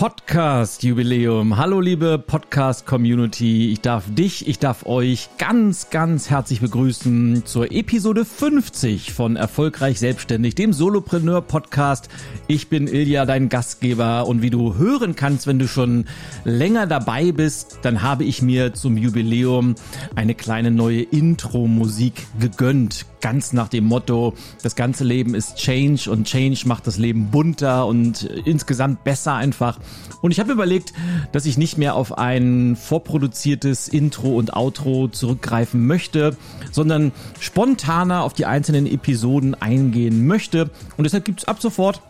Podcast-Jubiläum. 0.00 1.58
Hallo 1.58 1.78
liebe 1.78 2.18
Podcast-Community. 2.18 3.70
Ich 3.70 3.82
darf 3.82 4.04
dich, 4.08 4.48
ich 4.48 4.58
darf 4.58 4.86
euch 4.86 5.28
ganz, 5.36 5.90
ganz 5.90 6.30
herzlich 6.30 6.62
begrüßen 6.62 7.44
zur 7.44 7.70
Episode 7.70 8.24
50 8.24 9.12
von 9.12 9.36
Erfolgreich 9.36 9.98
Selbstständig, 10.00 10.54
dem 10.54 10.72
Solopreneur-Podcast. 10.72 12.08
Ich 12.46 12.70
bin 12.70 12.86
Ilja, 12.86 13.26
dein 13.26 13.50
Gastgeber 13.50 14.26
und 14.26 14.40
wie 14.40 14.48
du 14.48 14.76
hören 14.76 15.16
kannst, 15.16 15.46
wenn 15.46 15.58
du 15.58 15.68
schon 15.68 16.06
länger 16.44 16.86
dabei 16.86 17.32
bist, 17.32 17.80
dann 17.82 18.00
habe 18.00 18.24
ich 18.24 18.40
mir 18.40 18.72
zum 18.72 18.96
Jubiläum 18.96 19.74
eine 20.14 20.34
kleine 20.34 20.70
neue 20.70 21.02
Intro-Musik 21.02 22.26
gegönnt. 22.40 23.04
Ganz 23.20 23.52
nach 23.52 23.68
dem 23.68 23.84
Motto, 23.84 24.34
das 24.62 24.76
ganze 24.76 25.04
Leben 25.04 25.34
ist 25.34 25.56
Change 25.56 26.10
und 26.10 26.26
Change 26.26 26.62
macht 26.66 26.86
das 26.86 26.96
Leben 26.96 27.30
bunter 27.30 27.86
und 27.86 28.22
insgesamt 28.22 29.04
besser 29.04 29.34
einfach. 29.34 29.78
Und 30.22 30.30
ich 30.30 30.40
habe 30.40 30.52
überlegt, 30.52 30.92
dass 31.32 31.46
ich 31.46 31.58
nicht 31.58 31.78
mehr 31.78 31.94
auf 31.94 32.16
ein 32.18 32.76
vorproduziertes 32.76 33.88
Intro 33.88 34.36
und 34.36 34.54
Outro 34.54 35.08
zurückgreifen 35.08 35.86
möchte, 35.86 36.36
sondern 36.72 37.12
spontaner 37.38 38.22
auf 38.22 38.32
die 38.32 38.46
einzelnen 38.46 38.86
Episoden 38.86 39.54
eingehen 39.54 40.26
möchte. 40.26 40.70
Und 40.96 41.04
deshalb 41.04 41.24
gibt's 41.24 41.44
ab 41.44 41.60
sofort 41.60 42.02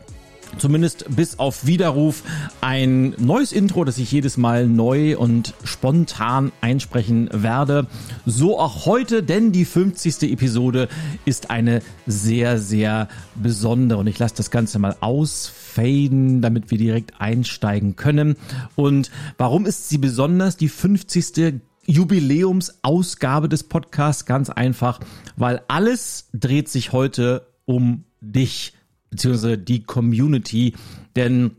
zumindest 0.59 1.05
bis 1.15 1.39
auf 1.39 1.67
Widerruf 1.67 2.23
ein 2.61 3.15
neues 3.19 3.53
Intro, 3.53 3.85
das 3.85 3.99
ich 3.99 4.13
jedes 4.13 4.37
Mal 4.37 4.67
neu 4.67 5.17
und 5.17 5.55
spontan 5.65 6.53
einsprechen 6.61 7.29
werde. 7.33 7.87
So 8.27 8.59
auch 8.59 8.87
heute, 8.87 9.23
denn 9.23 9.53
die 9.53 9.65
50. 9.65 10.33
Episode 10.33 10.89
ist 11.25 11.51
eine 11.51 11.83
sehr, 12.07 12.59
sehr 12.59 13.09
besondere 13.35 14.01
und 14.01 14.07
ich 14.07 14.19
lasse 14.19 14.35
das 14.37 14.51
Ganze 14.51 14.79
mal 14.79 14.97
ausfaden, 15.01 16.43
damit 16.43 16.71
wir 16.71 16.79
direkt 16.79 17.21
einsteigen 17.21 17.97
können. 17.97 18.37
Und 18.77 19.11
warum 19.39 19.67
ist 19.67 19.89
sie 19.89 19.99
besonders? 19.99 20.57
Die 20.57 20.69
50. 20.69 21.61
Jubiläumsausgabe 21.87 23.49
des 23.49 23.65
Podcasts 23.65 24.27
ganz 24.27 24.51
einfach, 24.51 25.01
weil 25.37 25.63
alles 25.69 26.29
dreht 26.33 26.69
sich 26.69 26.93
heute 26.93 27.47
um 27.65 28.05
dich 28.21 28.75
beziehungsweise 29.11 29.59
die 29.59 29.83
Community, 29.83 30.75
denn 31.17 31.53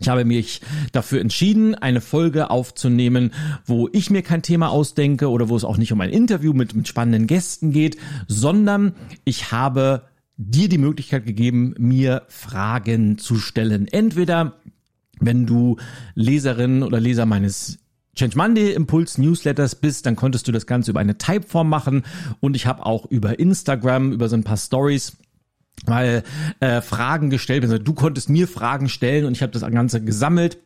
ich 0.00 0.08
habe 0.08 0.24
mich 0.24 0.60
dafür 0.92 1.20
entschieden, 1.20 1.74
eine 1.74 2.00
Folge 2.00 2.50
aufzunehmen, 2.50 3.32
wo 3.64 3.88
ich 3.92 4.10
mir 4.10 4.22
kein 4.22 4.42
Thema 4.42 4.68
ausdenke 4.68 5.30
oder 5.30 5.48
wo 5.48 5.56
es 5.56 5.64
auch 5.64 5.78
nicht 5.78 5.92
um 5.92 6.00
ein 6.00 6.10
Interview 6.10 6.52
mit, 6.52 6.74
mit 6.74 6.86
spannenden 6.88 7.26
Gästen 7.26 7.72
geht, 7.72 7.96
sondern 8.26 8.94
ich 9.24 9.52
habe 9.52 10.02
dir 10.36 10.68
die 10.68 10.78
Möglichkeit 10.78 11.24
gegeben, 11.24 11.74
mir 11.78 12.24
Fragen 12.28 13.16
zu 13.16 13.36
stellen. 13.36 13.88
Entweder 13.88 14.60
wenn 15.18 15.46
du 15.46 15.78
Leserin 16.14 16.82
oder 16.82 17.00
Leser 17.00 17.24
meines 17.24 17.78
Change 18.14 18.36
Monday 18.36 18.72
Impuls 18.72 19.18
Newsletters 19.18 19.76
bist, 19.76 20.04
dann 20.04 20.16
konntest 20.16 20.46
du 20.48 20.52
das 20.52 20.66
Ganze 20.66 20.90
über 20.90 21.00
eine 21.00 21.16
Typeform 21.16 21.68
machen 21.68 22.02
und 22.40 22.56
ich 22.56 22.66
habe 22.66 22.84
auch 22.84 23.06
über 23.06 23.38
Instagram, 23.38 24.12
über 24.12 24.28
so 24.28 24.36
ein 24.36 24.44
paar 24.44 24.56
Stories 24.56 25.16
weil 25.84 26.22
äh, 26.60 26.80
Fragen 26.80 27.30
gestellt 27.30 27.64
du 27.78 27.94
konntest 27.94 28.28
mir 28.28 28.48
Fragen 28.48 28.88
stellen 28.88 29.24
und 29.24 29.32
ich 29.32 29.42
habe 29.42 29.52
das 29.52 29.62
Ganze 29.70 30.02
gesammelt 30.02 30.58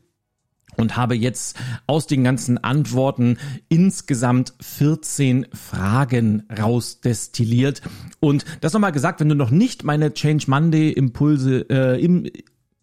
und 0.76 0.96
habe 0.96 1.14
jetzt 1.14 1.56
aus 1.86 2.06
den 2.06 2.24
ganzen 2.24 2.58
Antworten 2.58 3.38
insgesamt 3.68 4.54
14 4.60 5.46
Fragen 5.52 6.44
rausdestilliert. 6.56 7.82
Und 8.20 8.44
das 8.60 8.72
nochmal 8.72 8.92
gesagt, 8.92 9.20
wenn 9.20 9.28
du 9.28 9.34
noch 9.34 9.50
nicht 9.50 9.84
meine 9.84 10.14
Change 10.14 10.44
Monday 10.48 10.90
Impulse 10.90 11.66
äh, 11.68 12.02
im 12.02 12.30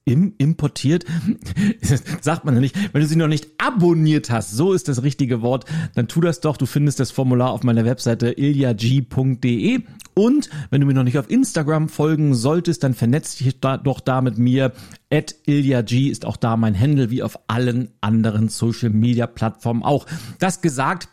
im, 0.08 0.33
importiert, 0.38 1.05
sagt 2.22 2.45
man 2.45 2.55
ja 2.55 2.61
nicht, 2.61 2.75
wenn 2.94 3.02
du 3.02 3.08
sie 3.08 3.17
noch 3.17 3.27
nicht 3.27 3.47
abonniert 3.58 4.31
hast, 4.31 4.52
so 4.52 4.72
ist 4.72 4.87
das 4.87 5.04
richtige 5.04 5.42
Wort, 5.42 5.65
dann 5.95 6.08
tu 6.08 6.21
das 6.21 6.39
doch. 6.39 6.55
Du 6.55 6.65
findest 6.65 6.99
das 6.99 7.11
Formular 7.11 7.52
auf 7.52 7.64
meiner 7.64 7.83
Webseite 7.83 8.32
iljag.de 8.32 9.82
und 10.14 10.49
wenn 10.70 10.82
du 10.82 10.87
mir 10.87 10.93
noch 10.93 11.04
nicht 11.04 11.20
auf 11.20 11.30
Instagram 11.30 11.89
folgen 11.89 12.33
solltest, 12.33 12.83
dann 12.83 12.93
vernetz 12.93 13.36
dich 13.36 13.59
da, 13.59 13.77
doch 13.77 13.99
da 13.99 14.21
mit 14.21 14.37
mir. 14.37 14.71
At 15.11 15.36
iljag 15.45 15.92
ist 15.92 16.26
auch 16.26 16.37
da 16.37 16.58
mein 16.58 16.80
Handle, 16.80 17.11
wie 17.11 17.21
auf 17.21 17.37
allen 17.48 17.89
anderen 18.02 18.49
Social 18.49 18.89
Media 18.89 19.27
Plattformen 19.27 19.83
auch. 19.83 20.05
Das 20.39 20.61
gesagt, 20.61 21.09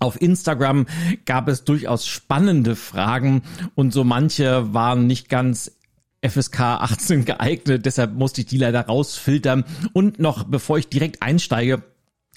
auf 0.00 0.20
Instagram 0.20 0.86
gab 1.24 1.48
es 1.48 1.64
durchaus 1.64 2.06
spannende 2.06 2.76
Fragen 2.76 3.42
und 3.74 3.92
so 3.92 4.04
manche 4.04 4.72
waren 4.72 5.06
nicht 5.06 5.28
ganz 5.28 5.77
FSK 6.22 6.60
18 6.60 7.24
geeignet, 7.24 7.86
deshalb 7.86 8.14
musste 8.14 8.40
ich 8.40 8.46
die 8.46 8.58
leider 8.58 8.80
rausfiltern. 8.80 9.64
Und 9.92 10.18
noch, 10.18 10.44
bevor 10.44 10.78
ich 10.78 10.88
direkt 10.88 11.22
einsteige, 11.22 11.82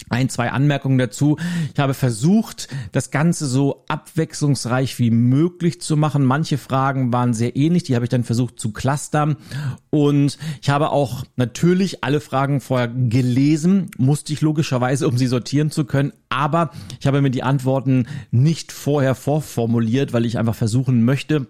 ein, 0.08 0.28
zwei 0.28 0.50
Anmerkungen 0.50 0.98
dazu. 0.98 1.38
Ich 1.72 1.78
habe 1.78 1.94
versucht, 1.94 2.68
das 2.92 3.10
Ganze 3.10 3.46
so 3.46 3.84
abwechslungsreich 3.88 4.98
wie 4.98 5.10
möglich 5.10 5.80
zu 5.80 5.96
machen. 5.96 6.24
Manche 6.24 6.58
Fragen 6.58 7.12
waren 7.12 7.34
sehr 7.34 7.56
ähnlich, 7.56 7.84
die 7.84 7.94
habe 7.94 8.04
ich 8.04 8.10
dann 8.10 8.24
versucht 8.24 8.58
zu 8.58 8.72
clustern. 8.72 9.36
Und 9.90 10.38
ich 10.60 10.70
habe 10.70 10.90
auch 10.90 11.24
natürlich 11.36 12.04
alle 12.04 12.20
Fragen 12.20 12.60
vorher 12.60 12.88
gelesen, 12.88 13.90
musste 13.96 14.32
ich 14.32 14.40
logischerweise, 14.40 15.08
um 15.08 15.16
sie 15.16 15.26
sortieren 15.26 15.70
zu 15.70 15.84
können. 15.84 16.12
Aber 16.28 16.70
ich 17.00 17.06
habe 17.06 17.22
mir 17.22 17.30
die 17.30 17.42
Antworten 17.42 18.06
nicht 18.30 18.72
vorher 18.72 19.14
vorformuliert, 19.14 20.12
weil 20.12 20.26
ich 20.26 20.38
einfach 20.38 20.54
versuchen 20.56 21.04
möchte, 21.04 21.46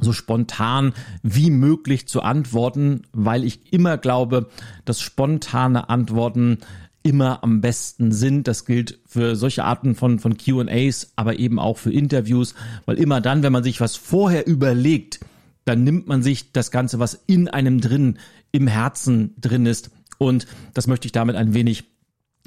so 0.00 0.12
spontan 0.12 0.94
wie 1.22 1.50
möglich 1.50 2.08
zu 2.08 2.22
antworten, 2.22 3.02
weil 3.12 3.44
ich 3.44 3.72
immer 3.72 3.98
glaube, 3.98 4.48
dass 4.84 5.00
spontane 5.00 5.88
Antworten 5.88 6.58
immer 7.02 7.42
am 7.42 7.60
besten 7.60 8.12
sind. 8.12 8.48
Das 8.48 8.64
gilt 8.64 8.98
für 9.06 9.36
solche 9.36 9.64
Arten 9.64 9.94
von, 9.94 10.18
von 10.18 10.36
QAs, 10.36 11.12
aber 11.16 11.38
eben 11.38 11.58
auch 11.58 11.78
für 11.78 11.92
Interviews, 11.92 12.54
weil 12.86 12.98
immer 12.98 13.20
dann, 13.20 13.42
wenn 13.42 13.52
man 13.52 13.64
sich 13.64 13.80
was 13.80 13.96
vorher 13.96 14.46
überlegt, 14.46 15.20
dann 15.64 15.84
nimmt 15.84 16.06
man 16.06 16.22
sich 16.22 16.52
das 16.52 16.70
Ganze, 16.70 16.98
was 16.98 17.22
in 17.26 17.48
einem 17.48 17.80
drin, 17.80 18.18
im 18.50 18.66
Herzen 18.66 19.34
drin 19.40 19.66
ist. 19.66 19.90
Und 20.18 20.46
das 20.74 20.86
möchte 20.86 21.06
ich 21.06 21.12
damit 21.12 21.36
ein 21.36 21.54
wenig 21.54 21.84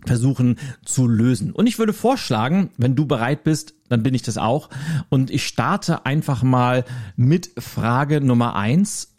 versuchen 0.05 0.57
zu 0.83 1.07
lösen. 1.07 1.51
Und 1.51 1.67
ich 1.67 1.79
würde 1.79 1.93
vorschlagen, 1.93 2.69
wenn 2.77 2.95
du 2.95 3.05
bereit 3.05 3.43
bist, 3.43 3.73
dann 3.89 4.03
bin 4.03 4.13
ich 4.13 4.21
das 4.21 4.37
auch. 4.37 4.69
Und 5.09 5.31
ich 5.31 5.45
starte 5.45 6.05
einfach 6.05 6.43
mal 6.43 6.85
mit 7.15 7.51
Frage 7.57 8.21
Nummer 8.21 8.55
eins. 8.55 9.13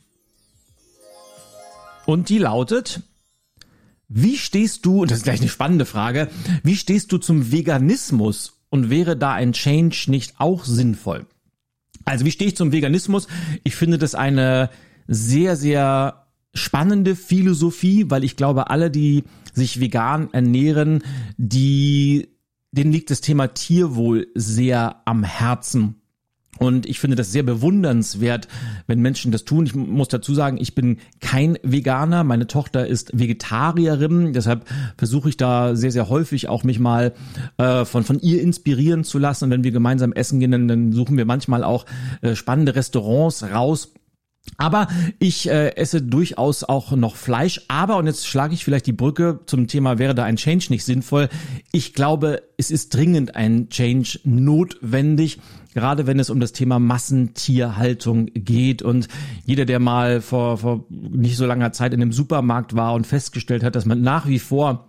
Und 2.05 2.29
die 2.29 2.39
lautet, 2.39 3.03
wie 4.09 4.37
stehst 4.37 4.87
du, 4.87 5.03
und 5.03 5.11
das 5.11 5.19
ist 5.19 5.25
gleich 5.25 5.41
eine 5.41 5.49
spannende 5.49 5.87
Frage, 5.87 6.29
wie 6.63 6.77
stehst 6.77 7.11
du 7.11 7.19
zum 7.19 7.51
Veganismus 7.51 8.61
und 8.71 8.91
wäre 8.91 9.17
da 9.17 9.33
ein 9.33 9.53
Change 9.53 10.07
nicht 10.09 10.35
auch 10.39 10.65
sinnvoll? 10.65 11.27
Also 12.05 12.25
wie 12.25 12.31
stehe 12.31 12.49
ich 12.49 12.57
zum 12.57 12.71
Veganismus? 12.71 13.27
Ich 13.65 13.75
finde 13.75 13.99
das 13.99 14.15
eine 14.15 14.71
sehr, 15.09 15.57
sehr 15.57 16.27
spannende 16.55 17.17
Philosophie, 17.17 18.07
weil 18.09 18.25
ich 18.25 18.37
glaube, 18.37 18.71
alle, 18.71 18.91
die 18.91 19.25
sich 19.57 19.81
vegan 19.81 20.33
ernähren, 20.33 21.03
die, 21.37 22.29
denen 22.71 22.93
liegt 22.93 23.11
das 23.11 23.23
Thema 23.23 23.49
Tierwohl 23.49 24.29
sehr 24.35 25.03
am 25.07 25.25
Herzen. 25.25 25.97
Und 26.59 26.87
ich 26.87 27.01
finde 27.01 27.17
das 27.17 27.33
sehr 27.33 27.43
bewundernswert, 27.43 28.49
wenn 28.87 29.01
Menschen 29.01 29.31
das 29.31 29.45
tun. 29.45 29.67
Ich 29.67 29.75
muss 29.75 30.09
dazu 30.09 30.35
sagen, 30.35 30.57
ich 30.59 30.75
bin 30.75 30.99
kein 31.21 31.59
Veganer. 31.63 32.25
Meine 32.25 32.47
Tochter 32.47 32.87
ist 32.87 33.19
Vegetarierin. 33.19 34.33
Deshalb 34.33 34.65
versuche 34.97 35.29
ich 35.29 35.37
da 35.37 35.77
sehr, 35.77 35.93
sehr 35.93 36.09
häufig 36.09 36.49
auch 36.49 36.65
mich 36.65 36.79
mal 36.79 37.13
äh, 37.59 37.85
von, 37.85 38.05
von 38.05 38.21
ihr 38.21 38.41
inspirieren 38.41 39.05
zu 39.05 39.19
lassen. 39.19 39.45
Und 39.45 39.51
wenn 39.51 39.65
wir 39.65 39.71
gemeinsam 39.71 40.13
essen 40.13 40.41
gehen, 40.41 40.51
dann, 40.51 40.69
dann 40.69 40.93
suchen 40.93 41.19
wir 41.19 41.27
manchmal 41.27 41.63
auch 41.63 41.85
äh, 42.23 42.35
spannende 42.35 42.75
Restaurants 42.75 43.43
raus 43.43 43.93
aber 44.59 44.89
ich 45.19 45.49
äh, 45.49 45.77
esse 45.77 46.03
durchaus 46.03 46.65
auch 46.65 46.93
noch 46.93 47.17
Fleisch. 47.17 47.63
Aber, 47.69 47.97
und 47.97 48.07
jetzt 48.07 48.27
schlage 48.27 48.55
ich 48.55 48.65
vielleicht 48.65 48.87
die 48.87 48.93
Brücke 48.93 49.41
zum 49.47 49.67
Thema, 49.67 49.99
wäre 49.99 50.15
da 50.15 50.25
ein 50.25 50.37
Change 50.37 50.67
nicht 50.71 50.85
sinnvoll? 50.85 51.29
Ich 51.73 51.93
glaube, 51.93 52.43
es 52.57 52.71
ist 52.71 52.95
dringend 52.95 53.37
ein 53.37 53.69
Change 53.69 54.21
notwendig, 54.25 55.39
gerade 55.75 56.07
wenn 56.07 56.19
es 56.19 56.31
um 56.31 56.41
das 56.41 56.53
Thema 56.53 56.79
Massentierhaltung 56.79 58.27
geht. 58.33 58.83
Und 58.83 59.09
jeder, 59.45 59.67
der 59.67 59.79
mal 59.79 60.21
vor, 60.21 60.59
vor 60.59 60.87
nicht 60.89 61.37
so 61.37 61.47
langer 61.47 61.73
Zeit 61.73 61.93
in 61.93 62.01
einem 62.01 62.13
Supermarkt 62.13 62.75
war 62.75 62.95
und 62.95 63.07
festgestellt 63.07 63.63
hat, 63.63 63.75
dass 63.75 63.85
man 63.85 64.01
nach 64.01 64.27
wie 64.27 64.39
vor 64.39 64.89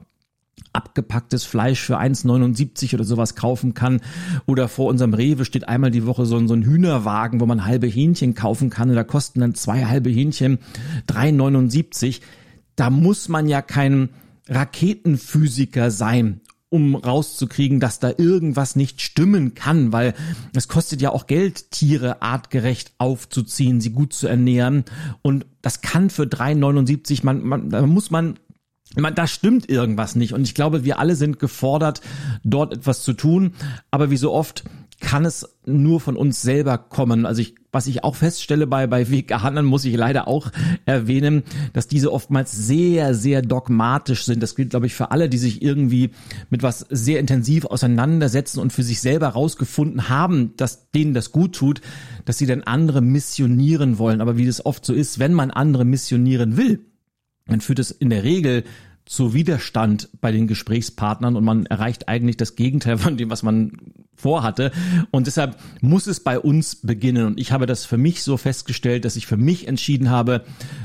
abgepacktes 0.74 1.44
Fleisch 1.44 1.81
für 1.81 2.00
1,79 2.00 2.94
oder 2.94 3.04
sowas 3.04 3.36
kaufen 3.36 3.74
kann. 3.74 4.01
Oder 4.45 4.68
vor 4.68 4.88
unserem 4.88 5.13
Rewe 5.13 5.45
steht 5.45 5.68
einmal 5.68 5.92
die 5.92 6.06
Woche 6.06 6.25
so 6.25 6.38
ein, 6.38 6.48
so 6.48 6.54
ein 6.54 6.63
Hühnerwagen, 6.63 7.39
wo 7.39 7.45
man 7.45 7.65
halbe 7.65 7.88
Hähnchen 7.88 8.36
kaufen 8.36 8.69
kann. 8.69 8.89
Und 8.89 8.95
da 8.95 9.04
kosten 9.04 9.39
dann 9.39 9.56
zwei 9.56 9.86
halbe 9.86 10.09
Hähnchen 10.09 10.59
3,79. 11.07 12.21
Da 12.75 12.89
muss 12.89 13.27
man 13.27 13.48
ja 13.48 13.62
kein 13.62 14.09
Raketenphysiker 14.48 15.92
sein, 15.92 16.42
um 16.69 16.95
rauszukriegen, 16.95 17.80
dass 17.80 18.00
da 18.00 18.12
irgendwas 18.18 18.75
nicht 18.75 19.01
stimmen 19.01 19.56
kann, 19.56 19.94
weil 19.94 20.13
es 20.54 20.68
kostet 20.68 21.01
ja 21.01 21.12
auch 21.12 21.27
Geld, 21.27 21.71
Tiere 21.71 22.21
artgerecht 22.21 22.94
aufzuziehen, 22.98 23.81
sie 23.81 23.92
gut 23.92 24.13
zu 24.13 24.27
ernähren. 24.27 24.83
Und 25.21 25.45
das 25.62 25.81
kann 25.81 26.09
für 26.09 26.24
3,79, 26.24 27.21
man, 27.24 27.44
man, 27.44 27.69
da 27.69 27.86
muss 27.86 28.12
man 28.12 28.38
meine, 28.95 29.15
da 29.15 29.27
stimmt 29.27 29.69
irgendwas 29.69 30.15
nicht. 30.15 30.33
Und 30.33 30.43
ich 30.43 30.55
glaube, 30.55 30.83
wir 30.83 30.99
alle 30.99 31.15
sind 31.15 31.39
gefordert, 31.39 32.01
dort 32.43 32.73
etwas 32.73 33.03
zu 33.03 33.13
tun. 33.13 33.53
Aber 33.91 34.09
wie 34.09 34.17
so 34.17 34.31
oft 34.31 34.63
kann 34.99 35.25
es 35.25 35.47
nur 35.65 35.99
von 35.99 36.15
uns 36.15 36.41
selber 36.41 36.77
kommen. 36.79 37.27
Also 37.27 37.41
ich, 37.41 37.53
was 37.71 37.85
ich 37.85 38.03
auch 38.03 38.15
feststelle 38.15 38.65
bei, 38.65 38.87
bei 38.87 39.11
Veganern, 39.11 39.65
muss 39.65 39.85
ich 39.85 39.95
leider 39.95 40.27
auch 40.27 40.51
erwähnen, 40.85 41.43
dass 41.73 41.87
diese 41.87 42.11
oftmals 42.11 42.51
sehr, 42.51 43.13
sehr 43.13 43.43
dogmatisch 43.43 44.25
sind. 44.25 44.41
Das 44.41 44.55
gilt, 44.55 44.71
glaube 44.71 44.87
ich, 44.87 44.95
für 44.95 45.11
alle, 45.11 45.29
die 45.29 45.37
sich 45.37 45.61
irgendwie 45.61 46.11
mit 46.49 46.63
was 46.63 46.79
sehr 46.89 47.19
intensiv 47.19 47.65
auseinandersetzen 47.65 48.59
und 48.59 48.73
für 48.73 48.83
sich 48.83 48.99
selber 48.99 49.27
rausgefunden 49.27 50.09
haben, 50.09 50.55
dass 50.57 50.89
denen 50.89 51.13
das 51.13 51.31
gut 51.31 51.53
tut, 51.55 51.81
dass 52.25 52.39
sie 52.39 52.47
dann 52.47 52.63
andere 52.63 53.01
missionieren 53.01 53.99
wollen. 53.99 54.21
Aber 54.21 54.37
wie 54.37 54.47
das 54.47 54.65
oft 54.65 54.83
so 54.83 54.93
ist, 54.93 55.19
wenn 55.19 55.33
man 55.33 55.51
andere 55.51 55.85
missionieren 55.85 56.57
will, 56.57 56.79
dann 57.47 57.61
führt 57.61 57.79
es 57.79 57.91
in 57.91 58.09
der 58.09 58.23
Regel 58.23 58.63
zu 59.05 59.33
Widerstand 59.33 60.09
bei 60.19 60.31
den 60.31 60.47
Gesprächspartnern 60.47 61.35
und 61.35 61.44
man 61.44 61.65
erreicht 61.65 62.09
eigentlich 62.09 62.38
das 62.38 62.55
Gegenteil 62.55 62.97
von 62.97 63.17
dem, 63.17 63.29
was 63.29 63.41
man 63.41 63.71
vorhatte. 64.15 64.71
Und 65.11 65.27
deshalb 65.27 65.57
muss 65.81 66.07
es 66.07 66.19
bei 66.19 66.39
uns 66.39 66.75
beginnen. 66.75 67.25
Und 67.25 67.39
ich 67.39 67.51
habe 67.51 67.67
das 67.67 67.85
für 67.85 67.97
mich 67.97 68.23
so 68.23 68.35
festgestellt, 68.35 69.05
dass 69.05 69.15
ich 69.15 69.27
für 69.27 69.38
mich 69.38 69.67
entschieden 69.67 70.09
habe, 70.09 70.44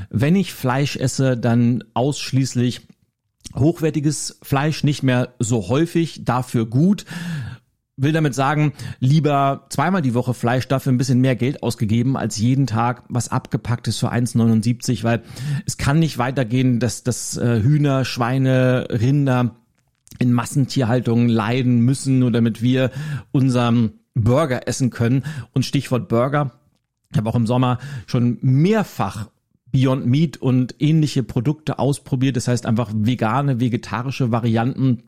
wenn 0.09 0.35
ich 0.35 0.53
Fleisch 0.53 0.95
esse, 0.95 1.35
dann 1.35 1.83
ausschließlich 1.93 2.81
hochwertiges 3.55 4.39
Fleisch, 4.41 4.83
nicht 4.83 5.03
mehr 5.03 5.33
so 5.39 5.67
häufig, 5.67 6.23
dafür 6.23 6.65
gut 6.65 7.05
will 8.03 8.11
damit 8.11 8.35
sagen, 8.35 8.73
lieber 8.99 9.65
zweimal 9.69 10.01
die 10.01 10.13
Woche 10.13 10.33
Fleisch, 10.33 10.67
dafür 10.67 10.91
ein 10.91 10.97
bisschen 10.97 11.21
mehr 11.21 11.35
Geld 11.35 11.63
ausgegeben, 11.63 12.17
als 12.17 12.37
jeden 12.37 12.67
Tag 12.67 13.03
was 13.09 13.29
abgepacktes 13.29 13.97
für 13.97 14.11
1,79, 14.11 15.03
weil 15.03 15.23
es 15.65 15.77
kann 15.77 15.99
nicht 15.99 16.17
weitergehen, 16.17 16.79
dass, 16.79 17.03
dass 17.03 17.37
äh, 17.37 17.61
Hühner, 17.61 18.05
Schweine, 18.05 18.87
Rinder 18.89 19.55
in 20.19 20.31
Massentierhaltung 20.33 21.27
leiden 21.27 21.79
müssen, 21.79 22.19
nur 22.19 22.31
damit 22.31 22.61
wir 22.61 22.91
unseren 23.31 23.93
Burger 24.13 24.67
essen 24.67 24.89
können. 24.89 25.23
Und 25.53 25.65
Stichwort 25.65 26.07
Burger, 26.07 26.51
ich 27.11 27.17
habe 27.17 27.29
auch 27.29 27.35
im 27.35 27.47
Sommer 27.47 27.79
schon 28.05 28.37
mehrfach 28.41 29.27
Beyond 29.71 30.05
Meat 30.05 30.37
und 30.37 30.75
ähnliche 30.77 31.23
Produkte 31.23 31.79
ausprobiert. 31.79 32.37
Das 32.37 32.47
heißt 32.47 32.67
einfach 32.67 32.91
vegane, 32.93 33.59
vegetarische 33.59 34.31
Varianten 34.31 35.03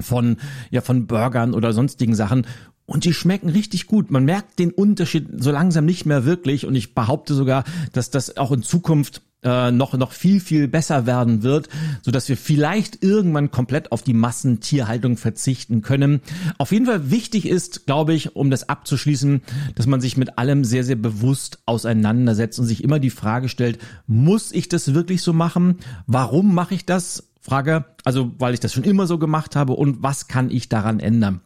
von, 0.00 0.36
ja, 0.70 0.80
von 0.80 1.06
Burgern 1.06 1.54
oder 1.54 1.72
sonstigen 1.72 2.14
Sachen. 2.14 2.46
Und 2.86 3.04
die 3.04 3.14
schmecken 3.14 3.48
richtig 3.48 3.86
gut. 3.86 4.10
Man 4.10 4.24
merkt 4.24 4.58
den 4.58 4.70
Unterschied 4.70 5.26
so 5.38 5.50
langsam 5.50 5.86
nicht 5.86 6.04
mehr 6.04 6.26
wirklich. 6.26 6.66
Und 6.66 6.74
ich 6.74 6.94
behaupte 6.94 7.34
sogar, 7.34 7.64
dass 7.92 8.10
das 8.10 8.36
auch 8.36 8.52
in 8.52 8.62
Zukunft 8.62 9.22
äh, 9.44 9.70
noch 9.70 9.92
noch 9.92 10.12
viel 10.12 10.40
viel 10.40 10.68
besser 10.68 11.06
werden 11.06 11.42
wird, 11.42 11.68
so 12.02 12.10
dass 12.10 12.28
wir 12.28 12.36
vielleicht 12.36 13.02
irgendwann 13.02 13.50
komplett 13.50 13.92
auf 13.92 14.02
die 14.02 14.14
Massentierhaltung 14.14 15.16
verzichten 15.16 15.82
können. 15.82 16.20
Auf 16.58 16.72
jeden 16.72 16.86
Fall 16.86 17.10
wichtig 17.10 17.46
ist, 17.46 17.86
glaube 17.86 18.14
ich, 18.14 18.36
um 18.36 18.50
das 18.50 18.68
abzuschließen, 18.68 19.42
dass 19.74 19.86
man 19.86 20.00
sich 20.00 20.16
mit 20.16 20.38
allem 20.38 20.64
sehr 20.64 20.82
sehr 20.82 20.96
bewusst 20.96 21.58
auseinandersetzt 21.66 22.58
und 22.58 22.66
sich 22.66 22.82
immer 22.82 22.98
die 22.98 23.10
Frage 23.10 23.48
stellt: 23.48 23.78
Muss 24.06 24.50
ich 24.50 24.68
das 24.68 24.94
wirklich 24.94 25.22
so 25.22 25.32
machen? 25.32 25.78
Warum 26.06 26.54
mache 26.54 26.74
ich 26.74 26.86
das? 26.86 27.28
Frage, 27.44 27.84
also 28.04 28.32
weil 28.38 28.54
ich 28.54 28.60
das 28.60 28.72
schon 28.72 28.84
immer 28.84 29.06
so 29.06 29.18
gemacht 29.18 29.54
habe 29.54 29.74
und 29.74 30.02
was 30.02 30.28
kann 30.28 30.50
ich 30.50 30.70
daran 30.70 30.98
ändern? 30.98 31.42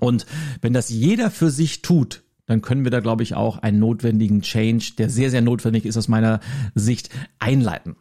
Und 0.00 0.26
wenn 0.62 0.72
das 0.72 0.88
jeder 0.88 1.30
für 1.30 1.50
sich 1.50 1.80
tut, 1.80 2.24
dann 2.46 2.60
können 2.60 2.82
wir 2.82 2.90
da, 2.90 2.98
glaube 2.98 3.22
ich, 3.22 3.36
auch 3.36 3.58
einen 3.58 3.78
notwendigen 3.78 4.42
Change, 4.42 4.94
der 4.98 5.10
sehr, 5.10 5.30
sehr 5.30 5.40
notwendig 5.40 5.86
ist 5.86 5.96
aus 5.96 6.08
meiner 6.08 6.40
Sicht, 6.74 7.10
einleiten. 7.38 7.94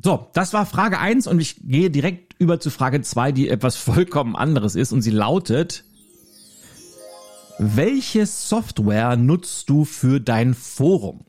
So, 0.00 0.28
das 0.32 0.52
war 0.52 0.64
Frage 0.64 1.00
eins 1.00 1.26
und 1.26 1.40
ich 1.40 1.56
gehe 1.66 1.90
direkt 1.90 2.36
über 2.38 2.60
zu 2.60 2.70
Frage 2.70 3.00
zwei, 3.02 3.32
die 3.32 3.48
etwas 3.48 3.74
vollkommen 3.76 4.36
anderes 4.36 4.76
ist 4.76 4.92
und 4.92 5.02
sie 5.02 5.10
lautet, 5.10 5.84
welche 7.58 8.26
Software 8.26 9.16
nutzt 9.16 9.68
du 9.70 9.84
für 9.84 10.20
dein 10.20 10.54
Forum? 10.54 11.24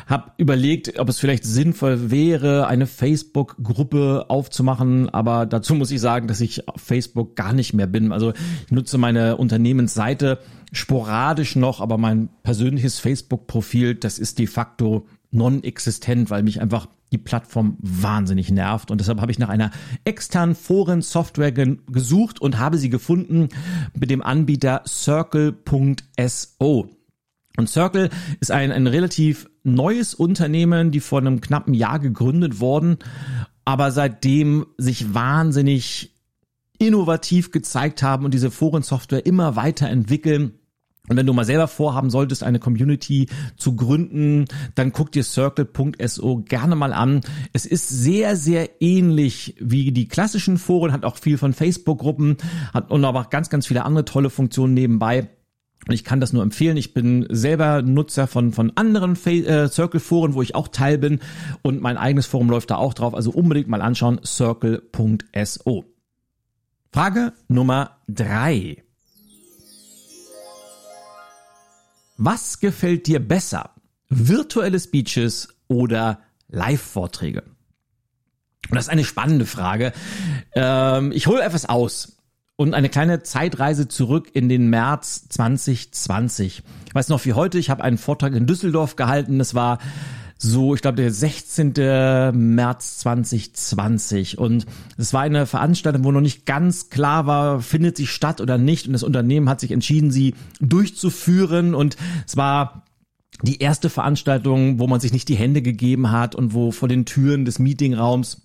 habe 0.08 0.32
überlegt, 0.38 1.00
ob 1.00 1.10
es 1.10 1.20
vielleicht 1.20 1.44
sinnvoll 1.44 2.12
wäre, 2.12 2.68
eine 2.68 2.88
Facebook-Gruppe 2.88 4.26
aufzumachen, 4.30 5.10
aber 5.10 5.46
dazu 5.46 5.76
muss 5.76 5.92
ich 5.92 6.02
sagen, 6.02 6.28
dass 6.28 6.42
ich 6.42 6.68
auf 6.68 6.82
Facebook 6.82 7.36
gar 7.36 7.54
nicht 7.54 7.74
mehr 7.74 7.88
bin. 7.88 8.12
Also 8.12 8.34
ich 8.66 8.72
nutze 8.72 8.98
meine 8.98 9.38
Unternehmensseite 9.38 10.40
sporadisch 10.72 11.56
noch, 11.56 11.82
aber 11.82 11.98
mein 11.98 12.30
persönliches 12.44 13.00
Facebook-Profil, 13.00 13.96
das 13.96 14.20
ist 14.20 14.40
de 14.40 14.48
facto 14.48 15.08
non-existent, 15.32 16.30
weil 16.30 16.44
mich 16.44 16.62
einfach 16.62 16.88
die 17.12 17.18
Plattform 17.18 17.78
wahnsinnig 17.80 18.52
nervt 18.52 18.92
und 18.92 19.02
deshalb 19.02 19.20
habe 19.20 19.32
ich 19.32 19.40
nach 19.40 19.50
einer 19.50 19.72
externen 20.06 20.54
Foren-Software 20.56 21.52
gesucht 21.52 22.40
und 22.40 22.60
habe 22.60 22.78
sie 22.78 22.90
gefunden 22.90 23.50
mit 23.98 24.12
dem 24.12 24.22
Anbieter 24.22 24.84
Circle.so. 24.88 25.60
Und 27.60 27.70
Circle 27.70 28.10
ist 28.40 28.52
ein, 28.52 28.72
ein 28.72 28.88
relativ 28.88 29.50
neues 29.64 30.14
Unternehmen, 30.16 30.92
die 30.92 31.02
vor 31.02 31.20
einem 31.20 31.42
knappen 31.42 31.74
Jahr 31.74 32.00
gegründet 32.00 32.60
worden, 32.60 32.98
aber 33.66 33.92
seitdem 33.92 34.66
sich 34.78 35.14
wahnsinnig 35.14 36.16
innovativ 36.80 37.52
gezeigt 37.52 38.02
haben 38.02 38.26
und 38.26 38.34
diese 38.34 38.50
Forensoftware 38.50 39.26
immer 39.26 39.56
weiterentwickeln. 39.56 40.54
Und 41.10 41.18
wenn 41.18 41.26
du 41.26 41.34
mal 41.34 41.44
selber 41.44 41.68
vorhaben 41.68 42.10
solltest, 42.10 42.44
eine 42.44 42.60
Community 42.60 43.28
zu 43.58 43.76
gründen, 43.76 44.46
dann 44.76 44.94
guck 44.94 45.12
dir 45.12 45.24
circle.so 45.24 46.38
gerne 46.38 46.76
mal 46.76 46.94
an. 46.94 47.22
Es 47.52 47.66
ist 47.66 47.90
sehr, 47.90 48.36
sehr 48.36 48.82
ähnlich 48.82 49.56
wie 49.60 49.92
die 49.92 50.08
klassischen 50.08 50.60
Foren, 50.60 50.94
hat 50.94 51.04
auch 51.04 51.18
viel 51.18 51.38
von 51.38 51.54
Facebook-Gruppen, 51.54 52.38
hat 52.74 52.92
und 52.92 53.04
aber 53.04 53.22
auch 53.22 53.30
ganz, 53.32 53.50
ganz 53.50 53.68
viele 53.68 53.86
andere 53.86 54.06
tolle 54.06 54.30
Funktionen 54.30 54.76
nebenbei. 54.76 55.28
Und 55.90 55.96
ich 55.96 56.04
kann 56.04 56.20
das 56.22 56.34
nur 56.34 56.44
empfehlen. 56.44 56.78
Ich 56.78 56.94
bin 56.94 57.26
selber 57.32 57.82
Nutzer 57.82 58.28
von, 58.28 58.54
von 58.54 58.72
anderen 58.78 59.18
äh, 59.26 59.68
Circle-Foren, 59.68 60.36
wo 60.36 60.44
ich 60.44 60.54
auch 60.54 60.68
Teil 60.68 61.00
bin. 61.00 61.20
Und 61.64 61.82
mein 61.82 61.98
eigenes 61.98 62.28
Forum 62.28 62.48
läuft 62.48 62.70
da 62.70 62.76
auch 62.76 62.94
drauf. 62.94 63.16
Also 63.16 63.32
unbedingt 63.32 63.70
mal 63.70 63.82
anschauen. 63.82 64.20
Circle.so. 64.24 65.86
Frage 66.94 67.34
Nummer 67.48 67.98
drei. 68.08 68.84
Was 72.18 72.60
gefällt 72.60 73.08
dir 73.08 73.20
besser? 73.20 73.72
Virtuelle 74.10 74.80
Speeches 74.80 75.48
oder 75.70 76.20
Live-Vorträge? 76.50 77.42
Und 78.70 78.76
das 78.76 78.86
ist 78.86 78.90
eine 78.90 79.06
spannende 79.06 79.48
Frage. 79.48 79.92
Ähm, 80.54 81.12
ich 81.14 81.26
hole 81.26 81.42
etwas 81.42 81.68
aus 81.68 82.19
und 82.60 82.74
eine 82.74 82.90
kleine 82.90 83.24
Zeitreise 83.24 83.88
zurück 83.88 84.32
in 84.34 84.50
den 84.50 84.70
März 84.70 85.30
2020. 85.30 86.62
Ich 86.88 86.94
weiß 86.94 87.08
noch 87.08 87.24
wie 87.24 87.32
heute, 87.32 87.58
ich 87.58 87.70
habe 87.70 87.86
einen 87.86 87.98
Vortrag 87.98 88.36
in 88.36 88.48
Düsseldorf 88.48 88.98
gehalten. 88.98 89.40
Das 89.40 89.56
war 89.56 89.80
so, 90.38 90.76
ich 90.76 90.82
glaube, 90.82 90.98
der 90.98 91.10
16. 91.10 91.72
März 92.34 92.98
2020. 92.98 94.38
Und 94.38 94.66
es 94.98 95.14
war 95.14 95.22
eine 95.22 95.46
Veranstaltung, 95.46 96.04
wo 96.04 96.12
noch 96.12 96.20
nicht 96.20 96.46
ganz 96.46 96.90
klar 96.90 97.26
war, 97.26 97.62
findet 97.62 97.96
sie 97.96 98.08
statt 98.08 98.42
oder 98.42 98.58
nicht. 98.58 98.88
Und 98.88 98.92
das 98.94 99.04
Unternehmen 99.04 99.48
hat 99.48 99.62
sich 99.62 99.72
entschieden, 99.72 100.12
sie 100.12 100.36
durchzuführen. 100.60 101.74
Und 101.74 101.96
es 102.28 102.36
war 102.36 102.84
die 103.42 103.60
erste 103.60 103.90
Veranstaltung, 103.90 104.80
wo 104.80 104.88
man 104.88 105.00
sich 105.00 105.14
nicht 105.14 105.30
die 105.30 105.38
Hände 105.38 105.62
gegeben 105.62 106.12
hat 106.12 106.36
und 106.36 106.54
wo 106.54 106.72
vor 106.72 106.90
den 106.90 107.06
Türen 107.06 107.46
des 107.46 107.58
Meetingraums 107.58 108.42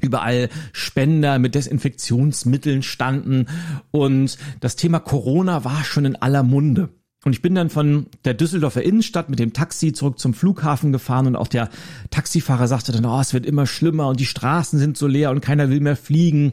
überall 0.00 0.48
Spender 0.72 1.38
mit 1.38 1.54
Desinfektionsmitteln 1.54 2.82
standen 2.82 3.46
und 3.90 4.38
das 4.60 4.76
Thema 4.76 5.00
Corona 5.00 5.64
war 5.64 5.84
schon 5.84 6.04
in 6.04 6.16
aller 6.16 6.42
Munde. 6.42 6.90
Und 7.24 7.32
ich 7.32 7.42
bin 7.42 7.56
dann 7.56 7.70
von 7.70 8.06
der 8.24 8.34
Düsseldorfer 8.34 8.84
Innenstadt 8.84 9.28
mit 9.28 9.40
dem 9.40 9.52
Taxi 9.52 9.92
zurück 9.92 10.20
zum 10.20 10.32
Flughafen 10.32 10.92
gefahren 10.92 11.26
und 11.26 11.34
auch 11.34 11.48
der 11.48 11.70
Taxifahrer 12.10 12.68
sagte 12.68 12.92
dann, 12.92 13.04
oh, 13.04 13.20
es 13.20 13.34
wird 13.34 13.46
immer 13.46 13.66
schlimmer 13.66 14.06
und 14.08 14.20
die 14.20 14.26
Straßen 14.26 14.78
sind 14.78 14.96
so 14.96 15.08
leer 15.08 15.32
und 15.32 15.40
keiner 15.40 15.68
will 15.68 15.80
mehr 15.80 15.96
fliegen. 15.96 16.52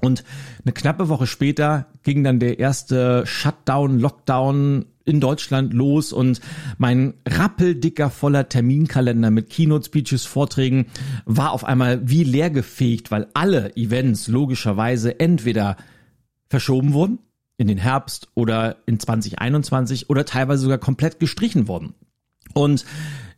Und 0.00 0.24
eine 0.64 0.72
knappe 0.72 1.08
Woche 1.08 1.28
später 1.28 1.86
ging 2.02 2.24
dann 2.24 2.40
der 2.40 2.58
erste 2.58 3.24
Shutdown, 3.26 4.00
Lockdown 4.00 4.86
in 5.04 5.20
Deutschland 5.20 5.72
los 5.72 6.12
und 6.12 6.40
mein 6.78 7.14
rappeldicker 7.26 8.10
voller 8.10 8.48
Terminkalender 8.48 9.30
mit 9.30 9.50
Keynote 9.50 9.86
Speeches, 9.86 10.24
Vorträgen 10.24 10.86
war 11.24 11.52
auf 11.52 11.64
einmal 11.64 12.08
wie 12.08 12.24
leergefegt, 12.24 13.10
weil 13.10 13.28
alle 13.34 13.76
Events 13.76 14.28
logischerweise 14.28 15.18
entweder 15.20 15.76
verschoben 16.48 16.92
wurden 16.92 17.18
in 17.56 17.68
den 17.68 17.78
Herbst 17.78 18.28
oder 18.34 18.76
in 18.86 18.98
2021 18.98 20.10
oder 20.10 20.24
teilweise 20.24 20.62
sogar 20.62 20.78
komplett 20.78 21.20
gestrichen 21.20 21.68
wurden. 21.68 21.94
Und 22.54 22.84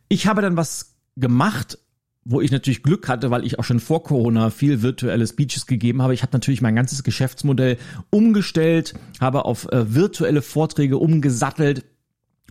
ich 0.09 0.27
habe 0.27 0.41
dann 0.41 0.57
was 0.57 0.95
gemacht, 1.15 1.77
wo 2.25 2.41
ich 2.41 2.51
natürlich 2.51 2.81
Glück 2.81 3.07
hatte, 3.07 3.29
weil 3.29 3.45
ich 3.45 3.59
auch 3.59 3.63
schon 3.63 3.79
vor 3.79 4.03
Corona 4.03 4.49
viel 4.49 4.81
virtuelle 4.81 5.27
Speeches 5.27 5.67
gegeben 5.67 6.01
habe. 6.01 6.15
Ich 6.15 6.23
habe 6.23 6.33
natürlich 6.33 6.61
mein 6.61 6.75
ganzes 6.75 7.03
Geschäftsmodell 7.03 7.77
umgestellt, 8.09 8.95
habe 9.21 9.45
auf 9.45 9.71
äh, 9.71 9.93
virtuelle 9.93 10.41
Vorträge 10.41 10.97
umgesattelt. 10.97 11.85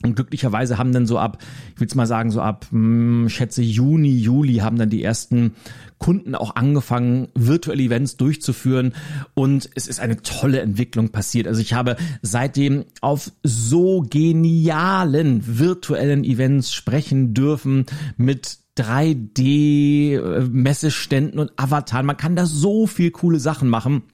Und 0.02 0.16
glücklicherweise 0.16 0.76
haben 0.76 0.92
dann 0.92 1.06
so 1.06 1.18
ab, 1.18 1.38
ich 1.74 1.80
will 1.80 1.86
es 1.86 1.94
mal 1.94 2.06
sagen, 2.06 2.30
so 2.30 2.40
ab, 2.40 2.66
mh, 2.70 3.22
hm, 3.22 3.28
schätze 3.30 3.62
Juni, 3.62 4.16
Juli 4.16 4.56
haben 4.56 4.76
dann 4.76 4.90
die 4.90 5.02
ersten 5.02 5.54
Kunden 5.98 6.34
auch 6.34 6.56
angefangen, 6.56 7.28
virtuelle 7.34 7.82
Events 7.82 8.16
durchzuführen. 8.16 8.92
Und 9.32 9.70
es 9.74 9.88
ist 9.88 10.00
eine 10.00 10.22
tolle 10.22 10.60
Entwicklung 10.60 11.08
passiert. 11.08 11.48
Also 11.48 11.60
ich 11.60 11.72
habe 11.72 11.96
seitdem 12.22 12.84
auf 13.00 13.32
so 13.42 14.02
genialen 14.08 15.58
virtuellen 15.58 16.22
Events 16.22 16.74
sprechen 16.74 17.34
dürfen 17.34 17.86
mit 18.16 18.63
3D-Messeständen 18.76 21.38
und 21.38 21.52
Avatar. 21.56 22.02
Man 22.02 22.16
kann 22.16 22.34
da 22.36 22.46
so 22.46 22.86
viel 22.86 23.10
coole 23.10 23.38
Sachen 23.38 23.68
machen. 23.68 24.04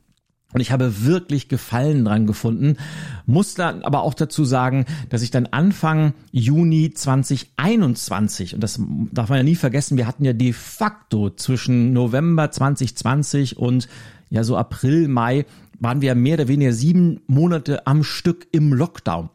Und 0.53 0.61
ich 0.61 0.73
habe 0.73 1.05
wirklich 1.05 1.47
Gefallen 1.49 2.05
dran 2.05 2.27
gefunden. 2.27 2.77
Muss 3.25 3.55
dann 3.55 3.83
aber 3.83 4.03
auch 4.03 4.15
dazu 4.15 4.45
sagen, 4.45 4.85
dass 5.09 5.23
ich 5.23 5.31
dann 5.31 5.47
Anfang 5.47 6.13
Juni 6.33 6.91
2021, 6.93 8.55
und 8.55 8.61
das 8.61 8.81
darf 9.13 9.29
man 9.29 9.39
ja 9.39 9.45
nie 9.45 9.55
vergessen, 9.55 9.97
wir 9.97 10.09
hatten 10.09 10.25
ja 10.25 10.33
de 10.33 10.53
facto 10.53 11.31
zwischen 11.31 11.93
November 11.93 12.51
2020 12.51 13.59
und 13.59 13.87
ja 14.29 14.43
so 14.43 14.57
April, 14.57 15.07
Mai, 15.07 15.47
waren 15.79 16.01
wir 16.01 16.17
mehr 16.17 16.35
oder 16.35 16.49
weniger 16.49 16.73
sieben 16.73 17.21
Monate 17.29 17.87
am 17.87 18.03
Stück 18.03 18.49
im 18.51 18.73
Lockdown. 18.73 19.31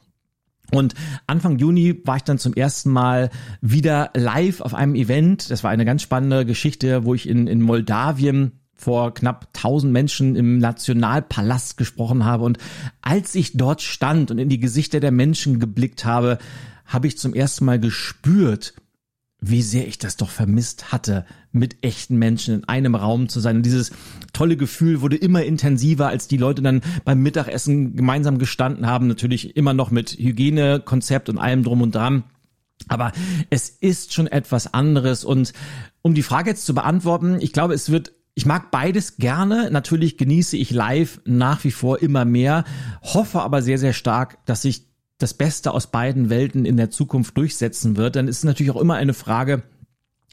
Und 0.72 0.94
Anfang 1.28 1.58
Juni 1.58 2.02
war 2.06 2.18
ich 2.18 2.24
dann 2.24 2.40
zum 2.40 2.54
ersten 2.54 2.90
Mal 2.90 3.30
wieder 3.62 4.12
live 4.16 4.62
auf 4.62 4.74
einem 4.74 4.96
Event. 4.96 5.52
Das 5.52 5.64
war 5.64 5.72
eine 5.72 5.86
ganz 5.86 6.02
spannende 6.02 6.46
Geschichte, 6.46 7.06
wo 7.06 7.14
ich 7.14 7.28
in, 7.30 7.48
in 7.48 7.62
Moldawien 7.62 8.54
vor 8.76 9.14
knapp 9.14 9.50
1000 9.56 9.92
Menschen 9.92 10.36
im 10.36 10.60
Nationalpalast 10.60 11.78
gesprochen 11.78 12.26
habe. 12.26 12.44
Und 12.44 12.58
als 13.02 13.34
ich 13.36 13.54
dort 13.54 13.82
stand 13.82 14.32
und 14.32 14.38
in 14.38 14.50
die 14.50 14.60
Gesichter 14.60 15.00
der 15.00 15.12
Menschen 15.12 15.60
geblickt 15.60 16.06
habe, 16.06 16.38
habe 16.86 17.08
ich 17.08 17.18
zum 17.18 17.34
ersten 17.34 17.66
Mal 17.66 17.80
gespürt, 17.80 18.74
wie 19.40 19.62
sehr 19.62 19.88
ich 19.88 19.98
das 19.98 20.18
doch 20.18 20.30
vermisst 20.30 20.92
hatte, 20.92 21.26
mit 21.52 21.84
echten 21.84 22.18
Menschen 22.18 22.56
in 22.56 22.64
einem 22.66 22.96
Raum 22.96 23.30
zu 23.30 23.40
sein. 23.40 23.58
Und 23.58 23.66
dieses 23.66 23.92
tolle 24.36 24.58
Gefühl 24.58 25.02
wurde 25.02 25.16
immer 25.16 25.44
intensiver, 25.44 26.08
als 26.08 26.28
die 26.28 26.38
Leute 26.38 26.62
dann 26.62 26.82
beim 27.04 27.22
Mittagessen 27.22 27.96
gemeinsam 27.96 28.38
gestanden 28.38 28.86
haben. 28.86 29.08
Natürlich 29.08 29.56
immer 29.56 29.74
noch 29.74 29.92
mit 29.92 30.12
Hygienekonzept 30.12 31.30
und 31.30 31.38
allem 31.38 31.64
drum 31.64 31.82
und 31.82 31.96
dran. 31.96 32.24
Aber 32.88 33.12
es 33.50 33.70
ist 33.70 34.14
schon 34.14 34.28
etwas 34.28 34.74
anderes. 34.74 35.26
Und 35.26 35.54
um 36.02 36.14
die 36.14 36.24
Frage 36.24 36.52
jetzt 36.52 36.66
zu 36.66 36.76
beantworten, 36.76 37.38
ich 37.40 37.54
glaube, 37.54 37.74
es 37.74 37.90
wird 37.90 38.14
ich 38.38 38.46
mag 38.46 38.70
beides 38.70 39.16
gerne. 39.16 39.72
Natürlich 39.72 40.18
genieße 40.18 40.58
ich 40.58 40.72
live 40.72 41.22
nach 41.24 41.64
wie 41.64 41.72
vor 41.72 42.02
immer 42.02 42.26
mehr, 42.26 42.66
hoffe 43.02 43.42
aber 43.42 43.62
sehr, 43.62 43.78
sehr 43.78 43.94
stark, 43.94 44.46
dass 44.46 44.62
sich 44.62 44.88
das 45.18 45.34
Beste 45.34 45.72
aus 45.72 45.88
beiden 45.88 46.30
Welten 46.30 46.66
in 46.66 46.76
der 46.76 46.90
Zukunft 46.90 47.38
durchsetzen 47.38 47.96
wird, 47.96 48.16
dann 48.16 48.28
ist 48.28 48.40
es 48.40 48.44
natürlich 48.44 48.72
auch 48.72 48.82
immer 48.82 48.96
eine 48.96 49.14
Frage, 49.14 49.64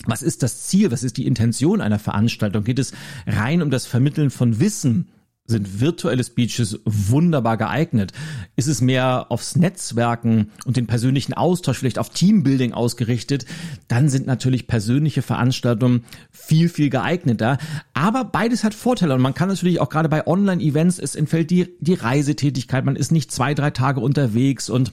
was 0.06 0.22
ist 0.22 0.42
das 0.42 0.64
Ziel, 0.64 0.90
was 0.90 1.04
ist 1.04 1.16
die 1.16 1.26
Intention 1.26 1.80
einer 1.80 1.98
Veranstaltung? 1.98 2.64
Geht 2.64 2.78
es 2.78 2.92
rein 3.26 3.62
um 3.62 3.70
das 3.70 3.86
Vermitteln 3.86 4.30
von 4.30 4.58
Wissen? 4.60 5.08
Sind 5.44 5.80
virtuelle 5.80 6.22
Speeches 6.22 6.78
wunderbar 6.84 7.56
geeignet? 7.56 8.12
Ist 8.54 8.68
es 8.68 8.80
mehr 8.80 9.26
aufs 9.28 9.56
Netzwerken 9.56 10.52
und 10.64 10.76
den 10.76 10.86
persönlichen 10.86 11.34
Austausch, 11.34 11.78
vielleicht 11.78 11.98
auf 11.98 12.10
Teambuilding 12.10 12.72
ausgerichtet? 12.72 13.44
Dann 13.88 14.08
sind 14.08 14.24
natürlich 14.24 14.68
persönliche 14.68 15.20
Veranstaltungen 15.20 16.04
viel, 16.30 16.68
viel 16.68 16.90
geeigneter. 16.90 17.58
Aber 17.92 18.24
beides 18.24 18.62
hat 18.62 18.72
Vorteile 18.72 19.14
und 19.14 19.20
man 19.20 19.34
kann 19.34 19.48
natürlich 19.48 19.80
auch 19.80 19.88
gerade 19.88 20.08
bei 20.08 20.28
Online-Events, 20.28 21.00
es 21.00 21.16
entfällt 21.16 21.50
die, 21.50 21.76
die 21.80 21.94
Reisetätigkeit, 21.94 22.84
man 22.84 22.96
ist 22.96 23.10
nicht 23.10 23.32
zwei, 23.32 23.52
drei 23.52 23.70
Tage 23.70 23.98
unterwegs 23.98 24.70
und 24.70 24.92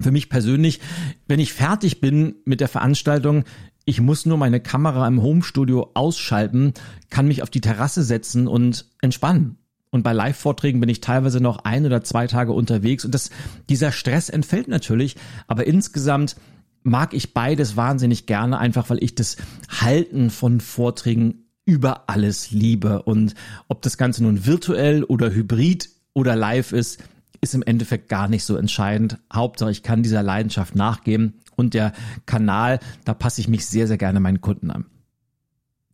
für 0.00 0.10
mich 0.10 0.28
persönlich, 0.28 0.80
wenn 1.28 1.40
ich 1.40 1.52
fertig 1.52 2.00
bin 2.00 2.36
mit 2.44 2.60
der 2.60 2.68
Veranstaltung, 2.68 3.44
ich 3.84 4.00
muss 4.00 4.26
nur 4.26 4.38
meine 4.38 4.60
Kamera 4.60 5.06
im 5.06 5.22
Homestudio 5.22 5.90
ausschalten, 5.94 6.72
kann 7.10 7.28
mich 7.28 7.42
auf 7.42 7.50
die 7.50 7.60
Terrasse 7.60 8.02
setzen 8.02 8.48
und 8.48 8.86
entspannen. 9.00 9.58
Und 9.90 10.02
bei 10.02 10.12
Live-Vorträgen 10.12 10.80
bin 10.80 10.88
ich 10.88 11.00
teilweise 11.00 11.40
noch 11.40 11.58
ein 11.64 11.86
oder 11.86 12.02
zwei 12.02 12.26
Tage 12.26 12.52
unterwegs 12.52 13.04
und 13.04 13.14
das, 13.14 13.30
dieser 13.68 13.92
Stress 13.92 14.28
entfällt 14.28 14.66
natürlich, 14.66 15.16
aber 15.46 15.66
insgesamt 15.66 16.36
mag 16.82 17.14
ich 17.14 17.32
beides 17.32 17.76
wahnsinnig 17.76 18.26
gerne, 18.26 18.58
einfach 18.58 18.90
weil 18.90 19.02
ich 19.02 19.14
das 19.14 19.36
Halten 19.68 20.30
von 20.30 20.60
Vorträgen 20.60 21.44
über 21.64 22.10
alles 22.10 22.50
liebe. 22.50 23.02
Und 23.02 23.34
ob 23.68 23.82
das 23.82 23.96
Ganze 23.96 24.22
nun 24.22 24.44
virtuell 24.44 25.04
oder 25.04 25.30
hybrid 25.30 25.88
oder 26.12 26.36
live 26.36 26.72
ist, 26.72 27.02
ist 27.40 27.54
im 27.54 27.62
Endeffekt 27.62 28.08
gar 28.08 28.28
nicht 28.28 28.44
so 28.44 28.56
entscheidend. 28.56 29.18
Hauptsache, 29.32 29.70
ich 29.70 29.82
kann 29.82 30.02
dieser 30.02 30.22
Leidenschaft 30.22 30.74
nachgeben 30.74 31.34
und 31.56 31.74
der 31.74 31.92
Kanal, 32.26 32.80
da 33.04 33.14
passe 33.14 33.40
ich 33.40 33.48
mich 33.48 33.66
sehr, 33.66 33.86
sehr 33.86 33.98
gerne 33.98 34.20
meinen 34.20 34.40
Kunden 34.40 34.70
an. 34.70 34.86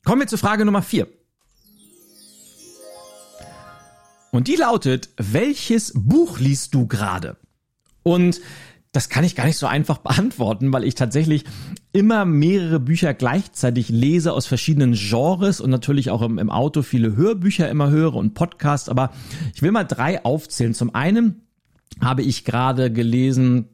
Kommen 0.05 0.23
wir 0.23 0.29
zur 0.29 0.39
Frage 0.39 0.65
Nummer 0.65 0.83
vier. 0.83 1.09
Und 4.33 4.49
die 4.49 4.57
lautet, 4.57 5.11
welches 5.17 5.93
Buch 5.95 6.39
liest 6.39 6.75
du 6.75 6.87
gerade? 6.87 7.37
Und 8.03 8.41
das 8.93 9.09
kann 9.09 9.25
ich 9.25 9.37
gar 9.37 9.45
nicht 9.45 9.59
so 9.59 9.67
einfach 9.67 9.99
beantworten, 9.99 10.73
weil 10.73 10.85
ich 10.85 10.95
tatsächlich 10.95 11.45
immer 11.93 12.25
mehrere 12.25 12.81
Bücher 12.81 13.15
gleichzeitig 13.15 13.89
lese 13.89 14.33
aus 14.33 14.47
verschiedenen 14.47 14.93
Genres 14.93 15.61
und 15.61 15.71
natürlich 15.71 16.11
auch 16.11 16.23
im, 16.23 16.39
im, 16.39 16.51
Auto 16.51 16.83
viele 16.83 17.17
Hörbücher 17.17 17.69
immer 17.69 17.91
höre 17.91 18.15
und 18.15 18.35
Podcasts. 18.35 18.89
Aber 18.89 19.11
ich 19.55 19.63
will 19.63 19.73
mal 19.73 19.85
drei 19.85 20.25
aufzählen. 20.25 20.75
Zum 20.75 20.95
einen 20.95 21.47
habe 22.01 22.23
ich 22.23 22.45
gerade 22.45 22.93
gelesen 22.93 23.69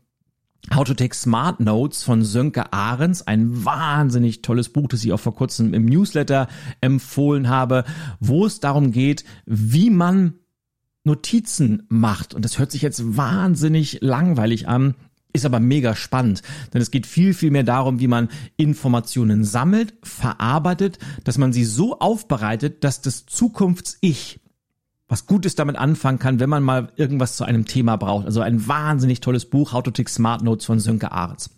How 0.75 0.85
to 0.85 0.95
Take 0.95 1.15
Smart 1.15 1.61
Notes 1.61 2.03
von 2.03 2.25
Sönke 2.25 2.73
Ahrens, 2.73 3.27
ein 3.27 3.65
wahnsinnig 3.65 4.43
tolles 4.43 4.69
Buch, 4.69 4.89
das 4.89 5.05
ich 5.05 5.13
auch 5.13 5.21
vor 5.21 5.35
kurzem 5.35 5.75
im 5.75 5.85
Newsletter 5.85 6.49
empfohlen 6.81 7.49
habe, 7.49 7.85
wo 8.21 8.45
es 8.47 8.61
darum 8.61 8.91
geht, 8.91 9.25
wie 9.47 9.91
man 9.91 10.35
Notizen 11.05 11.85
macht. 11.89 12.35
Und 12.35 12.45
das 12.45 12.59
hört 12.59 12.73
sich 12.73 12.83
jetzt 12.83 13.17
wahnsinnig 13.17 13.99
langweilig 14.03 14.67
an, 14.67 14.97
ist 15.33 15.47
aber 15.47 15.61
mega 15.61 15.95
spannend. 15.95 16.43
Denn 16.75 16.83
es 16.83 16.91
geht 16.91 17.07
viel, 17.07 17.33
viel 17.33 17.53
mehr 17.53 17.63
darum, 17.63 18.01
wie 18.01 18.09
man 18.09 18.29
Informationen 18.57 19.45
sammelt, 19.45 19.95
verarbeitet, 20.03 20.99
dass 21.23 21.39
man 21.39 21.53
sie 21.53 21.65
so 21.65 22.01
aufbereitet, 22.01 22.83
dass 22.83 23.03
das 23.03 23.25
Zukunfts-Ich 23.27 24.41
was 25.09 25.27
Gutes 25.27 25.55
damit 25.55 25.77
anfangen 25.77 26.19
kann, 26.19 26.41
wenn 26.41 26.51
man 26.51 26.63
mal 26.63 26.93
irgendwas 26.97 27.37
zu 27.37 27.45
einem 27.45 27.67
Thema 27.67 27.97
braucht. 27.97 28.27
Also 28.27 28.41
ein 28.41 28.67
wahnsinnig 28.67 29.21
tolles 29.21 29.49
Buch, 29.49 29.73
How 29.73 29.83
to 29.83 29.91
Take 29.91 30.11
Smart 30.11 30.43
Notes 30.43 30.67
von 30.67 30.81
Sönke 30.81 31.13
Ahrens. 31.13 31.51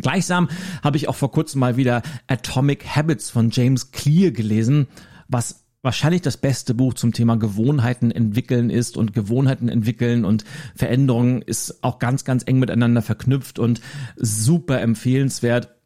Gleichsam 0.00 0.48
habe 0.82 0.96
ich 0.96 1.08
auch 1.08 1.16
vor 1.16 1.32
kurzem 1.32 1.60
mal 1.60 1.76
wieder 1.76 2.02
Atomic 2.26 2.96
Habits 2.96 3.30
von 3.30 3.50
James 3.50 3.92
Clear 3.92 4.30
gelesen, 4.30 4.88
was 5.28 5.64
wahrscheinlich 5.82 6.22
das 6.22 6.36
beste 6.36 6.74
Buch 6.74 6.94
zum 6.94 7.12
Thema 7.12 7.36
Gewohnheiten 7.36 8.10
entwickeln 8.10 8.70
ist 8.70 8.96
und 8.96 9.14
Gewohnheiten 9.14 9.68
entwickeln 9.68 10.24
und 10.24 10.44
Veränderungen 10.74 11.42
ist 11.42 11.82
auch 11.82 11.98
ganz, 11.98 12.24
ganz 12.24 12.42
eng 12.46 12.58
miteinander 12.58 13.02
verknüpft 13.02 13.58
und 13.58 13.80
super 14.16 14.80
empfehlenswert. 14.80 15.76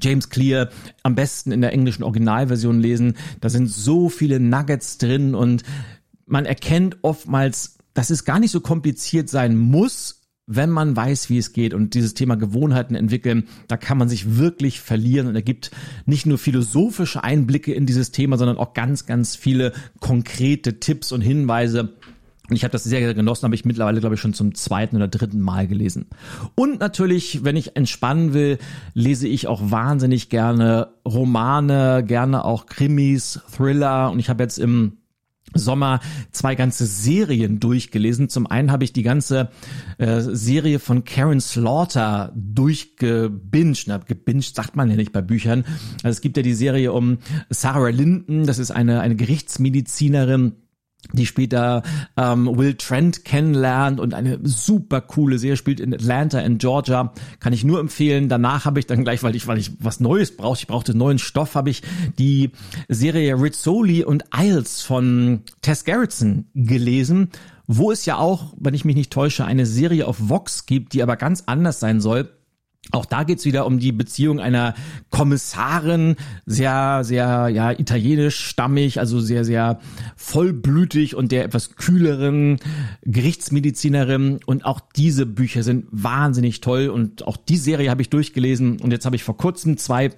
James 0.00 0.28
Clear 0.28 0.68
am 1.02 1.14
besten 1.14 1.50
in 1.50 1.62
der 1.62 1.72
englischen 1.72 2.02
Originalversion 2.02 2.80
lesen. 2.80 3.16
Da 3.40 3.48
sind 3.48 3.68
so 3.70 4.10
viele 4.10 4.38
Nuggets 4.38 4.98
drin 4.98 5.34
und 5.34 5.62
man 6.28 6.46
erkennt 6.46 6.98
oftmals, 7.02 7.78
dass 7.94 8.10
es 8.10 8.24
gar 8.24 8.38
nicht 8.38 8.50
so 8.50 8.60
kompliziert 8.60 9.28
sein 9.28 9.56
muss, 9.56 10.18
wenn 10.50 10.70
man 10.70 10.96
weiß, 10.96 11.28
wie 11.28 11.36
es 11.36 11.52
geht 11.52 11.74
und 11.74 11.92
dieses 11.92 12.14
Thema 12.14 12.36
Gewohnheiten 12.36 12.94
entwickeln, 12.94 13.48
da 13.68 13.76
kann 13.76 13.98
man 13.98 14.08
sich 14.08 14.38
wirklich 14.38 14.80
verlieren 14.80 15.26
und 15.26 15.34
er 15.34 15.42
gibt 15.42 15.70
nicht 16.06 16.24
nur 16.24 16.38
philosophische 16.38 17.22
Einblicke 17.22 17.74
in 17.74 17.84
dieses 17.84 18.12
Thema, 18.12 18.38
sondern 18.38 18.56
auch 18.56 18.72
ganz, 18.72 19.04
ganz 19.04 19.36
viele 19.36 19.72
konkrete 20.00 20.80
Tipps 20.80 21.12
und 21.12 21.20
Hinweise. 21.20 21.92
Und 22.48 22.56
ich 22.56 22.64
habe 22.64 22.72
das 22.72 22.84
sehr, 22.84 23.00
sehr 23.00 23.12
genossen, 23.12 23.44
habe 23.44 23.54
ich 23.54 23.66
mittlerweile, 23.66 24.00
glaube 24.00 24.14
ich, 24.14 24.22
schon 24.22 24.32
zum 24.32 24.54
zweiten 24.54 24.96
oder 24.96 25.06
dritten 25.06 25.40
Mal 25.40 25.68
gelesen. 25.68 26.06
Und 26.54 26.80
natürlich, 26.80 27.44
wenn 27.44 27.56
ich 27.56 27.76
entspannen 27.76 28.32
will, 28.32 28.56
lese 28.94 29.28
ich 29.28 29.48
auch 29.48 29.70
wahnsinnig 29.70 30.30
gerne 30.30 30.88
Romane, 31.04 32.02
gerne 32.06 32.46
auch 32.46 32.64
Krimis, 32.64 33.40
Thriller. 33.54 34.10
Und 34.10 34.18
ich 34.18 34.30
habe 34.30 34.44
jetzt 34.44 34.58
im 34.58 34.97
Sommer 35.54 36.00
zwei 36.32 36.54
ganze 36.54 36.86
Serien 36.86 37.60
durchgelesen. 37.60 38.28
Zum 38.28 38.46
einen 38.46 38.70
habe 38.70 38.84
ich 38.84 38.92
die 38.92 39.02
ganze 39.02 39.50
äh, 39.98 40.20
Serie 40.20 40.78
von 40.78 41.04
Karen 41.04 41.40
Slaughter 41.40 42.32
durchgebinged. 42.34 43.84
Na, 43.86 43.98
gebinged 43.98 44.54
sagt 44.54 44.76
man 44.76 44.90
ja 44.90 44.96
nicht 44.96 45.12
bei 45.12 45.22
Büchern. 45.22 45.64
Also 46.02 46.16
es 46.16 46.20
gibt 46.20 46.36
ja 46.36 46.42
die 46.42 46.54
Serie 46.54 46.92
um 46.92 47.18
Sarah 47.50 47.88
Linden, 47.88 48.46
das 48.46 48.58
ist 48.58 48.70
eine, 48.70 49.00
eine 49.00 49.16
Gerichtsmedizinerin, 49.16 50.52
die 51.12 51.26
später 51.26 51.82
ähm, 52.16 52.56
Will 52.58 52.74
Trent 52.74 53.24
kennenlernt 53.24 54.00
und 54.00 54.14
eine 54.14 54.38
super 54.42 55.00
coole 55.00 55.38
Serie 55.38 55.56
spielt 55.56 55.80
in 55.80 55.94
Atlanta 55.94 56.40
in 56.40 56.58
Georgia. 56.58 57.12
Kann 57.40 57.52
ich 57.52 57.64
nur 57.64 57.80
empfehlen. 57.80 58.28
Danach 58.28 58.64
habe 58.64 58.80
ich 58.80 58.86
dann 58.86 59.04
gleich 59.04 59.22
weil 59.22 59.36
ich 59.36 59.46
weil 59.46 59.58
ich 59.58 59.72
was 59.80 60.00
Neues 60.00 60.36
brauchte 60.36 60.62
ich 60.62 60.66
brauchte 60.66 60.96
neuen 60.96 61.18
Stoff 61.18 61.54
habe 61.54 61.70
ich 61.70 61.82
die 62.18 62.50
Serie 62.88 63.40
Rizzoli 63.40 64.04
und 64.04 64.24
Isles 64.36 64.82
von 64.82 65.42
Tess 65.62 65.84
Gerritsen 65.84 66.50
gelesen 66.54 67.30
wo 67.66 67.92
es 67.92 68.06
ja 68.06 68.16
auch 68.16 68.54
wenn 68.58 68.74
ich 68.74 68.84
mich 68.84 68.96
nicht 68.96 69.12
täusche 69.12 69.44
eine 69.44 69.66
Serie 69.66 70.06
auf 70.06 70.16
Vox 70.18 70.66
gibt 70.66 70.92
die 70.92 71.02
aber 71.02 71.16
ganz 71.16 71.44
anders 71.46 71.80
sein 71.80 72.00
soll 72.00 72.30
auch 72.92 73.04
da 73.04 73.22
geht's 73.24 73.44
wieder 73.44 73.66
um 73.66 73.78
die 73.78 73.92
Beziehung 73.92 74.40
einer 74.40 74.74
Kommissarin, 75.10 76.16
sehr, 76.46 77.04
sehr, 77.04 77.48
ja, 77.48 77.70
italienisch 77.72 78.38
stammig, 78.40 78.98
also 78.98 79.20
sehr, 79.20 79.44
sehr 79.44 79.80
vollblütig 80.16 81.14
und 81.14 81.30
der 81.30 81.44
etwas 81.44 81.76
kühleren 81.76 82.58
Gerichtsmedizinerin. 83.02 84.40
Und 84.46 84.64
auch 84.64 84.80
diese 84.96 85.26
Bücher 85.26 85.62
sind 85.62 85.86
wahnsinnig 85.90 86.60
toll. 86.60 86.88
Und 86.88 87.26
auch 87.26 87.36
die 87.36 87.58
Serie 87.58 87.90
habe 87.90 88.00
ich 88.00 88.08
durchgelesen. 88.08 88.80
Und 88.80 88.90
jetzt 88.90 89.04
habe 89.04 89.16
ich 89.16 89.24
vor 89.24 89.36
kurzem 89.36 89.76
zwei 89.76 90.10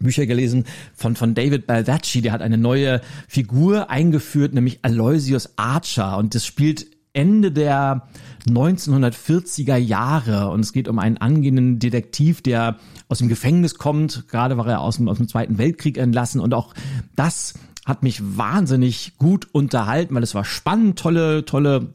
Bücher 0.00 0.26
gelesen 0.26 0.64
von, 0.94 1.14
von 1.14 1.34
David 1.34 1.66
Baldacci. 1.66 2.22
Der 2.22 2.32
hat 2.32 2.42
eine 2.42 2.58
neue 2.58 3.00
Figur 3.28 3.88
eingeführt, 3.88 4.52
nämlich 4.52 4.80
Aloysius 4.82 5.50
Archer. 5.56 6.18
Und 6.18 6.34
das 6.34 6.44
spielt 6.44 6.86
Ende 7.12 7.52
der 7.52 8.08
1940er 8.48 9.76
Jahre 9.76 10.50
und 10.50 10.60
es 10.60 10.72
geht 10.72 10.88
um 10.88 10.98
einen 10.98 11.18
angehenden 11.18 11.78
Detektiv, 11.78 12.42
der 12.42 12.76
aus 13.08 13.18
dem 13.18 13.28
Gefängnis 13.28 13.76
kommt. 13.76 14.28
Gerade 14.28 14.56
war 14.56 14.66
er 14.66 14.80
aus 14.80 14.96
dem, 14.96 15.08
aus 15.08 15.18
dem 15.18 15.28
Zweiten 15.28 15.58
Weltkrieg 15.58 15.98
entlassen 15.98 16.40
und 16.40 16.54
auch 16.54 16.74
das 17.16 17.54
hat 17.84 18.02
mich 18.02 18.36
wahnsinnig 18.36 19.16
gut 19.18 19.48
unterhalten, 19.52 20.14
weil 20.14 20.22
es 20.22 20.34
war 20.34 20.44
spannend, 20.44 20.98
tolle, 20.98 21.44
tolle 21.44 21.94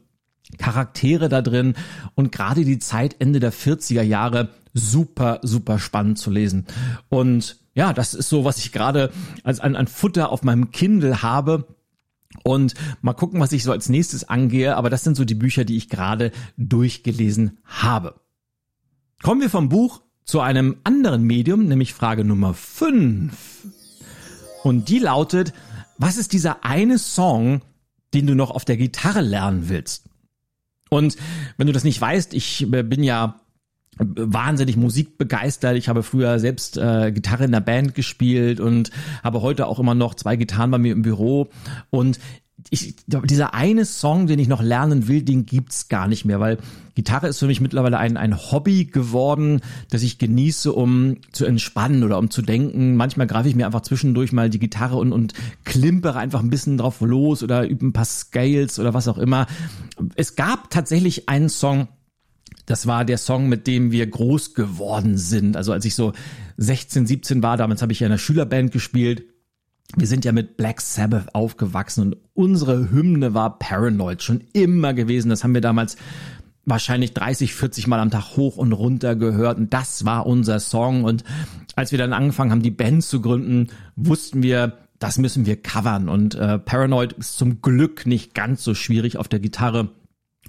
Charaktere 0.58 1.28
da 1.28 1.42
drin 1.42 1.74
und 2.14 2.32
gerade 2.32 2.64
die 2.64 2.78
Zeit 2.78 3.16
Ende 3.18 3.40
der 3.40 3.52
40er 3.52 4.02
Jahre 4.02 4.50
super, 4.74 5.40
super 5.42 5.78
spannend 5.78 6.18
zu 6.18 6.30
lesen. 6.30 6.66
Und 7.08 7.56
ja, 7.74 7.92
das 7.92 8.14
ist 8.14 8.28
so, 8.28 8.44
was 8.44 8.58
ich 8.58 8.72
gerade 8.72 9.10
als 9.42 9.60
an, 9.60 9.76
an 9.76 9.86
Futter 9.86 10.30
auf 10.30 10.42
meinem 10.42 10.70
Kindle 10.70 11.22
habe 11.22 11.66
und 12.44 12.74
mal 13.02 13.14
gucken, 13.14 13.40
was 13.40 13.52
ich 13.52 13.62
so 13.62 13.72
als 13.72 13.88
nächstes 13.88 14.28
angehe. 14.28 14.76
Aber 14.76 14.90
das 14.90 15.04
sind 15.04 15.16
so 15.16 15.24
die 15.24 15.34
Bücher, 15.34 15.64
die 15.64 15.76
ich 15.76 15.88
gerade 15.88 16.32
durchgelesen 16.56 17.58
habe. 17.64 18.20
Kommen 19.22 19.40
wir 19.40 19.50
vom 19.50 19.68
Buch 19.68 20.02
zu 20.24 20.40
einem 20.40 20.76
anderen 20.84 21.22
Medium, 21.22 21.66
nämlich 21.66 21.94
Frage 21.94 22.24
Nummer 22.24 22.54
5. 22.54 23.32
Und 24.62 24.88
die 24.88 24.98
lautet, 24.98 25.52
was 25.98 26.16
ist 26.16 26.32
dieser 26.32 26.64
eine 26.64 26.98
Song, 26.98 27.62
den 28.12 28.26
du 28.26 28.34
noch 28.34 28.50
auf 28.50 28.64
der 28.64 28.76
Gitarre 28.76 29.20
lernen 29.20 29.68
willst? 29.68 30.08
Und 30.90 31.16
wenn 31.56 31.66
du 31.66 31.72
das 31.72 31.84
nicht 31.84 32.00
weißt, 32.00 32.34
ich 32.34 32.66
bin 32.68 33.02
ja 33.02 33.40
wahnsinnig 33.98 34.76
musikbegeistert. 34.76 35.76
Ich 35.76 35.88
habe 35.88 36.02
früher 36.02 36.38
selbst 36.38 36.76
äh, 36.76 37.12
Gitarre 37.12 37.44
in 37.44 37.52
der 37.52 37.60
Band 37.60 37.94
gespielt 37.94 38.60
und 38.60 38.90
habe 39.22 39.42
heute 39.42 39.66
auch 39.66 39.78
immer 39.78 39.94
noch 39.94 40.14
zwei 40.14 40.36
Gitarren 40.36 40.70
bei 40.70 40.78
mir 40.78 40.92
im 40.92 41.02
Büro. 41.02 41.48
Und 41.90 42.18
ich, 42.70 42.96
dieser 43.06 43.54
eine 43.54 43.84
Song, 43.84 44.26
den 44.26 44.38
ich 44.38 44.48
noch 44.48 44.62
lernen 44.62 45.08
will, 45.08 45.22
den 45.22 45.46
gibt's 45.46 45.88
gar 45.88 46.08
nicht 46.08 46.24
mehr, 46.24 46.40
weil 46.40 46.58
Gitarre 46.94 47.28
ist 47.28 47.38
für 47.38 47.46
mich 47.46 47.60
mittlerweile 47.60 47.98
ein, 47.98 48.16
ein 48.16 48.36
Hobby 48.36 48.86
geworden, 48.86 49.60
das 49.90 50.02
ich 50.02 50.18
genieße, 50.18 50.72
um 50.72 51.16
zu 51.32 51.44
entspannen 51.44 52.02
oder 52.02 52.18
um 52.18 52.30
zu 52.30 52.42
denken. 52.42 52.96
Manchmal 52.96 53.26
greife 53.26 53.48
ich 53.48 53.54
mir 53.54 53.66
einfach 53.66 53.82
zwischendurch 53.82 54.32
mal 54.32 54.50
die 54.50 54.58
Gitarre 54.58 54.96
und, 54.96 55.12
und 55.12 55.34
klimpere 55.64 56.18
einfach 56.18 56.40
ein 56.40 56.50
bisschen 56.50 56.78
drauf 56.78 57.00
los 57.00 57.42
oder 57.42 57.68
übe 57.68 57.86
ein 57.86 57.92
paar 57.92 58.04
Scales 58.04 58.78
oder 58.78 58.94
was 58.94 59.08
auch 59.08 59.18
immer. 59.18 59.46
Es 60.14 60.34
gab 60.34 60.70
tatsächlich 60.70 61.28
einen 61.28 61.48
Song, 61.50 61.88
das 62.66 62.86
war 62.86 63.04
der 63.04 63.18
Song, 63.18 63.48
mit 63.48 63.66
dem 63.66 63.92
wir 63.92 64.06
groß 64.06 64.54
geworden 64.54 65.16
sind. 65.16 65.56
Also 65.56 65.72
als 65.72 65.84
ich 65.84 65.94
so 65.94 66.12
16, 66.56 67.06
17 67.06 67.42
war, 67.42 67.56
damals 67.56 67.80
habe 67.80 67.92
ich 67.92 68.00
ja 68.00 68.06
in 68.06 68.12
einer 68.12 68.18
Schülerband 68.18 68.72
gespielt. 68.72 69.24
Wir 69.94 70.08
sind 70.08 70.24
ja 70.24 70.32
mit 70.32 70.56
Black 70.56 70.80
Sabbath 70.80 71.34
aufgewachsen 71.34 72.02
und 72.02 72.16
unsere 72.34 72.90
Hymne 72.90 73.34
war 73.34 73.58
Paranoid 73.58 74.22
schon 74.22 74.42
immer 74.52 74.94
gewesen. 74.94 75.28
Das 75.28 75.44
haben 75.44 75.54
wir 75.54 75.60
damals 75.60 75.96
wahrscheinlich 76.64 77.14
30, 77.14 77.54
40 77.54 77.86
Mal 77.86 78.00
am 78.00 78.10
Tag 78.10 78.36
hoch 78.36 78.56
und 78.56 78.72
runter 78.72 79.14
gehört 79.14 79.58
und 79.58 79.72
das 79.72 80.04
war 80.04 80.26
unser 80.26 80.58
Song. 80.58 81.04
Und 81.04 81.22
als 81.76 81.92
wir 81.92 81.98
dann 81.98 82.12
angefangen 82.12 82.50
haben, 82.50 82.62
die 82.62 82.72
Band 82.72 83.04
zu 83.04 83.20
gründen, 83.20 83.68
wussten 83.94 84.42
wir, 84.42 84.76
das 84.98 85.18
müssen 85.18 85.46
wir 85.46 85.62
covern. 85.62 86.08
Und 86.08 86.34
äh, 86.34 86.58
Paranoid 86.58 87.12
ist 87.12 87.38
zum 87.38 87.62
Glück 87.62 88.06
nicht 88.06 88.34
ganz 88.34 88.64
so 88.64 88.74
schwierig 88.74 89.18
auf 89.18 89.28
der 89.28 89.38
Gitarre 89.38 89.90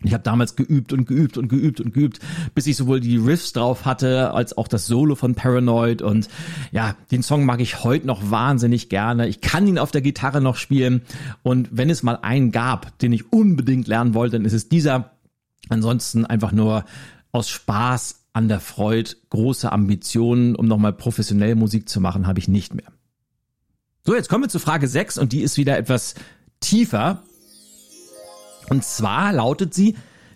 ich 0.04 0.14
habe 0.14 0.24
damals 0.24 0.56
geübt 0.56 0.94
und 0.94 1.08
geübt 1.08 1.38
und 1.38 1.48
geübt 1.48 1.82
und 1.82 1.94
geübt, 1.94 2.20
bis 2.54 2.68
ich 2.68 2.78
sowohl 2.78 3.00
die 3.00 3.18
Riffs 3.18 3.54
drauf 3.54 3.86
hatte, 3.86 4.34
als 4.34 4.56
auch 4.58 4.68
das 4.68 4.86
Solo 4.86 5.16
von 5.16 5.34
Paranoid. 5.34 6.02
Und 6.02 6.30
ja, 6.72 6.96
den 7.12 7.24
Song 7.24 7.46
mag 7.46 7.62
ich 7.62 7.84
heute 7.84 8.06
noch 8.06 8.30
wahnsinnig 8.30 8.90
gerne. 8.90 9.28
Ich 9.28 9.42
kann 9.42 9.68
ihn 9.68 9.80
auf 9.80 9.92
der 9.92 10.02
Gitarre 10.02 10.40
noch 10.40 10.56
spielen. 10.56 11.02
Und 11.42 11.70
wenn 11.72 11.90
es 11.90 12.04
mal 12.04 12.20
einen 12.22 12.52
gab, 12.52 12.98
den 13.00 13.12
ich 13.12 13.32
unbedingt 13.34 13.88
lernen 13.88 14.14
wollte, 14.14 14.38
dann 14.38 14.46
ist 14.46 14.54
es 14.54 14.70
dieser. 14.70 15.12
Ansonsten 15.70 16.26
einfach 16.26 16.52
nur 16.54 16.86
aus 17.32 17.50
Spaß 17.50 18.26
an 18.34 18.48
der 18.48 18.60
Freude, 18.60 19.12
große 19.32 19.72
Ambitionen, 19.72 20.56
um 20.56 20.68
nochmal 20.68 20.94
professionell 20.94 21.56
Musik 21.56 21.90
zu 21.90 22.00
machen, 22.00 22.28
habe 22.28 22.40
ich 22.40 22.48
nicht 22.48 22.74
mehr. 22.74 22.86
So, 24.06 24.16
jetzt 24.16 24.30
kommen 24.30 24.44
wir 24.44 24.50
zu 24.50 24.60
Frage 24.60 24.88
6 24.88 25.18
und 25.18 25.34
die 25.34 25.42
ist 25.42 25.58
wieder 25.58 25.78
etwas 25.78 26.16
tiefer. 26.60 27.24
Und 28.69 28.84
zwar 28.84 29.34
lautet 29.34 29.73
sie, 29.73 29.95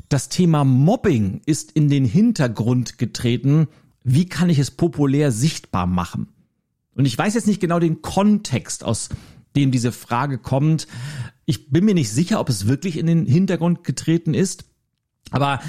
das 0.09 0.29
Thema 0.29 0.63
Mobbing 0.63 1.41
ist 1.45 1.71
in 1.71 1.89
den 1.89 2.05
Hintergrund 2.05 2.97
getreten. 2.97 3.67
Wie 4.03 4.25
kann 4.25 4.49
ich 4.49 4.59
es 4.59 4.71
populär 4.71 5.31
sichtbar 5.31 5.87
machen? 5.87 6.27
Und 6.95 7.05
ich 7.05 7.17
weiß 7.17 7.33
jetzt 7.33 7.47
nicht 7.47 7.61
genau 7.61 7.79
den 7.79 8.01
Kontext, 8.01 8.83
aus 8.83 9.09
dem 9.55 9.71
diese 9.71 9.91
Frage 9.91 10.37
kommt. 10.37 10.87
Ich 11.45 11.69
bin 11.69 11.85
mir 11.85 11.93
nicht 11.93 12.11
sicher, 12.11 12.39
ob 12.39 12.49
es 12.49 12.67
wirklich 12.67 12.97
in 12.97 13.07
den 13.07 13.25
Hintergrund 13.25 13.83
getreten 13.83 14.33
ist. 14.33 14.65
Aber 15.31 15.61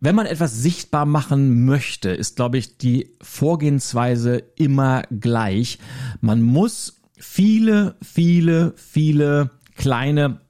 wenn 0.00 0.14
man 0.14 0.26
etwas 0.26 0.56
sichtbar 0.56 1.06
machen 1.06 1.64
möchte, 1.64 2.10
ist, 2.10 2.36
glaube 2.36 2.58
ich, 2.58 2.78
die 2.78 3.14
Vorgehensweise 3.20 4.42
immer 4.56 5.02
gleich. 5.10 5.78
Man 6.20 6.42
muss 6.42 7.00
viele, 7.18 7.96
viele, 8.02 8.74
viele 8.76 9.50
kleine 9.76 10.40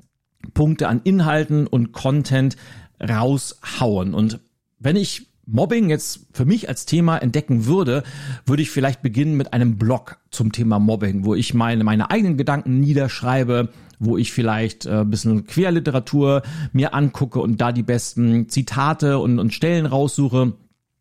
Punkte 0.55 0.89
an 0.89 1.01
Inhalten 1.05 1.67
und 1.67 1.93
Content 1.93 2.57
raushauen. 3.01 4.15
Und 4.15 4.41
wenn 4.79 4.97
ich 4.97 5.27
Mobbing 5.47 5.91
jetzt 5.91 6.27
für 6.33 6.45
mich 6.45 6.69
als 6.69 6.87
Thema 6.87 7.19
entdecken 7.19 7.67
würde, 7.67 8.05
würde 8.47 8.63
ich 8.63 8.71
vielleicht 8.71 9.03
beginnen 9.03 9.37
mit 9.37 9.53
einem 9.53 9.77
Blog 9.77 10.19
zum 10.31 10.53
Thema 10.53 10.79
Mobbing, 10.79 11.25
wo 11.25 11.35
ich 11.35 11.53
meine, 11.53 11.83
meine 11.85 12.11
eigenen 12.11 12.37
Gedanken 12.37 12.81
niederschreibe, 12.81 13.69
wo 13.99 14.17
ich 14.17 14.33
vielleicht 14.33 14.87
äh, 14.87 15.05
bisschen 15.05 15.47
Querliteratur 15.47 16.43
mir 16.73 16.95
angucke 16.95 17.41
und 17.41 17.61
da 17.61 17.73
die 17.73 17.83
besten 17.83 18.49
Zitate 18.49 19.19
und, 19.19 19.39
und 19.39 19.53
Stellen 19.53 19.87
raussuche 19.87 20.55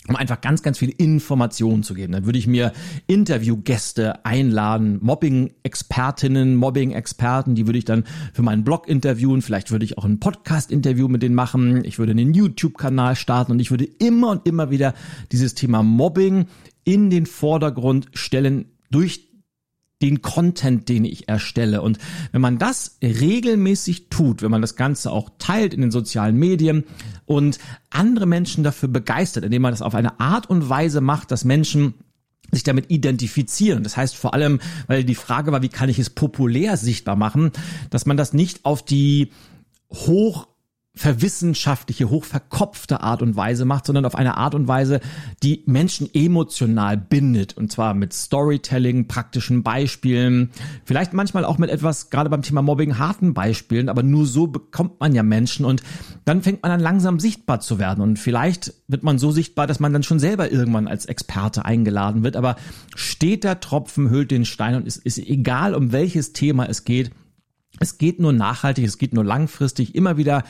um 0.08 0.16
einfach 0.16 0.42
ganz, 0.42 0.64
ganz 0.64 0.80
viele 0.80 0.94
Informationen 0.94 1.84
zu 1.84 1.94
geben. 1.94 2.14
Dann 2.14 2.26
würde 2.26 2.40
ich 2.40 2.48
mir 2.48 2.74
Interviewgäste 3.08 4.26
einladen, 4.26 5.00
Mobbing-Expertinnen, 5.02 6.56
Mobbing-Experten, 6.56 7.54
die 7.54 7.68
würde 7.68 7.78
ich 7.78 7.86
dann 7.86 8.06
für 8.34 8.42
meinen 8.42 8.64
Blog 8.64 8.88
interviewen. 8.88 9.42
Vielleicht 9.42 9.72
würde 9.72 9.86
ich 9.86 9.98
auch 9.98 10.06
ein 10.06 10.20
Podcast-Interview 10.20 11.08
mit 11.08 11.22
denen 11.22 11.36
machen. 11.36 11.86
Ich 11.86 12.00
würde 12.00 12.12
einen 12.12 12.34
YouTube-Kanal 12.34 13.16
starten 13.16 13.52
und 13.52 13.60
ich 13.60 13.70
würde 13.70 13.86
immer 13.86 14.32
und 14.32 14.48
immer 14.48 14.72
wieder 14.72 14.96
dieses 15.32 15.54
Thema 15.54 15.84
Mobbing 15.84 16.48
in 16.84 17.10
den 17.12 17.28
Vordergrund 17.28 18.08
stellen 18.14 18.66
durch 18.90 19.31
den 20.02 20.22
Content, 20.22 20.90
den 20.90 21.06
ich 21.06 21.28
erstelle. 21.30 21.82
Und 21.82 21.98
wenn 22.32 22.42
man 22.42 22.58
das 22.58 22.98
regelmäßig 23.02 24.10
tut, 24.10 24.42
wenn 24.42 24.52
man 24.52 24.62
das 24.62 24.76
Ganze 24.76 25.12
auch 25.12 25.30
teilt 25.40 25.74
in 25.74 25.82
den 25.82 25.92
sozialen 25.92 26.38
Medien 26.38 26.86
und 27.26 27.60
andere 27.90 28.26
Menschen 28.26 28.64
dafür 28.64 28.90
begeistert, 28.90 29.46
indem 29.46 29.62
man 29.62 29.72
das 29.72 29.82
auf 29.82 29.96
eine 29.96 30.20
Art 30.20 30.50
und 30.50 30.70
Weise 30.70 31.02
macht, 31.02 31.32
dass 31.32 31.46
Menschen 31.46 31.96
sich 32.52 32.64
damit 32.64 32.92
identifizieren. 32.92 33.84
Das 33.84 33.98
heißt 33.98 34.16
vor 34.16 34.34
allem, 34.34 34.60
weil 34.88 35.04
die 35.04 35.16
Frage 35.16 35.52
war, 35.52 35.62
wie 35.62 35.70
kann 35.70 35.90
ich 35.90 36.00
es 36.00 36.10
populär 36.10 36.78
sichtbar 36.78 37.16
machen, 37.16 37.52
dass 37.90 38.06
man 38.06 38.18
das 38.18 38.34
nicht 38.34 38.66
auf 38.66 38.84
die 38.84 39.32
hoch 39.90 40.48
verwissenschaftliche, 40.94 42.10
hochverkopfte 42.10 43.00
Art 43.00 43.22
und 43.22 43.38
Weise 43.38 43.64
macht, 43.64 43.86
sondern 43.86 44.04
auf 44.04 44.16
eine 44.16 44.36
Art 44.36 44.56
und 44.56 44.68
Weise, 44.68 45.00
die 45.42 45.64
Menschen 45.66 46.10
emotional 46.14 46.98
bindet. 46.98 47.56
Und 47.56 47.72
zwar 47.72 47.94
mit 47.94 48.12
Storytelling, 48.12 49.08
praktischen 49.08 49.64
Beispielen, 49.64 50.50
vielleicht 50.84 51.14
manchmal 51.14 51.46
auch 51.46 51.58
mit 51.58 51.70
etwas, 51.70 52.10
gerade 52.10 52.30
beim 52.30 52.42
Thema 52.42 52.62
Mobbing, 52.62 52.98
harten 52.98 53.34
Beispielen, 53.34 53.88
aber 53.88 54.04
nur 54.04 54.26
so 54.26 54.48
bekommt 54.48 55.00
man 55.00 55.16
ja 55.16 55.24
Menschen 55.24 55.66
und 55.66 55.82
dann 56.26 56.42
fängt 56.42 56.62
man 56.62 56.74
an 56.74 56.82
langsam 56.82 57.22
sichtbar 57.22 57.62
zu 57.62 57.80
werden. 57.80 58.02
Und 58.02 58.20
vielleicht 58.20 58.74
wird 58.90 59.04
man 59.04 59.18
so 59.18 59.32
sichtbar, 59.32 59.68
dass 59.68 59.80
man 59.80 59.94
dann 59.94 60.04
schon 60.04 60.20
selber 60.20 60.52
irgendwann 60.52 60.90
als 60.90 61.06
Experte 61.06 61.64
eingeladen 61.64 62.24
wird. 62.24 62.36
Aber 62.36 62.58
steht 62.96 63.46
der 63.46 63.62
Tropfen, 63.62 64.10
hüllt 64.10 64.30
den 64.30 64.44
Stein 64.44 64.76
und 64.76 64.86
es 64.86 64.98
ist 64.98 65.20
egal, 65.20 65.74
um 65.74 65.94
welches 65.94 66.34
Thema 66.34 66.66
es 66.66 66.84
geht, 66.84 67.12
es 67.80 67.98
geht 67.98 68.20
nur 68.20 68.34
nachhaltig, 68.34 68.86
es 68.86 68.98
geht 68.98 69.14
nur 69.14 69.24
langfristig, 69.24 69.96
immer 69.96 70.18
wieder 70.18 70.44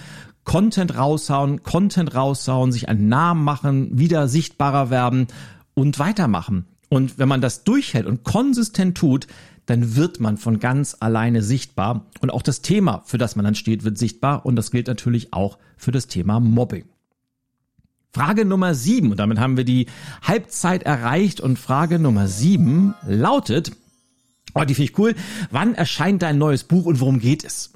Content 0.44 0.98
raushauen, 0.98 1.64
Content 1.64 2.16
raushauen, 2.16 2.72
sich 2.72 2.90
einen 2.90 3.10
Namen 3.10 3.44
machen, 3.44 3.98
wieder 3.98 4.28
sichtbarer 4.28 4.90
werden 4.90 5.28
und 5.74 6.00
weitermachen. 6.00 6.66
Und 6.90 7.20
wenn 7.20 7.30
man 7.30 7.42
das 7.42 7.64
durchhält 7.64 8.06
und 8.06 8.24
konsistent 8.24 8.98
tut, 8.98 9.28
dann 9.66 9.96
wird 9.96 10.20
man 10.20 10.38
von 10.38 10.60
ganz 10.60 10.98
alleine 11.00 11.42
sichtbar. 11.42 12.08
Und 12.20 12.32
auch 12.32 12.42
das 12.42 12.62
Thema, 12.62 13.04
für 13.06 13.18
das 13.18 13.36
man 13.36 13.46
dann 13.46 13.56
steht, 13.56 13.84
wird 13.84 13.98
sichtbar. 13.98 14.46
Und 14.46 14.56
das 14.56 14.72
gilt 14.72 14.88
natürlich 14.88 15.32
auch 15.32 15.58
für 15.78 15.92
das 15.92 16.08
Thema 16.08 16.40
Mobbing. 16.40 16.86
Frage 18.14 18.44
Nummer 18.44 18.76
sieben, 18.76 19.12
und 19.12 19.20
damit 19.20 19.40
haben 19.40 19.56
wir 19.56 19.64
die 19.64 19.86
Halbzeit 20.22 20.84
erreicht. 20.84 21.40
Und 21.40 21.58
Frage 21.58 22.00
Nummer 22.00 22.28
sieben 22.28 22.94
lautet, 23.08 23.72
oh, 24.54 24.64
die 24.64 24.76
finde 24.76 24.92
ich 24.92 24.98
cool, 24.98 25.16
wann 25.50 25.76
erscheint 25.76 26.22
dein 26.22 26.38
neues 26.38 26.64
Buch 26.64 26.86
und 26.86 27.00
worum 27.00 27.20
geht 27.20 27.44
es? 27.44 27.72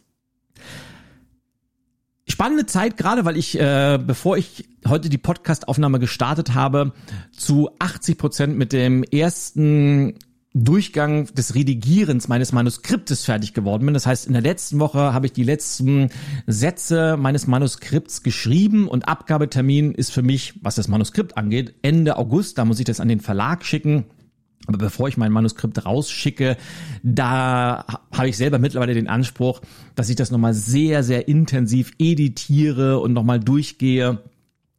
spannende 2.27 2.65
Zeit, 2.65 2.97
gerade 2.97 3.23
weil 3.23 3.37
ich, 3.37 3.57
äh, 3.57 3.97
bevor 4.05 4.35
ich 4.35 4.67
heute 4.85 5.07
die 5.09 5.17
Podcast-Aufnahme 5.17 5.99
gestartet 5.99 6.53
habe, 6.53 6.91
zu 7.31 7.69
80 7.79 8.17
Prozent 8.17 8.57
mit 8.57 8.73
dem 8.73 9.03
ersten 9.03 10.15
Durchgang 10.53 11.27
des 11.33 11.55
Redigierens 11.55 12.27
meines 12.27 12.51
Manuskriptes 12.51 13.23
fertig 13.25 13.53
geworden 13.53 13.85
bin. 13.85 13.93
Das 13.93 14.05
heißt, 14.05 14.27
in 14.27 14.33
der 14.33 14.41
letzten 14.41 14.79
Woche 14.79 15.13
habe 15.13 15.25
ich 15.27 15.33
die 15.33 15.43
letzten 15.43 16.09
Sätze 16.47 17.17
meines 17.17 17.47
Manuskripts 17.47 18.21
geschrieben 18.23 18.87
und 18.87 19.07
Abgabetermin 19.07 19.93
ist 19.93 20.11
für 20.11 20.21
mich, 20.21 20.55
was 20.61 20.75
das 20.75 20.87
Manuskript 20.87 21.37
angeht, 21.37 21.75
Ende 21.83 22.17
August. 22.17 22.57
Da 22.57 22.65
muss 22.65 22.79
ich 22.79 22.85
das 22.85 22.99
an 22.99 23.07
den 23.09 23.19
Verlag 23.19 23.65
schicken. 23.65 24.05
Aber 24.67 24.77
bevor 24.77 25.07
ich 25.07 25.17
mein 25.17 25.31
Manuskript 25.31 25.85
rausschicke, 25.85 26.57
da 27.03 27.85
habe 28.11 28.29
ich 28.29 28.37
selber 28.37 28.59
mittlerweile 28.59 28.93
den 28.93 29.07
Anspruch, 29.07 29.61
dass 29.95 30.09
ich 30.09 30.15
das 30.15 30.31
nochmal 30.31 30.53
sehr, 30.53 31.03
sehr 31.03 31.27
intensiv 31.27 31.93
editiere 31.99 32.99
und 32.99 33.13
nochmal 33.13 33.39
durchgehe. 33.39 34.19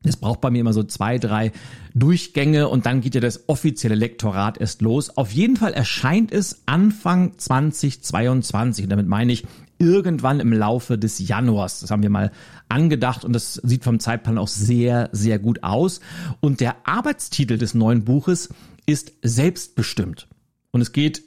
Es 0.04 0.16
braucht 0.16 0.40
bei 0.40 0.50
mir 0.50 0.60
immer 0.60 0.72
so 0.72 0.84
zwei, 0.84 1.18
drei 1.18 1.52
Durchgänge 1.94 2.68
und 2.68 2.86
dann 2.86 3.00
geht 3.00 3.14
ja 3.14 3.20
das 3.20 3.48
offizielle 3.48 3.94
Lektorat 3.94 4.58
erst 4.58 4.82
los. 4.82 5.16
Auf 5.16 5.32
jeden 5.32 5.56
Fall 5.56 5.72
erscheint 5.72 6.32
es 6.32 6.62
Anfang 6.66 7.38
2022. 7.38 8.84
Und 8.84 8.90
damit 8.90 9.08
meine 9.08 9.32
ich 9.32 9.44
irgendwann 9.78 10.40
im 10.40 10.52
Laufe 10.52 10.98
des 10.98 11.18
Januars. 11.18 11.80
Das 11.80 11.90
haben 11.90 12.02
wir 12.02 12.10
mal 12.10 12.32
angedacht 12.68 13.24
und 13.24 13.32
das 13.32 13.54
sieht 13.54 13.84
vom 13.84 14.00
Zeitplan 14.00 14.38
auch 14.38 14.48
sehr, 14.48 15.08
sehr 15.12 15.38
gut 15.38 15.62
aus. 15.62 16.00
Und 16.40 16.60
der 16.60 16.76
Arbeitstitel 16.84 17.58
des 17.58 17.74
neuen 17.74 18.04
Buches 18.04 18.48
ist 18.86 19.12
selbstbestimmt. 19.22 20.28
Und 20.70 20.80
es 20.80 20.92
geht 20.92 21.22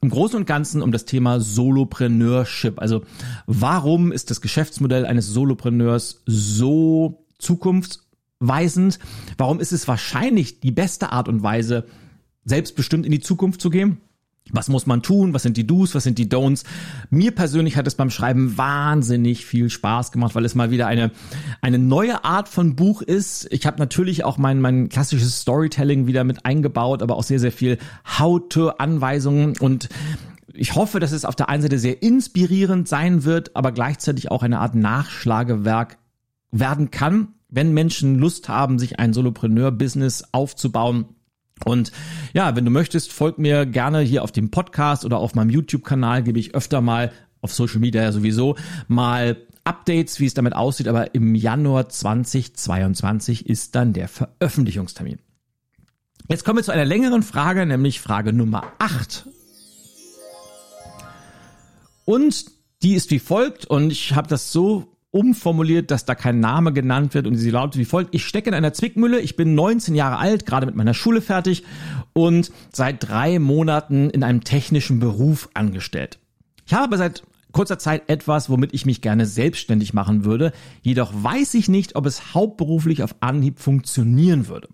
im 0.00 0.10
Großen 0.10 0.36
und 0.36 0.46
Ganzen 0.46 0.82
um 0.82 0.92
das 0.92 1.04
Thema 1.04 1.40
Solopreneurship. 1.40 2.80
Also 2.80 3.02
warum 3.46 4.12
ist 4.12 4.30
das 4.30 4.40
Geschäftsmodell 4.40 5.06
eines 5.06 5.26
Solopreneurs 5.26 6.22
so 6.26 7.26
zukunftsweisend? 7.38 8.98
Warum 9.38 9.60
ist 9.60 9.72
es 9.72 9.88
wahrscheinlich 9.88 10.60
die 10.60 10.70
beste 10.70 11.12
Art 11.12 11.28
und 11.28 11.42
Weise, 11.42 11.86
selbstbestimmt 12.44 13.04
in 13.04 13.12
die 13.12 13.20
Zukunft 13.20 13.60
zu 13.60 13.70
gehen? 13.70 14.00
Was 14.52 14.68
muss 14.68 14.86
man 14.86 15.02
tun? 15.02 15.34
Was 15.34 15.42
sind 15.42 15.56
die 15.56 15.66
Do's? 15.66 15.94
Was 15.94 16.04
sind 16.04 16.18
die 16.18 16.28
Don'ts? 16.28 16.64
Mir 17.10 17.32
persönlich 17.32 17.76
hat 17.76 17.86
es 17.86 17.96
beim 17.96 18.10
Schreiben 18.10 18.56
wahnsinnig 18.56 19.44
viel 19.44 19.70
Spaß 19.70 20.12
gemacht, 20.12 20.34
weil 20.34 20.44
es 20.44 20.54
mal 20.54 20.70
wieder 20.70 20.86
eine, 20.86 21.10
eine 21.62 21.78
neue 21.78 22.24
Art 22.24 22.48
von 22.48 22.76
Buch 22.76 23.02
ist. 23.02 23.48
Ich 23.52 23.66
habe 23.66 23.78
natürlich 23.78 24.24
auch 24.24 24.38
mein, 24.38 24.60
mein 24.60 24.88
klassisches 24.88 25.40
Storytelling 25.40 26.06
wieder 26.06 26.22
mit 26.22 26.46
eingebaut, 26.46 27.02
aber 27.02 27.16
auch 27.16 27.24
sehr, 27.24 27.40
sehr 27.40 27.52
viel 27.52 27.78
How-to-Anweisungen 28.18 29.56
und 29.58 29.88
ich 30.58 30.74
hoffe, 30.74 31.00
dass 31.00 31.12
es 31.12 31.26
auf 31.26 31.36
der 31.36 31.50
einen 31.50 31.62
Seite 31.62 31.78
sehr 31.78 32.02
inspirierend 32.02 32.88
sein 32.88 33.24
wird, 33.24 33.54
aber 33.56 33.72
gleichzeitig 33.72 34.30
auch 34.30 34.42
eine 34.42 34.60
Art 34.60 34.74
Nachschlagewerk 34.74 35.98
werden 36.50 36.90
kann, 36.90 37.34
wenn 37.48 37.74
Menschen 37.74 38.18
Lust 38.18 38.48
haben, 38.48 38.78
sich 38.78 38.98
ein 38.98 39.12
Solopreneur-Business 39.12 40.28
aufzubauen 40.32 41.15
und 41.64 41.92
ja, 42.32 42.54
wenn 42.54 42.64
du 42.64 42.70
möchtest, 42.70 43.12
folg 43.12 43.38
mir 43.38 43.66
gerne 43.66 44.00
hier 44.00 44.22
auf 44.22 44.32
dem 44.32 44.50
Podcast 44.50 45.04
oder 45.04 45.18
auf 45.18 45.34
meinem 45.34 45.50
YouTube-Kanal, 45.50 46.22
gebe 46.22 46.38
ich 46.38 46.54
öfter 46.54 46.80
mal 46.80 47.12
auf 47.40 47.52
Social 47.52 47.80
Media 47.80 48.02
ja 48.02 48.12
sowieso 48.12 48.56
mal 48.88 49.36
Updates, 49.64 50.20
wie 50.20 50.26
es 50.26 50.34
damit 50.34 50.54
aussieht, 50.54 50.86
aber 50.86 51.14
im 51.14 51.34
Januar 51.34 51.88
2022 51.88 53.46
ist 53.46 53.74
dann 53.74 53.92
der 53.92 54.08
Veröffentlichungstermin. 54.08 55.18
Jetzt 56.28 56.44
kommen 56.44 56.58
wir 56.58 56.64
zu 56.64 56.72
einer 56.72 56.84
längeren 56.84 57.22
Frage, 57.22 57.66
nämlich 57.66 58.00
Frage 58.00 58.32
Nummer 58.32 58.72
8. 58.78 59.26
Und 62.04 62.46
die 62.82 62.94
ist 62.94 63.10
wie 63.10 63.18
folgt 63.18 63.64
und 63.64 63.90
ich 63.90 64.14
habe 64.14 64.28
das 64.28 64.52
so 64.52 64.95
umformuliert, 65.10 65.90
dass 65.90 66.04
da 66.04 66.14
kein 66.14 66.40
Name 66.40 66.72
genannt 66.72 67.14
wird 67.14 67.26
und 67.26 67.36
sie 67.36 67.50
lautet 67.50 67.80
wie 67.80 67.84
folgt. 67.84 68.14
Ich 68.14 68.26
stecke 68.26 68.48
in 68.48 68.54
einer 68.54 68.72
Zwickmülle, 68.72 69.20
ich 69.20 69.36
bin 69.36 69.54
19 69.54 69.94
Jahre 69.94 70.18
alt, 70.18 70.46
gerade 70.46 70.66
mit 70.66 70.76
meiner 70.76 70.94
Schule 70.94 71.20
fertig 71.20 71.64
und 72.12 72.50
seit 72.72 73.08
drei 73.08 73.38
Monaten 73.38 74.10
in 74.10 74.22
einem 74.22 74.44
technischen 74.44 75.00
Beruf 75.00 75.48
angestellt. 75.54 76.18
Ich 76.66 76.74
habe 76.74 76.84
aber 76.84 76.98
seit 76.98 77.22
kurzer 77.52 77.78
Zeit 77.78 78.10
etwas, 78.10 78.50
womit 78.50 78.74
ich 78.74 78.84
mich 78.84 79.00
gerne 79.00 79.24
selbstständig 79.24 79.94
machen 79.94 80.24
würde, 80.24 80.52
jedoch 80.82 81.12
weiß 81.14 81.54
ich 81.54 81.68
nicht, 81.68 81.96
ob 81.96 82.04
es 82.04 82.34
hauptberuflich 82.34 83.02
auf 83.02 83.14
Anhieb 83.20 83.60
funktionieren 83.60 84.48
würde. 84.48 84.68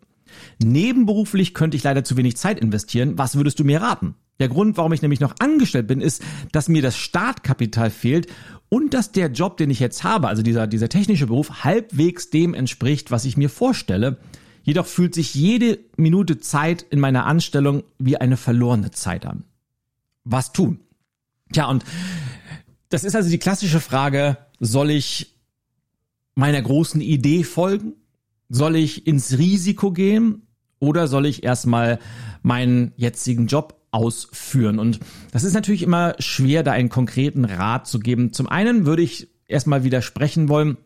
Nebenberuflich 0.59 1.55
könnte 1.55 1.77
ich 1.77 1.85
leider 1.85 2.03
zu 2.03 2.17
wenig 2.17 2.37
Zeit 2.37 2.59
investieren. 2.59 3.19
Was 3.19 3.37
würdest 3.37 3.61
du 3.61 3.65
mir 3.65 3.81
raten? 3.83 4.17
Der 4.41 4.49
Grund, 4.49 4.77
warum 4.77 4.93
ich 4.93 5.03
nämlich 5.03 5.21
noch 5.21 5.35
angestellt 5.39 5.87
bin, 5.87 6.01
ist, 6.01 6.23
dass 6.53 6.69
mir 6.69 6.83
das 6.83 6.97
Startkapital 6.97 7.91
fehlt 7.91 8.29
und 8.69 8.95
dass 8.95 9.13
der 9.13 9.31
Job, 9.31 9.57
den 9.57 9.71
ich 9.71 9.81
jetzt 9.81 10.03
habe, 10.03 10.29
also 10.29 10.43
dieser, 10.43 10.67
dieser 10.67 10.89
technische 10.89 11.27
Beruf, 11.27 11.65
halbwegs 11.65 12.31
dem 12.31 12.55
entspricht, 12.55 13.11
was 13.11 13.25
ich 13.25 13.37
mir 13.37 13.51
vorstelle. 13.51 14.19
Jedoch 14.63 14.87
fühlt 14.87 15.15
sich 15.15 15.35
jede 15.35 15.79
Minute 15.97 16.39
Zeit 16.39 16.83
in 16.83 17.01
meiner 17.01 17.27
Anstellung 17.27 17.83
wie 17.99 18.17
eine 18.17 18.37
verlorene 18.37 18.91
Zeit 18.91 19.27
an. 19.27 19.45
Was 20.25 20.53
tun? 20.53 20.81
Tja, 21.53 21.69
und 21.69 21.85
das 22.89 23.05
ist 23.05 23.17
also 23.17 23.29
die 23.29 23.39
klassische 23.39 23.81
Frage, 23.81 24.39
soll 24.61 24.91
ich 24.91 25.37
meiner 26.35 26.63
großen 26.63 27.01
Idee 27.01 27.45
folgen? 27.45 27.95
Soll 28.49 28.77
ich 28.77 29.07
ins 29.07 29.37
Risiko 29.39 29.93
gehen? 29.93 30.47
Oder 30.79 31.09
soll 31.09 31.27
ich 31.27 31.45
erstmal 31.45 31.99
meinen 32.43 32.93
jetzigen 32.97 33.47
Job 33.47 33.82
ausführen. 33.93 34.79
Und 34.79 34.99
das 35.31 35.45
ist 35.45 35.55
natürlich 35.55 35.83
immer 35.83 36.15
schwer, 36.19 36.63
da 36.63 36.73
einen 36.73 36.89
konkreten 36.89 37.45
Rat 37.45 37.87
zu 37.87 38.01
geben. 38.01 38.33
Zum 38.33 38.49
einen 38.49 38.87
würde 38.87 39.03
ich 39.03 39.29
erstmal 39.47 39.85
widersprechen 39.85 40.49
wollen, 40.49 40.77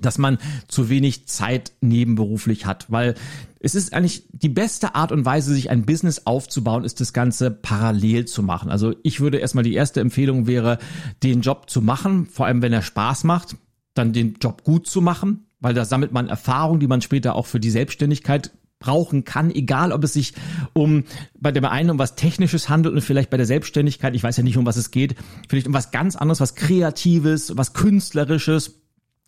dass 0.00 0.18
man 0.18 0.38
zu 0.68 0.90
wenig 0.90 1.26
Zeit 1.28 1.72
nebenberuflich 1.80 2.66
hat, 2.66 2.90
weil 2.90 3.14
es 3.60 3.74
ist 3.74 3.92
eigentlich 3.92 4.24
die 4.30 4.48
beste 4.48 4.94
Art 4.94 5.10
und 5.10 5.24
Weise, 5.24 5.52
sich 5.52 5.70
ein 5.70 5.84
Business 5.84 6.26
aufzubauen, 6.26 6.84
ist 6.84 7.00
das 7.00 7.12
Ganze 7.12 7.50
parallel 7.50 8.26
zu 8.26 8.42
machen. 8.42 8.70
Also 8.70 8.94
ich 9.02 9.20
würde 9.20 9.38
erstmal 9.38 9.64
die 9.64 9.74
erste 9.74 10.00
Empfehlung 10.00 10.46
wäre, 10.46 10.78
den 11.22 11.40
Job 11.40 11.68
zu 11.68 11.80
machen, 11.82 12.26
vor 12.26 12.46
allem 12.46 12.62
wenn 12.62 12.72
er 12.72 12.82
Spaß 12.82 13.24
macht, 13.24 13.56
dann 13.94 14.12
den 14.12 14.34
Job 14.40 14.62
gut 14.62 14.86
zu 14.86 15.00
machen, 15.00 15.46
weil 15.58 15.74
da 15.74 15.84
sammelt 15.84 16.12
man 16.12 16.28
Erfahrung, 16.28 16.78
die 16.78 16.86
man 16.86 17.02
später 17.02 17.34
auch 17.34 17.46
für 17.46 17.58
die 17.58 17.70
Selbstständigkeit 17.70 18.52
brauchen 18.78 19.24
kann, 19.24 19.50
egal 19.50 19.92
ob 19.92 20.04
es 20.04 20.12
sich 20.12 20.34
um 20.72 21.04
bei 21.38 21.52
dem 21.52 21.64
einen 21.64 21.90
um 21.90 21.98
was 21.98 22.14
Technisches 22.14 22.68
handelt 22.68 22.94
und 22.94 23.00
vielleicht 23.00 23.30
bei 23.30 23.36
der 23.36 23.46
Selbstständigkeit, 23.46 24.14
ich 24.14 24.22
weiß 24.22 24.36
ja 24.36 24.42
nicht, 24.42 24.56
um 24.56 24.66
was 24.66 24.76
es 24.76 24.90
geht, 24.90 25.16
vielleicht 25.48 25.66
um 25.66 25.74
was 25.74 25.90
ganz 25.90 26.16
anderes, 26.16 26.40
was 26.40 26.54
Kreatives, 26.54 27.56
was 27.56 27.72
Künstlerisches. 27.72 28.80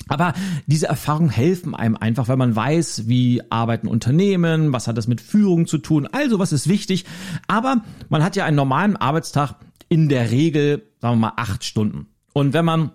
Aber 0.09 0.33
diese 0.67 0.87
Erfahrungen 0.87 1.31
helfen 1.31 1.75
einem 1.75 1.97
einfach, 1.97 2.29
weil 2.29 2.37
man 2.37 2.57
weiß, 2.57 3.07
wie 3.07 3.43
arbeiten 3.51 3.87
Unternehmen, 3.87 4.73
was 4.73 4.89
hat 4.89 4.97
das 4.97 5.09
mit 5.09 5.21
Führung 5.21 5.67
zu 5.67 5.79
tun, 5.79 6.09
also 6.11 6.39
was 6.39 6.53
ist 6.53 6.69
wichtig. 6.69 7.05
Aber 7.49 7.83
man 8.09 8.23
hat 8.23 8.37
ja 8.37 8.45
einen 8.45 8.57
normalen 8.57 8.97
Arbeitstag 8.97 9.57
in 9.89 10.09
der 10.09 10.31
Regel, 10.31 10.87
sagen 11.01 11.17
wir 11.17 11.29
mal, 11.29 11.33
acht 11.37 11.65
Stunden. 11.65 12.07
Und 12.33 12.53
wenn 12.55 12.65
man 12.65 12.93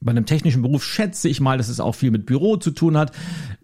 bei 0.00 0.10
einem 0.10 0.24
technischen 0.24 0.62
Beruf 0.62 0.82
schätze 0.84 1.28
ich 1.28 1.40
mal, 1.40 1.58
dass 1.58 1.68
es 1.68 1.80
auch 1.80 1.94
viel 1.94 2.10
mit 2.10 2.24
Büro 2.24 2.56
zu 2.56 2.70
tun 2.70 2.96
hat, 2.96 3.12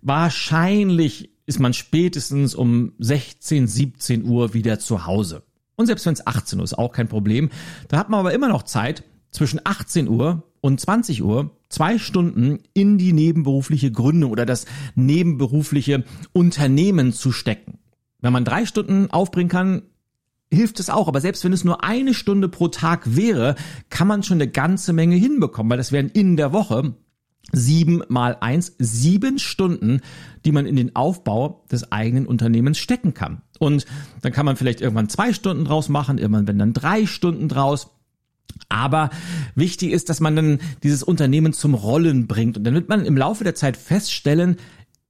wahrscheinlich 0.02 1.30
ist 1.46 1.60
man 1.60 1.72
spätestens 1.72 2.54
um 2.54 2.92
16, 2.98 3.66
17 3.66 4.24
Uhr 4.24 4.52
wieder 4.52 4.78
zu 4.78 5.06
Hause. 5.06 5.42
Und 5.76 5.86
selbst 5.86 6.06
wenn 6.06 6.14
es 6.14 6.26
18 6.26 6.58
Uhr 6.58 6.64
ist, 6.64 6.76
auch 6.76 6.92
kein 6.92 7.08
Problem. 7.08 7.50
Da 7.88 7.98
hat 7.98 8.10
man 8.10 8.20
aber 8.20 8.34
immer 8.34 8.48
noch 8.48 8.64
Zeit, 8.64 9.04
zwischen 9.30 9.60
18 9.62 10.08
Uhr 10.08 10.42
und 10.60 10.80
20 10.80 11.22
Uhr 11.22 11.50
zwei 11.68 11.98
Stunden 11.98 12.60
in 12.72 12.96
die 12.96 13.12
nebenberufliche 13.12 13.92
Gründung 13.92 14.30
oder 14.30 14.46
das 14.46 14.64
nebenberufliche 14.94 16.04
Unternehmen 16.32 17.12
zu 17.12 17.32
stecken. 17.32 17.78
Wenn 18.20 18.32
man 18.32 18.44
drei 18.44 18.64
Stunden 18.64 19.10
aufbringen 19.10 19.50
kann, 19.50 19.82
hilft 20.50 20.80
es 20.80 20.90
auch. 20.90 21.06
Aber 21.08 21.20
selbst 21.20 21.44
wenn 21.44 21.52
es 21.52 21.64
nur 21.64 21.84
eine 21.84 22.14
Stunde 22.14 22.48
pro 22.48 22.68
Tag 22.68 23.14
wäre, 23.14 23.56
kann 23.90 24.08
man 24.08 24.22
schon 24.22 24.38
eine 24.38 24.48
ganze 24.50 24.92
Menge 24.92 25.16
hinbekommen, 25.16 25.70
weil 25.70 25.78
das 25.78 25.92
wären 25.92 26.08
in 26.08 26.36
der 26.36 26.52
Woche 26.52 26.94
sieben 27.52 28.02
mal 28.08 28.36
eins, 28.40 28.74
sieben 28.78 29.38
Stunden, 29.38 30.00
die 30.44 30.52
man 30.52 30.66
in 30.66 30.76
den 30.76 30.96
Aufbau 30.96 31.64
des 31.70 31.92
eigenen 31.92 32.26
Unternehmens 32.26 32.78
stecken 32.78 33.14
kann. 33.14 33.42
Und 33.58 33.86
dann 34.22 34.32
kann 34.32 34.46
man 34.46 34.56
vielleicht 34.56 34.80
irgendwann 34.80 35.08
zwei 35.08 35.32
Stunden 35.32 35.64
draus 35.64 35.88
machen, 35.88 36.18
irgendwann 36.18 36.46
wenn 36.46 36.58
dann 36.58 36.72
drei 36.72 37.06
Stunden 37.06 37.48
draus. 37.48 37.88
Aber 38.68 39.10
wichtig 39.54 39.92
ist, 39.92 40.08
dass 40.08 40.20
man 40.20 40.34
dann 40.34 40.58
dieses 40.82 41.02
Unternehmen 41.02 41.52
zum 41.52 41.74
Rollen 41.74 42.26
bringt. 42.26 42.56
Und 42.56 42.64
dann 42.64 42.74
wird 42.74 42.88
man 42.88 43.04
im 43.04 43.16
Laufe 43.16 43.44
der 43.44 43.54
Zeit 43.54 43.76
feststellen, 43.76 44.56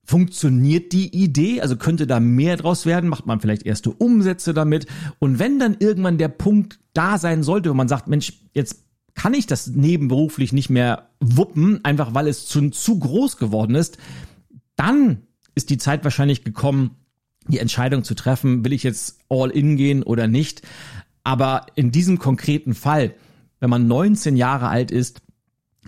Funktioniert 0.09 0.93
die 0.93 1.13
Idee? 1.21 1.61
Also 1.61 1.77
könnte 1.77 2.07
da 2.07 2.21
mehr 2.21 2.57
draus 2.57 2.87
werden? 2.87 3.11
Macht 3.11 3.27
man 3.27 3.41
vielleicht 3.41 3.67
erste 3.67 3.91
Umsätze 3.91 4.55
damit? 4.55 4.87
Und 5.19 5.41
wenn 5.41 5.59
dann 5.59 5.77
irgendwann 5.81 6.17
der 6.17 6.29
Punkt 6.29 6.79
da 6.93 7.19
sein 7.19 7.43
sollte, 7.43 7.71
wo 7.71 7.75
man 7.75 7.89
sagt, 7.89 8.07
Mensch, 8.07 8.35
jetzt 8.55 8.86
kann 9.17 9.35
ich 9.35 9.47
das 9.47 9.67
nebenberuflich 9.67 10.53
nicht 10.53 10.71
mehr 10.71 11.11
wuppen, 11.19 11.85
einfach 11.85 12.15
weil 12.15 12.29
es 12.29 12.47
zu, 12.47 12.71
zu 12.71 12.99
groß 12.99 13.39
geworden 13.39 13.75
ist, 13.75 13.99
dann 14.77 15.23
ist 15.55 15.71
die 15.71 15.79
Zeit 15.79 16.05
wahrscheinlich 16.05 16.45
gekommen, 16.45 16.97
die 17.49 17.59
Entscheidung 17.59 18.05
zu 18.05 18.15
treffen, 18.15 18.65
will 18.65 18.75
ich 18.75 18.83
jetzt 18.83 19.19
all 19.29 19.51
in 19.51 19.77
gehen 19.77 20.03
oder 20.03 20.29
nicht. 20.29 20.63
Aber 21.25 21.67
in 21.75 21.91
diesem 21.91 22.19
konkreten 22.19 22.75
Fall, 22.75 23.15
wenn 23.59 23.71
man 23.71 23.89
19 23.89 24.37
Jahre 24.37 24.69
alt 24.69 24.91
ist, 24.91 25.23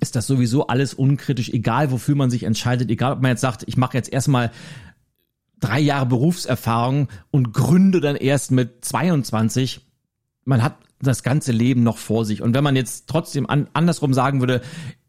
ist 0.01 0.17
das 0.17 0.27
sowieso 0.27 0.69
alles 0.69 0.95
unkritisch, 0.95 1.51
egal 1.51 1.91
wofür 1.91 2.15
man 2.15 2.31
sich 2.31 2.45
entscheidet, 2.45 2.91
egal 2.91 3.13
ob 3.13 3.21
man 3.21 3.33
jetzt 3.33 3.41
sagt, 3.41 3.65
ich 3.67 3.77
mache 3.77 3.97
jetzt 3.97 4.13
erstmal 4.13 4.53
drei 5.61 5.81
Jahre 5.81 6.07
Berufserfahrung 6.07 7.09
und 7.31 7.53
gründe 7.53 8.01
dann 8.01 8.17
erst 8.17 8.53
mit 8.53 8.85
22. 8.85 9.87
Man 10.45 10.63
hat 10.63 10.77
das 11.01 11.23
ganze 11.23 11.53
Leben 11.53 11.83
noch 11.83 11.99
vor 11.99 12.25
sich. 12.25 12.43
Und 12.43 12.55
wenn 12.55 12.65
man 12.65 12.77
jetzt 12.77 13.09
trotzdem 13.09 13.49
an, 13.49 13.69
andersrum 13.73 14.15
sagen 14.15 14.41
würde, 14.41 14.61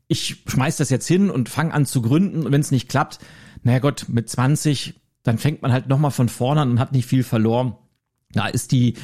ich 0.08 0.43
schmeiß 0.47 0.78
das 0.78 0.89
jetzt 0.89 1.08
hin 1.08 1.30
und 1.30 1.49
fange 1.49 1.73
an 1.73 1.86
zu 1.86 2.02
gründen 2.02 2.45
und 2.45 2.52
wenn 2.52 2.62
es 2.62 2.71
nicht 2.71 2.89
klappt, 2.89 3.19
naja 3.63 3.80
Gott, 3.80 4.06
mit 4.08 4.30
20, 4.30 4.95
dann 5.23 5.38
fängt 5.38 5.62
man 5.62 5.71
halt 5.71 5.88
nochmal 5.88 6.12
von 6.12 6.30
vorne 6.30 6.62
an 6.62 6.71
und 6.71 6.80
hat 6.80 6.91
nicht 6.91 7.06
viel 7.06 7.23
verloren. 7.23 7.75
Da 8.32 8.47
ist 8.47 8.71
die 8.71 8.95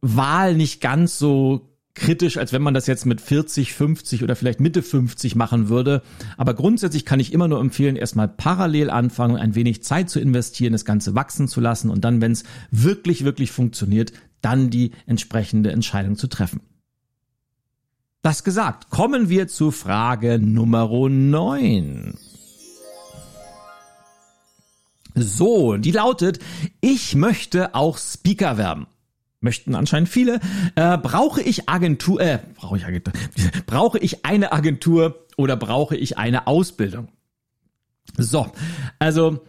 Wahl 0.00 0.54
nicht 0.54 0.80
ganz 0.80 1.18
so 1.18 1.76
kritisch, 1.96 2.36
als 2.36 2.52
wenn 2.52 2.62
man 2.62 2.74
das 2.74 2.86
jetzt 2.86 3.06
mit 3.06 3.20
40, 3.20 3.72
50 3.72 4.22
oder 4.22 4.36
vielleicht 4.36 4.60
Mitte 4.60 4.82
50 4.82 5.34
machen 5.34 5.68
würde. 5.68 6.02
Aber 6.36 6.54
grundsätzlich 6.54 7.04
kann 7.04 7.20
ich 7.20 7.32
immer 7.32 7.48
nur 7.48 7.58
empfehlen, 7.58 7.96
erstmal 7.96 8.28
parallel 8.28 8.90
anfangen, 8.90 9.36
ein 9.36 9.54
wenig 9.54 9.82
Zeit 9.82 10.10
zu 10.10 10.20
investieren, 10.20 10.72
das 10.72 10.84
Ganze 10.84 11.14
wachsen 11.14 11.48
zu 11.48 11.60
lassen 11.60 11.90
und 11.90 12.04
dann, 12.04 12.20
wenn 12.20 12.32
es 12.32 12.44
wirklich, 12.70 13.24
wirklich 13.24 13.50
funktioniert, 13.50 14.12
dann 14.40 14.70
die 14.70 14.92
entsprechende 15.06 15.72
Entscheidung 15.72 16.16
zu 16.16 16.26
treffen. 16.26 16.60
Das 18.22 18.44
gesagt, 18.44 18.90
kommen 18.90 19.28
wir 19.28 19.48
zu 19.48 19.70
Frage 19.70 20.38
Nummer 20.38 20.88
9. 21.08 22.18
So, 25.14 25.76
die 25.76 25.92
lautet, 25.92 26.40
ich 26.80 27.14
möchte 27.14 27.74
auch 27.74 27.96
Speaker 27.98 28.58
werden 28.58 28.86
möchten 29.46 29.74
anscheinend 29.74 30.08
viele. 30.08 30.40
Äh, 30.74 30.98
brauche 30.98 31.40
ich 31.40 31.68
Agentur, 31.68 32.20
äh, 32.20 32.40
brauche 32.56 32.76
ich 32.76 32.84
Agentur, 32.84 33.12
brauche 33.66 33.98
ich 33.98 34.26
eine 34.26 34.52
Agentur 34.52 35.26
oder 35.36 35.56
brauche 35.56 35.96
ich 35.96 36.18
eine 36.18 36.46
Ausbildung? 36.46 37.08
So, 38.18 38.50
also 38.98 39.40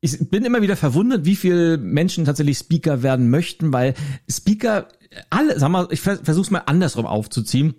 ich 0.00 0.28
bin 0.28 0.44
immer 0.44 0.62
wieder 0.62 0.76
verwundert, 0.76 1.24
wie 1.24 1.36
viele 1.36 1.78
Menschen 1.78 2.24
tatsächlich 2.24 2.58
Speaker 2.58 3.02
werden 3.02 3.30
möchten, 3.30 3.72
weil 3.72 3.94
Speaker, 4.30 4.88
alle, 5.30 5.58
sag 5.58 5.70
mal, 5.70 5.88
ich 5.90 6.00
versuche 6.00 6.52
mal 6.52 6.62
andersrum 6.66 7.06
aufzuziehen. 7.06 7.74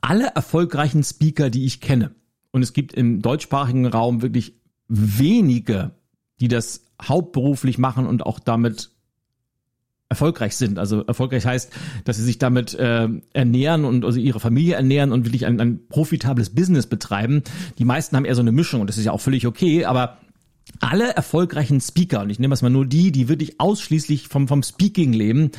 Alle 0.00 0.28
erfolgreichen 0.34 1.02
Speaker, 1.02 1.50
die 1.50 1.64
ich 1.64 1.80
kenne, 1.80 2.14
und 2.52 2.62
es 2.62 2.72
gibt 2.72 2.94
im 2.94 3.22
deutschsprachigen 3.22 3.86
Raum 3.86 4.22
wirklich 4.22 4.54
wenige, 4.88 5.92
die 6.40 6.48
das 6.48 6.82
hauptberuflich 7.00 7.78
machen 7.78 8.06
und 8.06 8.26
auch 8.26 8.38
damit 8.40 8.90
erfolgreich 10.08 10.56
sind. 10.56 10.78
Also 10.78 11.02
erfolgreich 11.02 11.46
heißt, 11.46 11.72
dass 12.04 12.16
sie 12.16 12.24
sich 12.24 12.38
damit 12.38 12.74
äh, 12.74 13.08
ernähren 13.32 13.84
und 13.84 14.04
also 14.04 14.18
ihre 14.18 14.40
Familie 14.40 14.74
ernähren 14.74 15.12
und 15.12 15.24
wirklich 15.24 15.46
ein, 15.46 15.60
ein 15.60 15.86
profitables 15.88 16.50
Business 16.50 16.86
betreiben. 16.86 17.44
Die 17.78 17.84
meisten 17.84 18.16
haben 18.16 18.24
eher 18.24 18.34
so 18.34 18.40
eine 18.40 18.52
Mischung 18.52 18.80
und 18.80 18.88
das 18.88 18.98
ist 18.98 19.04
ja 19.04 19.12
auch 19.12 19.20
völlig 19.20 19.46
okay, 19.46 19.84
aber 19.84 20.18
alle 20.78 21.14
erfolgreichen 21.14 21.80
Speaker, 21.80 22.22
und 22.22 22.30
ich 22.30 22.38
nehme 22.38 22.54
es 22.54 22.62
mal 22.62 22.70
nur 22.70 22.86
die, 22.86 23.12
die 23.12 23.28
wirklich 23.28 23.60
ausschließlich 23.60 24.28
vom, 24.28 24.48
vom 24.48 24.62
Speaking 24.62 25.12
leben, 25.12 25.50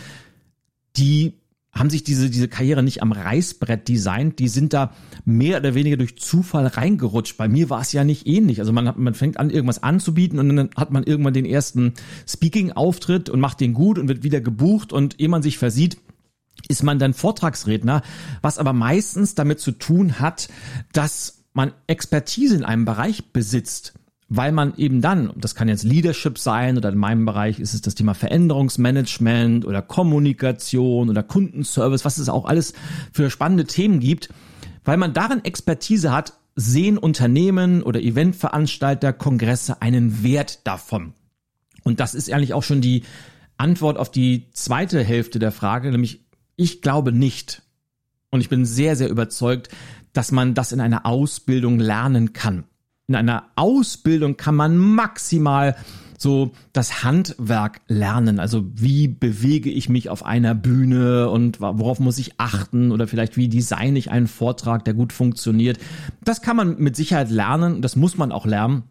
die 0.98 1.34
haben 1.74 1.90
sich 1.90 2.04
diese, 2.04 2.30
diese 2.30 2.50
Karriere 2.50 2.84
nicht 2.84 3.02
am 3.02 3.14
Reißbrett 3.14 3.88
designt, 3.88 4.40
die 4.40 4.50
sind 4.50 4.74
da 4.74 4.94
mehr 5.24 5.60
oder 5.60 5.74
weniger 5.74 5.96
durch 5.96 6.18
Zufall 6.18 6.68
reingerutscht. 6.68 7.38
Bei 7.38 7.48
mir 7.48 7.70
war 7.70 7.80
es 7.80 7.94
ja 7.94 8.04
nicht 8.04 8.28
ähnlich. 8.28 8.60
Also 8.60 8.74
man, 8.74 8.90
hat, 8.90 8.98
man 8.98 9.14
fängt 9.14 9.40
an, 9.40 9.50
irgendwas 9.50 9.82
anzubieten 9.82 10.38
und 10.38 10.54
dann 10.54 10.70
hat 10.76 10.92
man 10.92 11.04
irgendwann 11.04 11.34
den 11.34 11.46
ersten 11.46 11.94
Speaking-Auftritt 12.28 13.30
und 13.30 13.40
macht 13.40 13.62
den 13.62 13.74
gut 13.74 13.98
und 14.00 14.10
wird 14.10 14.24
wieder 14.24 14.42
gebucht 14.42 14.92
und 14.92 15.20
ehe 15.20 15.30
man 15.30 15.42
sich 15.42 15.58
versieht, 15.58 15.98
ist 16.68 16.84
man 16.84 17.00
dann 17.00 17.14
Vortragsredner, 17.14 18.02
was 18.42 18.58
aber 18.58 18.74
meistens 18.74 19.34
damit 19.36 19.62
zu 19.62 19.72
tun 19.72 20.20
hat, 20.20 20.50
dass 20.92 21.46
man 21.54 21.72
Expertise 21.88 22.56
in 22.56 22.66
einem 22.66 22.84
Bereich 22.84 23.32
besitzt 23.32 23.94
weil 24.34 24.54
man 24.54 24.74
eben 24.78 25.02
dann, 25.02 25.34
das 25.36 25.56
kann 25.56 25.68
jetzt 25.68 25.84
Leadership 25.84 26.40
sein 26.40 26.78
oder 26.78 26.88
in 26.88 26.98
meinem 26.98 27.26
Bereich 27.26 27.60
ist 27.60 27.74
es 27.74 27.82
das 27.82 27.96
Thema 27.96 28.14
Veränderungsmanagement 28.14 29.66
oder 29.66 29.82
Kommunikation 29.82 31.10
oder 31.10 31.22
Kundenservice, 31.22 32.06
was 32.06 32.18
es 32.18 32.30
auch 32.30 32.46
alles 32.46 32.74
für 33.12 33.30
spannende 33.30 33.66
Themen 33.66 34.00
gibt, 34.00 34.30
weil 34.86 34.96
man 34.96 35.12
darin 35.12 35.44
Expertise 35.44 36.14
hat, 36.14 36.32
sehen 36.56 36.98
Unternehmen 36.98 37.84
oder 37.84 38.00
Eventveranstalter, 38.00 39.12
Kongresse 39.12 39.82
einen 39.82 40.24
Wert 40.24 40.66
davon. 40.66 41.12
Und 41.84 42.00
das 42.00 42.16
ist 42.16 42.32
eigentlich 42.32 42.54
auch 42.54 42.64
schon 42.64 42.80
die 42.80 43.04
Antwort 43.58 43.98
auf 43.98 44.10
die 44.10 44.50
zweite 44.54 45.04
Hälfte 45.04 45.40
der 45.40 45.52
Frage, 45.52 45.92
nämlich 45.92 46.22
ich 46.56 46.82
glaube 46.82 47.12
nicht. 47.12 47.64
Und 48.30 48.40
ich 48.40 48.48
bin 48.48 48.64
sehr, 48.64 48.96
sehr 48.96 49.10
überzeugt, 49.10 49.68
dass 50.14 50.32
man 50.32 50.54
das 50.54 50.72
in 50.72 50.80
einer 50.80 51.06
Ausbildung 51.06 51.80
lernen 51.80 52.32
kann 52.32 52.64
in 53.12 53.16
einer 53.16 53.44
Ausbildung 53.56 54.38
kann 54.38 54.56
man 54.56 54.78
maximal 54.78 55.76
so 56.18 56.52
das 56.72 57.04
Handwerk 57.04 57.82
lernen. 57.88 58.40
Also 58.40 58.64
wie 58.76 59.08
bewege 59.08 59.72
ich 59.72 59.90
mich 59.90 60.10
auf 60.10 60.24
einer 60.24 60.54
Bühne 60.54 61.30
und 61.30 61.60
worauf 61.60 62.00
muss 62.00 62.20
ich 62.20 62.40
achten 62.40 62.92
oder 62.92 63.08
vielleicht 63.08 63.38
wie 63.38 63.50
designe 63.50 63.98
ich 63.98 64.12
einen 64.12 64.28
Vortrag, 64.28 64.86
der 64.86 64.94
gut 64.94 65.14
funktioniert. 65.14 65.80
Das 66.24 66.42
kann 66.42 66.56
man 66.56 66.78
mit 66.78 66.96
Sicherheit 66.96 67.32
lernen, 67.32 67.82
das 67.82 67.96
muss 67.96 68.18
man 68.18 68.32
auch 68.32 68.46
lernen. 68.46 68.84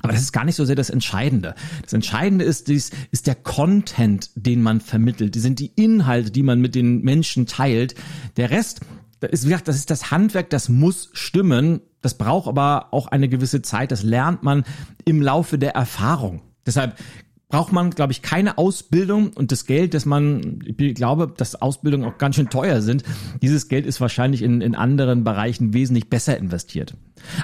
Aber 0.00 0.12
das 0.12 0.22
ist 0.22 0.32
gar 0.32 0.44
nicht 0.44 0.54
so 0.54 0.64
sehr 0.64 0.76
das 0.76 0.90
Entscheidende. 0.90 1.56
Das 1.82 1.92
Entscheidende 1.92 2.44
ist, 2.44 2.68
dies, 2.68 2.92
ist 3.10 3.26
der 3.26 3.34
Content, 3.34 4.30
den 4.36 4.62
man 4.62 4.80
vermittelt. 4.80 5.34
Die 5.34 5.40
sind 5.40 5.58
die 5.58 5.72
Inhalte, 5.74 6.30
die 6.30 6.44
man 6.44 6.60
mit 6.60 6.76
den 6.76 7.02
Menschen 7.02 7.46
teilt. 7.46 7.96
Der 8.36 8.50
Rest, 8.50 8.80
das 9.20 9.30
ist, 9.30 9.44
wie 9.44 9.50
gesagt, 9.50 9.68
das 9.68 9.76
ist 9.76 9.90
das 9.90 10.10
Handwerk, 10.10 10.50
das 10.50 10.68
muss 10.68 11.10
stimmen. 11.12 11.80
Das 12.00 12.16
braucht 12.16 12.48
aber 12.48 12.88
auch 12.92 13.08
eine 13.08 13.28
gewisse 13.28 13.62
Zeit. 13.62 13.90
Das 13.90 14.02
lernt 14.02 14.42
man 14.42 14.64
im 15.04 15.20
Laufe 15.20 15.58
der 15.58 15.74
Erfahrung. 15.74 16.42
Deshalb 16.66 16.96
braucht 17.48 17.72
man, 17.72 17.90
glaube 17.90 18.12
ich, 18.12 18.20
keine 18.22 18.58
Ausbildung 18.58 19.32
und 19.32 19.52
das 19.52 19.64
Geld, 19.64 19.94
das 19.94 20.04
man, 20.04 20.60
ich 20.66 20.94
glaube, 20.94 21.32
dass 21.34 21.54
Ausbildungen 21.54 22.04
auch 22.04 22.18
ganz 22.18 22.36
schön 22.36 22.50
teuer 22.50 22.82
sind, 22.82 23.04
dieses 23.40 23.68
Geld 23.68 23.86
ist 23.86 24.00
wahrscheinlich 24.00 24.42
in, 24.42 24.60
in 24.60 24.74
anderen 24.74 25.24
Bereichen 25.24 25.72
wesentlich 25.72 26.10
besser 26.10 26.36
investiert. 26.36 26.94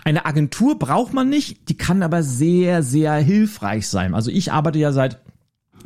Eine 0.04 0.26
Agentur 0.26 0.78
braucht 0.78 1.14
man 1.14 1.30
nicht, 1.30 1.70
die 1.70 1.76
kann 1.76 2.02
aber 2.02 2.22
sehr, 2.22 2.82
sehr 2.82 3.14
hilfreich 3.14 3.88
sein. 3.88 4.14
Also 4.14 4.30
ich 4.30 4.52
arbeite 4.52 4.78
ja 4.78 4.92
seit 4.92 5.20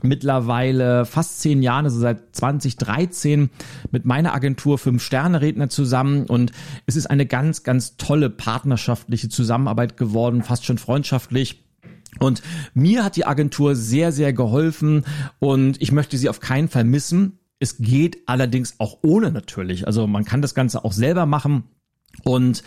mittlerweile 0.03 1.05
fast 1.05 1.41
zehn 1.41 1.63
Jahren, 1.63 1.85
also 1.85 1.99
seit 1.99 2.35
2013 2.37 3.51
mit 3.91 4.05
meiner 4.05 4.35
Agentur 4.35 4.79
Fünf 4.79 5.03
Sterne 5.03 5.41
Redner 5.41 5.69
zusammen 5.69 6.25
und 6.27 6.53
es 6.87 6.97
ist 6.97 7.07
eine 7.07 7.27
ganz, 7.27 7.63
ganz 7.63 7.97
tolle 7.97 8.31
partnerschaftliche 8.31 9.29
Zusammenarbeit 9.29 9.97
geworden, 9.97 10.43
fast 10.43 10.65
schon 10.65 10.79
freundschaftlich. 10.79 11.65
Und 12.19 12.43
mir 12.75 13.05
hat 13.05 13.17
die 13.17 13.27
Agentur 13.27 13.77
sehr, 13.77 14.13
sehr 14.13 14.33
geholfen 14.33 15.05
und 15.39 15.81
ich 15.81 15.93
möchte 15.93 16.17
sie 16.17 16.29
auf 16.29 16.41
keinen 16.41 16.69
Fall 16.69 16.85
missen. 16.85 17.39
Es 17.61 17.79
geht 17.79 18.19
allerdings 18.27 18.77
auch 18.79 18.99
ohne 19.03 19.31
natürlich. 19.31 19.87
Also 19.87 20.07
man 20.07 20.25
kann 20.25 20.43
das 20.43 20.55
Ganze 20.55 20.85
auch 20.85 20.93
selber 20.93 21.27
machen. 21.27 21.65
Und 22.25 22.63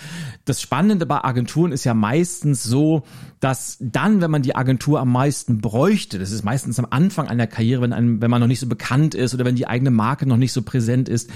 das 0.45 0.61
Spannende 0.61 1.05
bei 1.05 1.23
Agenturen 1.23 1.71
ist 1.71 1.83
ja 1.83 1.93
meistens 1.93 2.63
so, 2.63 3.03
dass 3.39 3.77
dann, 3.79 4.21
wenn 4.21 4.31
man 4.31 4.41
die 4.41 4.55
Agentur 4.55 4.99
am 4.99 5.11
meisten 5.11 5.59
bräuchte, 5.59 6.19
das 6.19 6.31
ist 6.31 6.43
meistens 6.43 6.79
am 6.79 6.87
Anfang 6.89 7.27
einer 7.27 7.47
Karriere, 7.47 7.81
wenn, 7.81 7.93
einem, 7.93 8.21
wenn 8.21 8.31
man 8.31 8.39
noch 8.39 8.47
nicht 8.47 8.59
so 8.59 8.67
bekannt 8.67 9.13
ist 9.13 9.33
oder 9.33 9.45
wenn 9.45 9.55
die 9.55 9.67
eigene 9.67 9.91
Marke 9.91 10.25
noch 10.25 10.37
nicht 10.37 10.53
so 10.53 10.61
präsent 10.61 11.09
ist, 11.09 11.29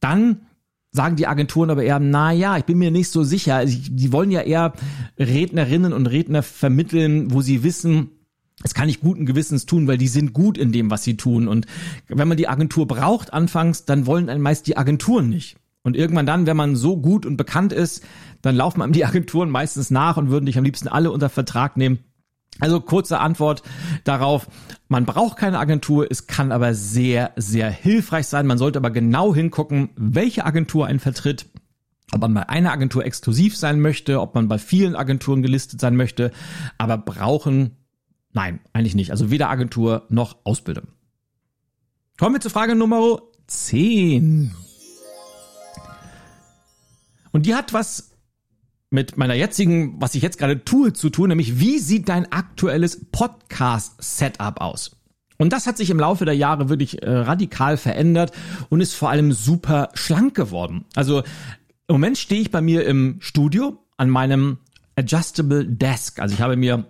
dann 0.00 0.42
sagen 0.90 1.16
die 1.16 1.26
Agenturen 1.26 1.70
aber 1.70 1.84
eher, 1.84 1.98
na 1.98 2.32
ja, 2.32 2.58
ich 2.58 2.64
bin 2.64 2.78
mir 2.78 2.90
nicht 2.90 3.08
so 3.08 3.24
sicher. 3.24 3.56
Also 3.56 3.78
die 3.88 4.12
wollen 4.12 4.30
ja 4.30 4.42
eher 4.42 4.74
Rednerinnen 5.18 5.92
und 5.92 6.06
Redner 6.06 6.42
vermitteln, 6.42 7.32
wo 7.32 7.40
sie 7.40 7.62
wissen, 7.62 8.10
es 8.62 8.74
kann 8.74 8.88
ich 8.88 9.00
guten 9.00 9.26
Gewissens 9.26 9.66
tun, 9.66 9.88
weil 9.88 9.98
die 9.98 10.08
sind 10.08 10.34
gut 10.34 10.58
in 10.58 10.72
dem, 10.72 10.90
was 10.90 11.02
sie 11.02 11.16
tun. 11.16 11.48
Und 11.48 11.66
wenn 12.08 12.28
man 12.28 12.36
die 12.36 12.48
Agentur 12.48 12.86
braucht 12.86 13.32
anfangs, 13.32 13.86
dann 13.86 14.06
wollen 14.06 14.28
einen 14.28 14.42
meist 14.42 14.66
die 14.66 14.76
Agenturen 14.76 15.30
nicht. 15.30 15.56
Und 15.82 15.96
irgendwann 15.96 16.26
dann, 16.26 16.46
wenn 16.46 16.56
man 16.56 16.76
so 16.76 16.96
gut 16.96 17.26
und 17.26 17.36
bekannt 17.36 17.72
ist, 17.72 18.04
dann 18.40 18.56
laufen 18.56 18.82
einem 18.82 18.92
die 18.92 19.04
Agenturen 19.04 19.50
meistens 19.50 19.90
nach 19.90 20.16
und 20.16 20.30
würden 20.30 20.46
dich 20.46 20.58
am 20.58 20.64
liebsten 20.64 20.88
alle 20.88 21.10
unter 21.10 21.28
Vertrag 21.28 21.76
nehmen. 21.76 21.98
Also 22.60 22.80
kurze 22.80 23.18
Antwort 23.18 23.62
darauf. 24.04 24.48
Man 24.88 25.06
braucht 25.06 25.38
keine 25.38 25.58
Agentur, 25.58 26.06
es 26.10 26.26
kann 26.26 26.52
aber 26.52 26.74
sehr, 26.74 27.32
sehr 27.36 27.70
hilfreich 27.70 28.26
sein. 28.26 28.46
Man 28.46 28.58
sollte 28.58 28.78
aber 28.78 28.90
genau 28.90 29.34
hingucken, 29.34 29.90
welche 29.96 30.44
Agentur 30.44 30.86
einen 30.86 31.00
vertritt, 31.00 31.46
ob 32.12 32.20
man 32.20 32.34
bei 32.34 32.48
einer 32.48 32.72
Agentur 32.72 33.04
exklusiv 33.04 33.56
sein 33.56 33.80
möchte, 33.80 34.20
ob 34.20 34.34
man 34.34 34.48
bei 34.48 34.58
vielen 34.58 34.94
Agenturen 34.94 35.42
gelistet 35.42 35.80
sein 35.80 35.96
möchte. 35.96 36.30
Aber 36.78 36.98
brauchen, 36.98 37.78
nein, 38.32 38.60
eigentlich 38.72 38.94
nicht. 38.94 39.10
Also 39.10 39.30
weder 39.30 39.48
Agentur 39.48 40.04
noch 40.10 40.36
Ausbildung. 40.44 40.88
Kommen 42.18 42.34
wir 42.34 42.40
zur 42.40 42.50
Frage 42.50 42.74
Nummer 42.74 43.22
10. 43.46 44.52
Und 47.32 47.46
die 47.46 47.54
hat 47.54 47.72
was 47.72 48.12
mit 48.90 49.16
meiner 49.16 49.34
jetzigen, 49.34 50.00
was 50.00 50.14
ich 50.14 50.22
jetzt 50.22 50.38
gerade 50.38 50.64
tue, 50.64 50.92
zu 50.92 51.10
tun, 51.10 51.30
nämlich 51.30 51.58
wie 51.58 51.78
sieht 51.78 52.08
dein 52.08 52.30
aktuelles 52.30 53.06
Podcast-Setup 53.10 54.60
aus? 54.60 54.96
Und 55.38 55.52
das 55.52 55.66
hat 55.66 55.76
sich 55.76 55.90
im 55.90 55.98
Laufe 55.98 56.24
der 56.24 56.36
Jahre 56.36 56.68
wirklich 56.68 57.02
äh, 57.02 57.10
radikal 57.10 57.76
verändert 57.76 58.32
und 58.68 58.80
ist 58.80 58.94
vor 58.94 59.10
allem 59.10 59.32
super 59.32 59.88
schlank 59.94 60.34
geworden. 60.34 60.84
Also 60.94 61.20
im 61.88 61.94
Moment 61.94 62.18
stehe 62.18 62.40
ich 62.40 62.50
bei 62.50 62.60
mir 62.60 62.86
im 62.86 63.16
Studio 63.20 63.78
an 63.96 64.10
meinem 64.10 64.58
Adjustable 64.94 65.66
Desk. 65.66 66.20
Also 66.20 66.34
ich 66.34 66.42
habe 66.42 66.56
mir 66.56 66.86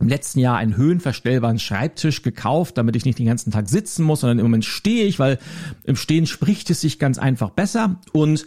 im 0.00 0.08
letzten 0.08 0.40
Jahr 0.40 0.58
einen 0.58 0.76
höhenverstellbaren 0.76 1.58
Schreibtisch 1.58 2.22
gekauft, 2.22 2.76
damit 2.76 2.96
ich 2.96 3.04
nicht 3.04 3.18
den 3.18 3.26
ganzen 3.26 3.50
Tag 3.50 3.68
sitzen 3.68 4.04
muss, 4.04 4.20
sondern 4.20 4.40
im 4.40 4.44
Moment 4.44 4.64
stehe 4.64 5.06
ich, 5.06 5.18
weil 5.18 5.38
im 5.84 5.96
Stehen 5.96 6.26
spricht 6.26 6.68
es 6.70 6.82
sich 6.82 6.98
ganz 6.98 7.18
einfach 7.18 7.50
besser. 7.50 8.00
Und 8.12 8.46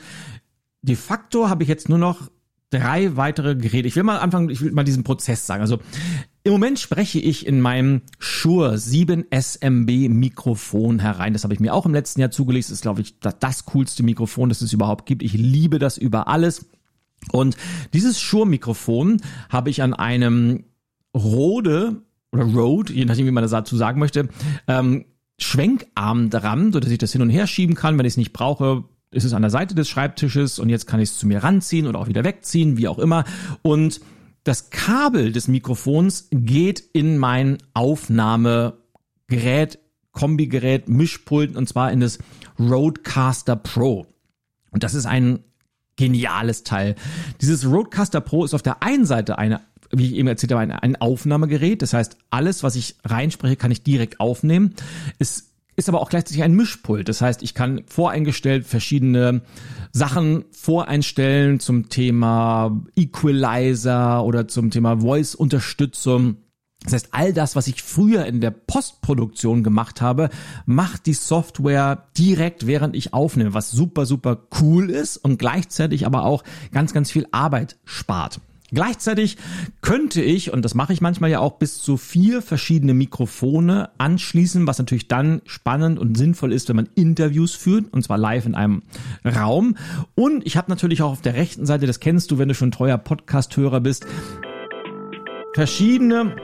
de 0.82 0.96
facto 0.96 1.50
habe 1.50 1.64
ich 1.64 1.70
jetzt 1.70 1.90
nur 1.90 1.98
noch 1.98 2.30
drei 2.70 3.16
weitere 3.16 3.56
Geräte. 3.56 3.88
Ich 3.88 3.96
will 3.96 4.04
mal 4.04 4.20
anfangen, 4.20 4.50
ich 4.50 4.62
will 4.62 4.72
mal 4.72 4.84
diesen 4.84 5.04
Prozess 5.04 5.46
sagen. 5.46 5.62
Also 5.62 5.80
im 6.44 6.52
Moment 6.52 6.80
spreche 6.80 7.20
ich 7.20 7.46
in 7.46 7.62
meinem 7.62 8.02
Shure 8.20 8.78
7 8.78 9.26
SMB 9.32 10.10
Mikrofon 10.10 11.00
herein. 11.00 11.34
Das 11.34 11.44
habe 11.44 11.54
ich 11.54 11.60
mir 11.60 11.74
auch 11.74 11.86
im 11.86 11.94
letzten 11.94 12.22
Jahr 12.22 12.32
zugelegt. 12.32 12.66
Das 12.66 12.72
ist, 12.72 12.82
glaube 12.82 13.02
ich, 13.02 13.20
das, 13.20 13.66
coolste 13.66 14.04
Mikrofon, 14.04 14.50
das 14.50 14.62
es 14.62 14.74
überhaupt 14.74 15.06
gibt. 15.06 15.24
Ich 15.24 15.34
liebe 15.34 15.80
das 15.80 15.98
über 15.98 16.28
alles. 16.28 16.70
Und 17.32 17.58
dieses 17.94 18.20
Shure-Mikrofon 18.22 19.22
habe 19.50 19.70
ich 19.70 19.82
an 19.82 19.94
einem 19.94 20.66
Rode 21.16 22.04
oder 22.32 22.44
Rode, 22.44 22.94
je 22.94 23.06
nachdem, 23.06 23.26
wie 23.26 23.32
man 23.32 23.42
das 23.42 23.52
dazu 23.52 23.76
sagen 23.76 24.00
möchte, 24.00 24.30
ähm, 24.68 25.06
Schwenkarm 25.40 26.30
dran, 26.30 26.72
so 26.72 26.80
dass 26.80 26.92
ich 26.92 27.00
das 27.00 27.12
hin 27.12 27.22
und 27.22 27.30
her 27.30 27.48
schieben 27.48 27.76
kann. 27.76 27.98
Wenn 27.98 28.06
ich 28.06 28.14
es 28.14 28.18
nicht 28.18 28.34
brauche, 28.34 28.84
ist 29.12 29.24
es 29.24 29.34
an 29.34 29.42
der 29.42 29.52
Seite 29.52 29.76
des 29.76 29.90
Schreibtisches 29.90 30.60
und 30.60 30.70
jetzt 30.70 30.88
kann 30.88 31.00
ich 31.00 31.10
es 31.10 31.18
zu 31.18 31.28
mir 31.28 31.44
ranziehen 31.44 31.88
oder 31.88 32.00
auch 32.00 32.08
wieder 32.08 32.24
wegziehen, 32.24 32.78
wie 32.78 32.88
auch 32.88 33.00
immer. 33.00 33.26
Und 33.62 34.02
das 34.44 34.70
Kabel 34.70 35.32
des 35.32 35.48
Mikrofons 35.48 36.28
geht 36.32 36.80
in 36.80 37.18
mein 37.18 37.58
Aufnahmegerät, 37.74 39.80
Kombigerät, 40.12 40.90
Mischpult 40.90 41.56
und 41.56 41.68
zwar 41.68 41.92
in 41.92 42.02
das 42.02 42.20
Roadcaster 42.60 43.56
Pro. 43.56 44.08
Und 44.72 44.84
das 44.84 44.94
ist 44.94 45.06
ein 45.06 45.40
geniales 45.96 46.64
Teil. 46.64 46.96
Dieses 47.42 47.66
Roadcaster 47.66 48.22
Pro 48.22 48.46
ist 48.46 48.54
auf 48.54 48.62
der 48.62 48.84
einen 48.84 49.06
Seite 49.06 49.38
eine 49.38 49.62
wie 49.92 50.06
ich 50.06 50.14
eben 50.14 50.28
erzählt 50.28 50.52
habe, 50.52 50.62
ein, 50.62 50.72
ein 50.72 51.02
Aufnahmegerät. 51.02 51.82
Das 51.82 51.94
heißt, 51.94 52.18
alles, 52.30 52.64
was 52.64 52.76
ich 52.76 52.96
reinspreche, 53.04 53.56
kann 53.56 53.72
ich 53.72 53.84
direkt 53.84 54.20
aufnehmen. 54.20 54.76
Es 55.18 55.49
ist 55.80 55.90
aber 55.90 56.02
auch 56.02 56.10
gleichzeitig 56.10 56.44
ein 56.44 56.54
Mischpult. 56.54 57.10
Das 57.10 57.22
heißt, 57.22 57.42
ich 57.42 57.54
kann 57.54 57.82
voreingestellt 57.88 58.68
verschiedene 58.68 59.42
Sachen 59.92 60.46
voreinstellen 60.52 61.60
zum 61.60 61.90
Thema 61.90 62.84
Equalizer 62.96 64.24
oder 64.24 64.48
zum 64.48 64.70
Thema 64.70 65.00
Voice-Unterstützung. 65.00 66.38
Das 66.84 66.94
heißt, 66.94 67.08
all 67.12 67.34
das, 67.34 67.56
was 67.56 67.68
ich 67.68 67.82
früher 67.82 68.26
in 68.26 68.42
der 68.42 68.52
Postproduktion 68.52 69.64
gemacht 69.64 70.02
habe, 70.02 70.30
macht 70.66 71.06
die 71.08 71.14
Software 71.14 72.10
direkt, 72.18 72.68
während 72.68 72.96
ich 72.96 73.14
aufnehme, 73.14 73.54
was 73.54 73.72
super, 73.72 74.06
super 74.06 74.48
cool 74.62 74.90
ist 74.90 75.18
und 75.18 75.40
gleichzeitig 75.40 76.06
aber 76.06 76.24
auch 76.24 76.44
ganz, 76.72 76.94
ganz 76.94 77.10
viel 77.10 77.26
Arbeit 77.32 77.78
spart. 77.86 78.40
Gleichzeitig 78.72 79.38
könnte 79.82 80.22
ich, 80.22 80.54
und 80.54 80.64
das 80.64 80.76
mache 80.76 80.94
ich 80.94 81.02
manchmal 81.02 81.30
ja 81.30 81.40
auch, 81.40 81.58
bis 81.58 81.80
zu 81.80 81.98
vier 81.98 82.42
verschiedene 82.42 82.94
Mikrofone 82.94 83.90
anschließen, 83.98 84.68
was 84.68 84.78
natürlich 84.78 85.08
dann 85.08 85.42
spannend 85.46 85.98
und 85.98 86.18
sinnvoll 86.18 86.54
ist, 86.54 86.70
wenn 86.70 86.76
man 86.76 86.90
Interviews 86.96 87.56
führt, 87.56 87.92
und 87.92 88.04
zwar 88.04 88.18
live 88.18 88.46
in 88.46 88.56
einem 88.56 88.84
Raum. 89.26 89.76
Und 90.16 90.46
ich 90.46 90.58
habe 90.58 90.70
natürlich 90.70 91.02
auch 91.02 91.12
auf 91.12 91.22
der 91.22 91.34
rechten 91.34 91.66
Seite, 91.66 91.88
das 91.88 92.00
kennst 92.00 92.32
du, 92.32 92.38
wenn 92.38 92.48
du 92.48 92.54
schon 92.54 92.72
treuer 92.72 92.98
Podcast-Hörer 92.98 93.82
bist, 93.82 94.06
verschiedene 95.54 96.36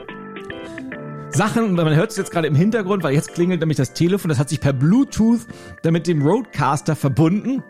Sachen, 1.30 1.74
man 1.74 1.94
hört 1.94 2.10
es 2.10 2.16
jetzt 2.16 2.30
gerade 2.30 2.48
im 2.48 2.54
Hintergrund, 2.54 3.02
weil 3.02 3.14
jetzt 3.14 3.34
klingelt 3.34 3.60
nämlich 3.60 3.76
das 3.76 3.92
Telefon, 3.92 4.30
das 4.30 4.38
hat 4.38 4.48
sich 4.48 4.60
per 4.60 4.72
Bluetooth 4.72 5.46
damit 5.82 6.06
dem 6.06 6.22
Roadcaster 6.22 6.96
verbunden. 6.96 7.62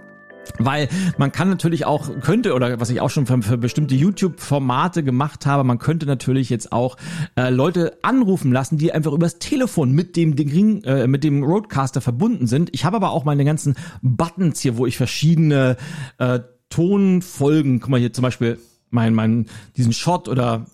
Weil 0.58 0.88
man 1.18 1.32
kann 1.32 1.48
natürlich 1.48 1.84
auch, 1.84 2.08
könnte, 2.20 2.54
oder 2.54 2.80
was 2.80 2.90
ich 2.90 3.00
auch 3.00 3.10
schon 3.10 3.26
für, 3.26 3.42
für 3.42 3.58
bestimmte 3.58 3.94
YouTube-Formate 3.94 5.02
gemacht 5.02 5.46
habe, 5.46 5.64
man 5.64 5.78
könnte 5.78 6.06
natürlich 6.06 6.50
jetzt 6.50 6.72
auch 6.72 6.96
äh, 7.36 7.50
Leute 7.50 7.98
anrufen 8.02 8.52
lassen, 8.52 8.78
die 8.78 8.92
einfach 8.92 9.12
übers 9.12 9.38
Telefon 9.38 9.92
mit 9.92 10.16
dem 10.16 10.36
Ding, 10.36 10.82
äh, 10.84 11.06
mit 11.06 11.24
dem 11.24 11.42
Roadcaster 11.42 12.00
verbunden 12.00 12.46
sind. 12.46 12.70
Ich 12.72 12.84
habe 12.84 12.96
aber 12.96 13.10
auch 13.10 13.24
meine 13.24 13.44
ganzen 13.44 13.76
Buttons 14.02 14.60
hier, 14.60 14.76
wo 14.76 14.86
ich 14.86 14.96
verschiedene 14.96 15.76
äh, 16.18 16.40
Tonfolgen, 16.70 17.80
guck 17.80 17.90
mal 17.90 18.00
hier 18.00 18.12
zum 18.12 18.22
Beispiel 18.22 18.58
mein, 18.90 19.14
mein, 19.14 19.46
diesen 19.76 19.92
Shot 19.92 20.28
oder 20.28 20.66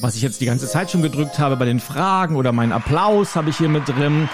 was 0.00 0.16
ich 0.16 0.22
jetzt 0.22 0.40
die 0.40 0.46
ganze 0.46 0.66
Zeit 0.66 0.90
schon 0.90 1.02
gedrückt 1.02 1.38
habe 1.38 1.56
bei 1.56 1.64
den 1.64 1.80
Fragen 1.80 2.36
oder 2.36 2.52
meinen 2.52 2.72
Applaus 2.72 3.36
habe 3.36 3.50
ich 3.50 3.56
hier 3.56 3.68
mit 3.68 3.88
drin. 3.88 4.28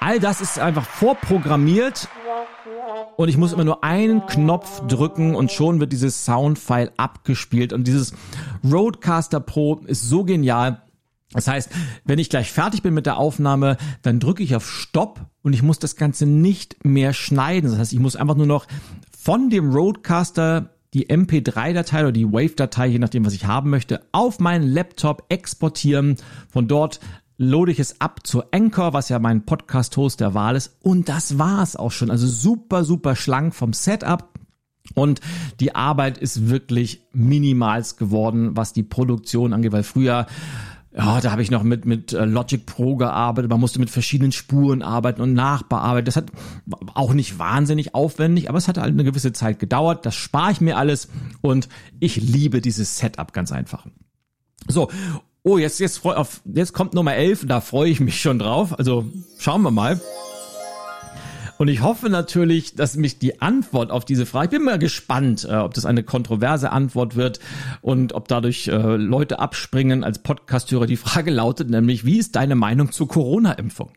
All 0.00 0.18
das 0.18 0.40
ist 0.40 0.58
einfach 0.58 0.86
vorprogrammiert 0.86 2.08
und 3.16 3.28
ich 3.28 3.36
muss 3.36 3.52
immer 3.52 3.64
nur 3.64 3.84
einen 3.84 4.24
Knopf 4.24 4.80
drücken 4.86 5.34
und 5.34 5.52
schon 5.52 5.78
wird 5.78 5.92
dieses 5.92 6.24
Soundfile 6.24 6.90
abgespielt 6.96 7.74
und 7.74 7.86
dieses 7.86 8.14
Roadcaster 8.64 9.40
Pro 9.40 9.76
ist 9.86 10.08
so 10.08 10.24
genial. 10.24 10.80
Das 11.32 11.46
heißt, 11.46 11.70
wenn 12.06 12.18
ich 12.18 12.30
gleich 12.30 12.50
fertig 12.50 12.82
bin 12.82 12.94
mit 12.94 13.04
der 13.04 13.18
Aufnahme, 13.18 13.76
dann 14.00 14.20
drücke 14.20 14.42
ich 14.42 14.56
auf 14.56 14.68
Stopp 14.68 15.20
und 15.42 15.52
ich 15.52 15.62
muss 15.62 15.78
das 15.78 15.96
Ganze 15.96 16.24
nicht 16.24 16.84
mehr 16.84 17.12
schneiden. 17.12 17.70
Das 17.70 17.78
heißt, 17.78 17.92
ich 17.92 18.00
muss 18.00 18.16
einfach 18.16 18.36
nur 18.36 18.46
noch 18.46 18.66
von 19.16 19.50
dem 19.50 19.70
Roadcaster 19.70 20.70
die 20.92 21.06
MP3-Datei 21.08 22.00
oder 22.00 22.12
die 22.12 22.32
Wave-Datei, 22.32 22.88
je 22.88 22.98
nachdem, 22.98 23.24
was 23.24 23.34
ich 23.34 23.46
haben 23.46 23.70
möchte, 23.70 24.00
auf 24.10 24.40
meinen 24.40 24.66
Laptop 24.66 25.24
exportieren, 25.28 26.16
von 26.48 26.66
dort 26.66 26.98
loade 27.40 27.72
ich 27.72 27.80
es 27.80 28.02
ab 28.02 28.26
zu 28.26 28.42
Anchor, 28.52 28.92
was 28.92 29.08
ja 29.08 29.18
mein 29.18 29.46
Podcast-Host 29.46 30.20
der 30.20 30.34
Wahl 30.34 30.56
ist. 30.56 30.76
Und 30.82 31.08
das 31.08 31.38
war's 31.38 31.74
auch 31.74 31.90
schon. 31.90 32.10
Also 32.10 32.26
super, 32.26 32.84
super 32.84 33.16
schlank 33.16 33.54
vom 33.54 33.72
Setup. 33.72 34.28
Und 34.94 35.22
die 35.58 35.74
Arbeit 35.74 36.18
ist 36.18 36.50
wirklich 36.50 37.06
minimals 37.12 37.96
geworden, 37.96 38.56
was 38.58 38.74
die 38.74 38.82
Produktion 38.82 39.54
angeht, 39.54 39.72
weil 39.72 39.84
früher 39.84 40.26
ja, 40.92 41.20
da 41.20 41.30
habe 41.30 41.40
ich 41.40 41.52
noch 41.52 41.62
mit 41.62 41.84
mit 41.86 42.12
äh, 42.12 42.24
Logic 42.24 42.66
Pro 42.66 42.96
gearbeitet. 42.96 43.48
Man 43.48 43.60
musste 43.60 43.78
mit 43.78 43.90
verschiedenen 43.90 44.32
Spuren 44.32 44.82
arbeiten 44.82 45.22
und 45.22 45.34
nachbearbeiten. 45.34 46.04
Das 46.04 46.16
hat 46.16 46.32
auch 46.94 47.14
nicht 47.14 47.38
wahnsinnig 47.38 47.94
aufwendig, 47.94 48.48
aber 48.48 48.58
es 48.58 48.66
hat 48.66 48.76
halt 48.76 48.92
eine 48.92 49.04
gewisse 49.04 49.32
Zeit 49.32 49.60
gedauert. 49.60 50.04
Das 50.04 50.16
spare 50.16 50.50
ich 50.50 50.60
mir 50.60 50.76
alles 50.76 51.08
und 51.42 51.68
ich 52.00 52.16
liebe 52.16 52.60
dieses 52.60 52.98
Setup 52.98 53.32
ganz 53.32 53.52
einfach. 53.52 53.86
So, 54.66 54.90
Oh, 55.42 55.56
jetzt, 55.56 55.80
jetzt, 55.80 56.04
auf, 56.04 56.42
jetzt 56.44 56.74
kommt 56.74 56.92
Nummer 56.92 57.14
11, 57.14 57.46
da 57.46 57.60
freue 57.60 57.90
ich 57.90 58.00
mich 58.00 58.20
schon 58.20 58.38
drauf. 58.38 58.78
Also 58.78 59.06
schauen 59.38 59.62
wir 59.62 59.70
mal. 59.70 60.00
Und 61.56 61.68
ich 61.68 61.82
hoffe 61.82 62.08
natürlich, 62.08 62.74
dass 62.74 62.96
mich 62.96 63.18
die 63.18 63.42
Antwort 63.42 63.90
auf 63.90 64.06
diese 64.06 64.24
Frage, 64.24 64.46
ich 64.46 64.50
bin 64.50 64.64
mal 64.64 64.78
gespannt, 64.78 65.46
äh, 65.48 65.56
ob 65.56 65.74
das 65.74 65.84
eine 65.84 66.02
kontroverse 66.02 66.72
Antwort 66.72 67.16
wird 67.16 67.38
und 67.82 68.14
ob 68.14 68.28
dadurch 68.28 68.68
äh, 68.68 68.96
Leute 68.96 69.40
abspringen 69.40 70.02
als 70.02 70.20
Podcasthörer. 70.20 70.86
Die 70.86 70.96
Frage 70.96 71.30
lautet 71.30 71.68
nämlich, 71.68 72.06
wie 72.06 72.18
ist 72.18 72.36
deine 72.36 72.54
Meinung 72.54 72.92
zur 72.92 73.08
Corona-Impfung? 73.08 73.92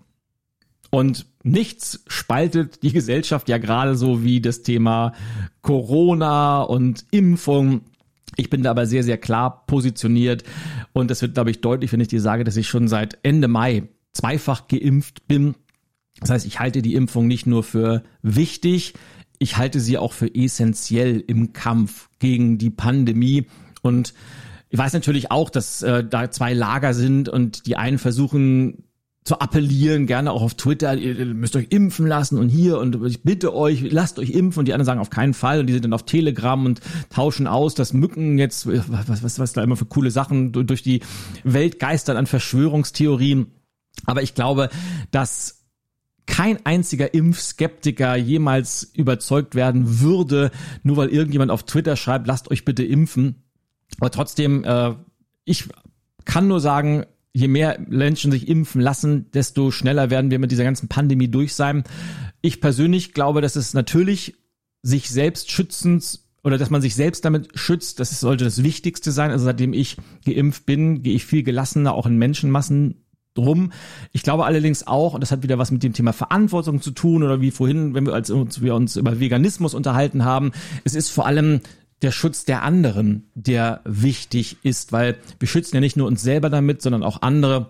Und 0.90 1.26
nichts 1.42 2.04
spaltet 2.08 2.84
die 2.84 2.92
Gesellschaft 2.92 3.50
ja 3.50 3.58
gerade 3.58 3.96
so 3.96 4.24
wie 4.24 4.42
das 4.42 4.62
Thema 4.62 5.14
Corona 5.62 6.62
und 6.62 7.06
Impfung. 7.12 7.82
Ich 8.36 8.50
bin 8.50 8.64
da 8.64 8.72
aber 8.72 8.86
sehr, 8.86 9.04
sehr 9.04 9.18
klar 9.18 9.66
positioniert 9.68 10.44
und 10.92 11.12
das 11.12 11.22
wird, 11.22 11.36
glaube 11.36 11.52
ich, 11.52 11.62
deutlich, 11.62 11.92
wenn 11.92 12.00
ich 12.00 12.08
dir 12.08 12.22
sage, 12.22 12.44
dass 12.44 12.58
ich 12.58 12.68
schon 12.68 12.88
seit 12.88 13.20
Ende 13.24 13.48
Mai 13.48 13.84
zweifach 14.14 14.68
geimpft 14.68 15.28
bin. 15.28 15.56
Das 16.20 16.30
heißt, 16.30 16.46
ich 16.46 16.60
halte 16.60 16.82
die 16.82 16.96
Impfung 16.96 17.28
nicht 17.28 17.48
nur 17.48 17.64
für 17.64 18.04
wichtig, 18.22 18.94
ich 19.40 19.58
halte 19.58 19.80
sie 19.80 19.98
auch 19.98 20.14
für 20.14 20.34
essentiell 20.34 21.22
im 21.28 21.54
Kampf 21.54 22.10
gegen 22.20 22.58
die 22.58 22.70
Pandemie. 22.70 23.48
Und 23.82 24.14
ich 24.70 24.80
weiß 24.80 24.94
natürlich 24.94 25.32
auch, 25.32 25.50
dass 25.50 25.84
äh, 25.84 26.04
da 26.04 26.32
zwei 26.32 26.54
Lager 26.54 26.94
sind 26.94 27.28
und 27.28 27.66
die 27.68 27.76
einen 27.76 27.98
versuchen 27.98 28.86
zu 29.24 29.40
appellieren, 29.40 30.06
gerne 30.06 30.32
auch 30.32 30.42
auf 30.42 30.56
Twitter, 30.56 30.96
ihr 30.96 31.26
müsst 31.28 31.56
euch 31.56 31.68
impfen 31.70 32.08
lassen 32.08 32.38
und 32.38 32.50
hier 32.50 32.78
und 32.80 33.02
ich 33.06 33.24
bitte 33.24 33.56
euch, 33.56 33.90
lasst 33.90 34.20
euch 34.20 34.32
impfen 34.32 34.60
und 34.60 34.68
die 34.68 34.74
anderen 34.74 34.86
sagen 34.86 35.00
auf 35.00 35.10
keinen 35.10 35.34
Fall 35.34 35.62
und 35.62 35.68
die 35.68 35.74
sind 35.74 35.86
dann 35.86 35.94
auf 35.94 36.04
Telegram 36.04 36.66
und 36.66 36.82
tauschen 37.10 37.48
aus, 37.48 37.74
dass 37.74 37.94
Mücken 37.94 38.38
jetzt, 38.38 38.68
was, 38.68 39.24
was, 39.24 39.40
was 39.40 39.54
da 39.54 39.64
immer 39.64 39.78
für 39.78 39.86
coole 39.86 40.12
Sachen 40.12 40.52
durch 40.52 40.84
die 40.84 41.02
Welt 41.44 41.80
geistern 41.80 42.18
an 42.18 42.28
Verschwörungstheorien. 42.28 43.48
Aber 44.06 44.24
ich 44.24 44.36
glaube, 44.36 44.70
dass 45.12 45.64
kein 46.26 46.66
einziger 46.66 47.14
Impfskeptiker 47.14 48.16
jemals 48.16 48.84
überzeugt 48.94 49.56
werden 49.56 50.02
würde, 50.02 50.52
nur 50.84 50.98
weil 50.98 51.10
irgendjemand 51.10 51.52
auf 51.52 51.64
Twitter 51.64 51.96
schreibt, 51.96 52.28
lasst 52.28 52.52
euch 52.52 52.66
bitte 52.66 52.84
impfen. 52.84 53.44
Aber 54.00 54.12
trotzdem, 54.12 54.64
äh, 54.64 54.96
ich 55.46 55.70
kann 56.26 56.48
nur 56.48 56.60
sagen, 56.60 57.06
je 57.34 57.48
mehr 57.48 57.80
Menschen 57.90 58.32
sich 58.32 58.48
impfen 58.48 58.80
lassen, 58.80 59.32
desto 59.32 59.72
schneller 59.72 60.10
werden 60.10 60.32
wir 60.32 60.40
mit 60.40 60.52
dieser 60.52 60.64
ganzen 60.64 60.88
Pandemie 60.88 61.28
durch 61.28 61.56
sein. 61.56 61.84
Ich 62.42 62.62
persönlich 62.62 63.14
glaube, 63.14 63.42
dass 63.42 63.56
es 63.56 63.74
natürlich 63.74 64.36
sich 64.84 65.10
selbst 65.10 65.52
schützend 65.52 66.20
oder 66.44 66.58
dass 66.58 66.70
man 66.70 66.82
sich 66.82 66.94
selbst 66.94 67.26
damit 67.26 67.58
schützt, 67.58 68.00
das 68.00 68.20
sollte 68.20 68.44
das 68.44 68.64
Wichtigste 68.64 69.12
sein. 69.12 69.32
Also 69.32 69.46
seitdem 69.46 69.74
ich 69.74 69.98
geimpft 70.26 70.66
bin, 70.66 71.02
gehe 71.02 71.16
ich 71.16 71.26
viel 71.26 71.44
gelassener 71.44 71.94
auch 71.94 72.06
in 72.06 72.18
Menschenmassen 72.18 73.04
drum. 73.34 73.72
Ich 74.12 74.24
glaube 74.24 74.46
allerdings 74.46 74.86
auch, 74.86 75.16
und 75.16 75.22
das 75.22 75.32
hat 75.32 75.42
wieder 75.42 75.58
was 75.58 75.72
mit 75.72 75.82
dem 75.82 75.94
Thema 75.94 76.14
Verantwortung 76.14 76.82
zu 76.82 76.92
tun 76.92 77.24
oder 77.24 77.42
wie 77.42 77.50
vorhin, 77.50 77.96
wenn 77.96 78.06
wir, 78.06 78.14
als 78.14 78.30
wir 78.30 78.76
uns 78.76 78.96
über 78.96 79.20
Veganismus 79.20 79.74
unterhalten 79.74 80.24
haben, 80.24 80.52
es 80.84 80.94
ist 80.94 81.10
vor 81.10 81.26
allem 81.26 81.62
der 82.02 82.12
Schutz 82.12 82.46
der 82.46 82.64
anderen, 82.64 83.30
der 83.34 83.82
wichtig 83.86 84.58
ist, 84.64 84.92
weil 84.92 85.18
wir 85.40 85.48
schützen 85.48 85.76
ja 85.76 85.82
nicht 85.82 85.98
nur 85.98 86.08
uns 86.08 86.22
selber 86.22 86.50
damit, 86.50 86.82
sondern 86.82 87.04
auch 87.04 87.22
andere. 87.22 87.70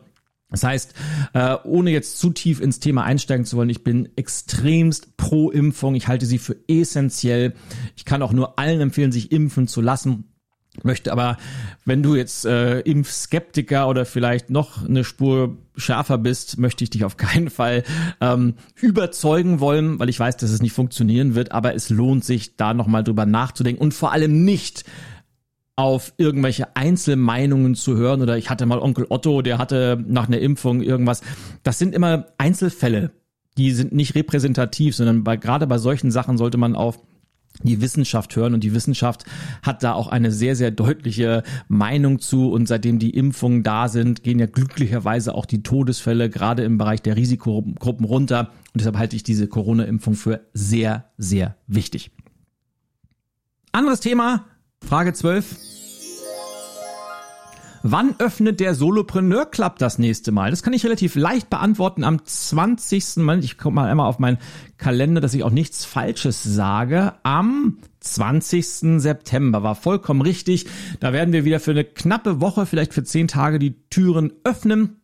Das 0.50 0.64
heißt, 0.64 0.94
äh, 1.34 1.58
ohne 1.64 1.92
jetzt 1.92 2.20
zu 2.20 2.30
tief 2.30 2.62
ins 2.62 2.80
Thema 2.80 3.04
einsteigen 3.04 3.46
zu 3.46 3.58
wollen, 3.58 3.70
ich 3.70 3.84
bin 3.84 4.10
extremst 4.16 5.18
pro 5.18 5.50
Impfung. 5.50 5.96
Ich 5.96 6.08
halte 6.08 6.26
sie 6.26 6.38
für 6.38 6.56
essentiell. 6.68 7.54
Ich 7.96 8.06
kann 8.06 8.22
auch 8.22 8.34
nur 8.34 8.60
allen 8.60 8.82
empfehlen, 8.82 9.12
sich 9.12 9.32
impfen 9.32 9.68
zu 9.68 9.82
lassen 9.82 10.33
möchte 10.82 11.12
aber, 11.12 11.38
wenn 11.86 12.02
du 12.02 12.16
jetzt 12.16 12.46
äh, 12.46 12.80
Impfskeptiker 12.80 13.88
oder 13.88 14.06
vielleicht 14.06 14.50
noch 14.50 14.84
eine 14.84 15.04
Spur 15.04 15.58
schärfer 15.76 16.18
bist, 16.18 16.58
möchte 16.58 16.84
ich 16.84 16.90
dich 16.90 17.06
auf 17.06 17.18
keinen 17.18 17.50
Fall 17.50 17.84
ähm, 18.22 18.56
überzeugen 18.82 19.60
wollen, 19.60 20.00
weil 20.00 20.10
ich 20.10 20.20
weiß, 20.20 20.38
dass 20.38 20.50
es 20.50 20.62
nicht 20.62 20.74
funktionieren 20.74 21.36
wird, 21.36 21.52
aber 21.52 21.76
es 21.76 21.90
lohnt 21.90 22.26
sich, 22.26 22.58
da 22.58 22.74
nochmal 22.74 23.04
drüber 23.04 23.26
nachzudenken 23.26 23.82
und 23.82 23.94
vor 23.94 24.12
allem 24.12 24.44
nicht 24.44 24.84
auf 25.76 26.14
irgendwelche 26.18 26.76
Einzelmeinungen 26.76 27.76
zu 27.76 27.98
hören 27.98 28.22
oder 28.22 28.38
ich 28.38 28.50
hatte 28.50 28.66
mal 28.66 28.80
Onkel 28.80 29.08
Otto, 29.10 29.42
der 29.42 29.58
hatte 29.58 30.04
nach 30.08 30.28
einer 30.28 30.40
Impfung 30.40 30.82
irgendwas. 30.82 31.22
Das 31.64 31.80
sind 31.80 31.96
immer 31.96 32.28
Einzelfälle, 32.38 33.12
die 33.58 33.72
sind 33.72 33.92
nicht 33.92 34.14
repräsentativ, 34.16 34.96
sondern 34.96 35.24
bei, 35.24 35.36
gerade 35.38 35.66
bei 35.66 35.80
solchen 35.80 36.12
Sachen 36.12 36.38
sollte 36.38 36.58
man 36.58 36.76
auf 36.76 37.00
die 37.62 37.82
Wissenschaft 37.82 38.36
hören 38.36 38.54
und 38.54 38.64
die 38.64 38.74
Wissenschaft 38.74 39.26
hat 39.62 39.84
da 39.84 39.94
auch 39.94 40.08
eine 40.08 40.32
sehr, 40.32 40.56
sehr 40.56 40.72
deutliche 40.72 41.44
Meinung 41.68 42.20
zu 42.20 42.52
und 42.52 42.68
seitdem 42.68 43.00
die 43.00 43.12
Impfungen 43.12 43.64
da 43.64 43.88
sind, 43.88 44.24
gehen 44.24 44.40
ja 44.40 44.48
glücklicherweise 44.48 45.36
auch 45.36 45.46
die 45.46 45.64
Todesfälle 45.64 46.30
gerade 46.30 46.64
im 46.64 46.78
Bereich 46.78 47.02
der 47.02 47.16
Risikogruppen 47.16 48.06
runter 48.06 48.52
und 48.74 48.80
deshalb 48.82 48.98
halte 48.98 49.16
ich 49.16 49.24
diese 49.24 49.48
Corona-Impfung 49.48 50.16
für 50.16 50.42
sehr, 50.54 51.12
sehr 51.18 51.56
wichtig. 51.68 52.12
Anderes 53.72 54.00
Thema, 54.00 54.46
Frage 54.84 55.14
12. 55.14 55.83
Wann 57.86 58.16
öffnet 58.18 58.62
der 58.62 58.76
Solopreneur 58.76 59.46
Club 59.46 59.78
das 59.78 60.00
nächste 60.00 60.32
Mal? 60.32 60.52
Das 60.52 60.64
kann 60.64 60.72
ich 60.72 60.86
relativ 60.86 61.16
leicht 61.16 61.50
beantworten 61.50 62.06
am 62.06 62.24
20. 62.24 63.18
Moment, 63.18 63.44
ich 63.44 63.58
gucke 63.58 63.76
mal 63.76 63.90
einmal 63.90 64.08
auf 64.08 64.20
meinen 64.20 64.38
Kalender, 64.78 65.20
dass 65.20 65.34
ich 65.34 65.44
auch 65.44 65.52
nichts 65.52 65.84
Falsches 65.84 66.42
sage. 66.44 67.14
Am 67.24 67.80
20. 68.00 69.02
September 69.02 69.64
war 69.64 69.76
vollkommen 69.76 70.22
richtig. 70.22 70.66
Da 71.02 71.12
werden 71.12 71.34
wir 71.34 71.44
wieder 71.44 71.60
für 71.60 71.72
eine 71.72 71.84
knappe 71.84 72.40
Woche, 72.40 72.66
vielleicht 72.66 72.94
für 72.94 73.04
zehn 73.04 73.28
Tage 73.28 73.60
die 73.60 73.76
Türen 73.90 74.32
öffnen. 74.46 75.02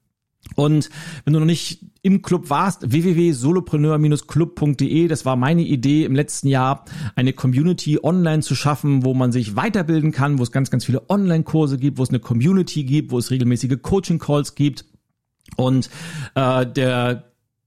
Und 0.55 0.89
wenn 1.25 1.33
du 1.33 1.39
noch 1.39 1.45
nicht 1.45 1.83
im 2.01 2.21
Club 2.21 2.49
warst, 2.49 2.91
www.solopreneur-club.de, 2.91 5.07
das 5.07 5.25
war 5.25 5.35
meine 5.35 5.63
Idee 5.63 6.05
im 6.05 6.15
letzten 6.15 6.47
Jahr, 6.47 6.85
eine 7.15 7.33
Community 7.33 7.99
online 8.01 8.41
zu 8.41 8.55
schaffen, 8.55 9.03
wo 9.03 9.13
man 9.13 9.31
sich 9.31 9.55
weiterbilden 9.55 10.11
kann, 10.11 10.39
wo 10.39 10.43
es 10.43 10.51
ganz, 10.51 10.71
ganz 10.71 10.85
viele 10.85 11.09
Online-Kurse 11.09 11.77
gibt, 11.77 11.97
wo 11.97 12.03
es 12.03 12.09
eine 12.09 12.19
Community 12.19 12.83
gibt, 12.83 13.11
wo 13.11 13.17
es 13.17 13.31
regelmäßige 13.31 13.77
Coaching-Calls 13.81 14.55
gibt. 14.55 14.85
Und 15.55 15.89
äh, 16.35 16.65
der 16.65 17.25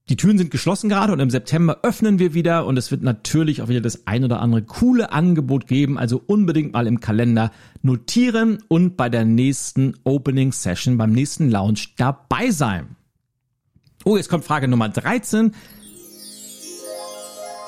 die 0.09 0.17
Türen 0.17 0.37
sind 0.37 0.51
geschlossen 0.51 0.89
gerade 0.89 1.13
und 1.13 1.21
im 1.21 1.29
September 1.29 1.79
öffnen 1.83 2.19
wir 2.19 2.33
wieder 2.33 2.65
und 2.65 2.75
es 2.75 2.91
wird 2.91 3.03
natürlich 3.03 3.61
auch 3.61 3.69
wieder 3.69 3.79
das 3.79 4.05
ein 4.05 4.25
oder 4.25 4.41
andere 4.41 4.63
coole 4.63 5.13
Angebot 5.13 5.65
geben. 5.65 5.97
Also 5.97 6.21
unbedingt 6.25 6.73
mal 6.73 6.87
im 6.87 6.99
Kalender 6.99 7.51
notieren 7.81 8.57
und 8.67 8.97
bei 8.97 9.07
der 9.07 9.23
nächsten 9.23 9.95
Opening 10.03 10.51
Session, 10.51 10.97
beim 10.97 11.13
nächsten 11.13 11.49
Launch 11.49 11.95
dabei 11.95 12.51
sein. 12.51 12.97
Oh, 14.05 14.17
jetzt 14.17 14.29
kommt 14.29 14.43
Frage 14.43 14.67
Nummer 14.67 14.89
13. 14.89 15.53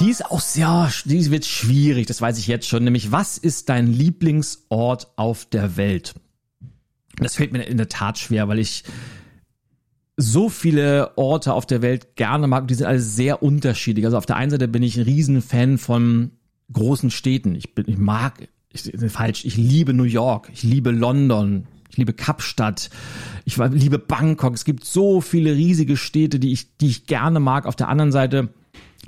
Die 0.02 0.10
ist 0.10 0.26
auch 0.26 0.42
sehr, 0.42 0.92
die 1.06 1.32
wird 1.32 1.46
schwierig, 1.46 2.08
das 2.08 2.20
weiß 2.20 2.38
ich 2.38 2.48
jetzt 2.48 2.68
schon. 2.68 2.84
Nämlich, 2.84 3.14
was 3.14 3.38
ist 3.38 3.70
dein 3.70 3.88
Lieblingsort 3.88 5.08
auf 5.16 5.46
der 5.46 5.78
Welt? 5.78 6.16
Das 7.18 7.36
fällt 7.36 7.54
mir 7.54 7.64
in 7.64 7.78
der 7.78 7.88
Tat 7.88 8.18
schwer, 8.18 8.50
weil 8.50 8.60
ich 8.60 8.84
so 10.18 10.50
viele 10.50 11.18
Orte 11.18 11.54
auf 11.54 11.66
der 11.66 11.82
Welt 11.82 12.18
gerne 12.18 12.48
mag. 12.48 12.68
Die 12.68 12.74
sind 12.74 12.88
alle 12.88 13.00
sehr 13.00 13.42
unterschiedlich. 13.42 14.06
Also 14.06 14.18
auf 14.18 14.26
der 14.26 14.36
einen 14.36 14.52
Seite 14.52 14.68
bin 14.68 14.84
ich 14.84 14.98
ein 14.98 15.04
Riesenfan 15.04 15.78
von 15.78 16.32
großen 16.72 17.12
Städten. 17.12 17.56
Ich 17.56 17.74
bin, 17.74 17.86
ich 17.88 17.98
mag, 17.98 18.50
ich, 18.70 18.92
falsch, 19.10 19.46
ich 19.46 19.56
liebe 19.56 19.94
New 19.94 20.04
York, 20.04 20.50
ich 20.54 20.64
liebe 20.64 20.92
London, 20.92 21.68
ich 21.96 21.98
liebe 21.98 22.12
Kapstadt, 22.12 22.90
ich 23.46 23.56
liebe 23.56 24.00
Bangkok. 24.00 24.54
Es 24.54 24.66
gibt 24.66 24.84
so 24.84 25.22
viele 25.22 25.56
riesige 25.56 25.96
Städte, 25.96 26.40
die 26.40 26.52
ich, 26.52 26.76
die 26.76 26.88
ich 26.88 27.06
gerne 27.06 27.40
mag. 27.40 27.66
Auf 27.66 27.78
der 27.78 27.88
anderen 27.88 28.12
Seite 28.12 28.50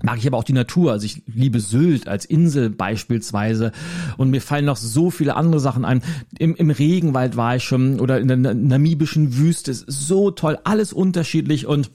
mag 0.04 0.20
ich 0.20 0.26
aber 0.26 0.38
auch 0.38 0.46
die 0.46 0.54
Natur. 0.54 0.94
Also 0.94 1.06
ich 1.06 1.22
liebe 1.28 1.60
Sylt 1.60 2.08
als 2.08 2.24
Insel 2.24 2.70
beispielsweise. 2.70 3.74
Und 4.16 4.30
mir 4.30 4.42
fallen 4.42 4.64
noch 4.64 4.78
so 4.78 5.12
viele 5.12 5.36
andere 5.36 5.60
Sachen 5.60 5.84
ein. 5.84 6.02
Im, 6.40 6.56
im 6.56 6.70
Regenwald 6.70 7.36
war 7.36 7.58
ich 7.58 7.66
schon 7.66 8.00
oder 8.00 8.22
in 8.22 8.30
der 8.30 8.38
namibischen 8.38 9.36
Wüste. 9.36 9.72
Ist 9.72 9.86
so 9.90 10.32
toll, 10.32 10.58
alles 10.64 10.94
unterschiedlich 10.94 11.66
und 11.66 11.92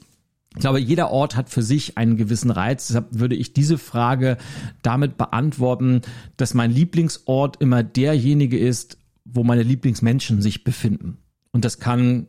ich 0.54 0.60
glaube, 0.60 0.80
jeder 0.80 1.10
Ort 1.10 1.34
hat 1.34 1.48
für 1.48 1.62
sich 1.62 1.96
einen 1.96 2.18
gewissen 2.18 2.50
Reiz. 2.50 2.88
Deshalb 2.88 3.06
würde 3.12 3.34
ich 3.34 3.54
diese 3.54 3.78
Frage 3.78 4.36
damit 4.82 5.16
beantworten, 5.16 6.02
dass 6.36 6.52
mein 6.52 6.70
Lieblingsort 6.70 7.56
immer 7.62 7.82
derjenige 7.82 8.58
ist, 8.58 8.98
wo 9.24 9.44
meine 9.44 9.62
Lieblingsmenschen 9.62 10.42
sich 10.42 10.64
befinden. 10.64 11.18
Und 11.52 11.64
das 11.64 11.78
kann 11.78 12.26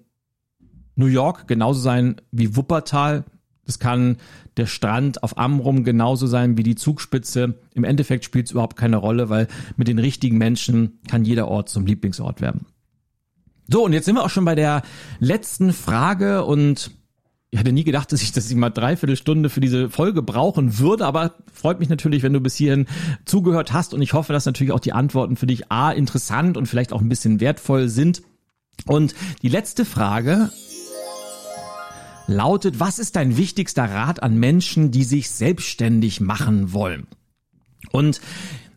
New 0.96 1.08
York 1.08 1.48
genauso 1.48 1.80
sein 1.80 2.22
wie 2.32 2.56
Wuppertal, 2.56 3.26
das 3.66 3.80
kann 3.80 4.18
der 4.58 4.66
Strand 4.66 5.24
auf 5.24 5.38
Amrum 5.38 5.84
genauso 5.84 6.28
sein 6.28 6.58
wie 6.58 6.64
die 6.64 6.76
Zugspitze. 6.76 7.60
Im 7.74 7.86
Endeffekt 7.86 8.26
spielt 8.26 8.48
es 8.48 8.52
überhaupt 8.52 8.76
keine 8.76 8.98
Rolle, 8.98 9.30
weil 9.30 9.48
mit 9.78 9.88
den 9.88 10.00
richtigen 10.00 10.38
Menschen 10.38 11.00
kann 11.08 11.24
jeder 11.24 11.48
Ort 11.48 11.70
zum 11.70 11.86
Lieblingsort 11.86 12.42
werden. 12.42 12.66
So, 13.70 13.86
und 13.86 13.94
jetzt 13.94 14.06
sind 14.06 14.16
wir 14.16 14.24
auch 14.24 14.30
schon 14.30 14.46
bei 14.46 14.56
der 14.56 14.82
letzten 15.20 15.72
Frage 15.72 16.44
und 16.44 16.92
ich 17.54 17.60
hätte 17.60 17.72
nie 17.72 17.84
gedacht, 17.84 18.12
dass 18.12 18.24
ich 18.24 18.32
das 18.32 18.52
mal 18.56 18.72
dreiviertel 18.72 19.16
Stunde 19.16 19.48
für 19.48 19.60
diese 19.60 19.88
Folge 19.88 20.24
brauchen 20.24 20.80
würde, 20.80 21.06
aber 21.06 21.36
freut 21.54 21.80
mich 21.80 21.88
natürlich, 21.88 22.24
wenn 22.24 22.34
du 22.34 22.42
bis 22.42 22.56
hierhin 22.56 22.88
zugehört 23.26 23.72
hast 23.72 23.94
und 23.94 24.02
ich 24.02 24.14
hoffe, 24.14 24.34
dass 24.34 24.48
natürlich 24.48 24.74
auch 24.74 24.80
die 24.80 24.92
Antworten 24.92 25.36
für 25.36 25.46
dich 25.46 25.72
A 25.72 25.92
interessant 25.92 26.58
und 26.58 26.66
vielleicht 26.66 26.92
auch 26.92 27.02
ein 27.02 27.10
bisschen 27.10 27.42
wertvoll 27.42 27.90
sind. 27.90 28.24
Und 28.88 29.14
die 29.44 29.50
letzte 29.50 29.86
Frage 29.86 30.50
lautet, 32.26 32.80
was 32.80 32.98
ist 32.98 33.16
dein 33.18 33.38
wichtigster 33.38 33.86
Rat 33.86 34.24
an 34.24 34.36
Menschen, 34.36 34.90
die 34.90 35.04
sich 35.04 35.30
selbstständig 35.30 36.22
machen 36.22 36.74
wollen? 36.74 37.06
Und 37.92 38.20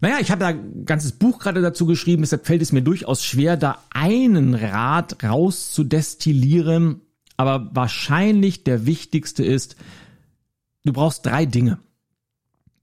naja, 0.02 0.18
ich 0.20 0.30
habe 0.30 0.40
da 0.40 0.48
ein 0.48 0.84
ganzes 0.84 1.12
Buch 1.12 1.38
gerade 1.38 1.62
dazu 1.62 1.86
geschrieben, 1.86 2.20
deshalb 2.20 2.44
fällt 2.44 2.60
es 2.60 2.72
mir 2.72 2.82
durchaus 2.82 3.24
schwer, 3.24 3.56
da 3.56 3.78
einen 3.88 4.54
Rat 4.54 5.24
rauszudestillieren. 5.24 7.00
Aber 7.36 7.70
wahrscheinlich 7.74 8.64
der 8.64 8.86
wichtigste 8.86 9.44
ist, 9.44 9.76
du 10.84 10.92
brauchst 10.92 11.26
drei 11.26 11.46
Dinge. 11.46 11.78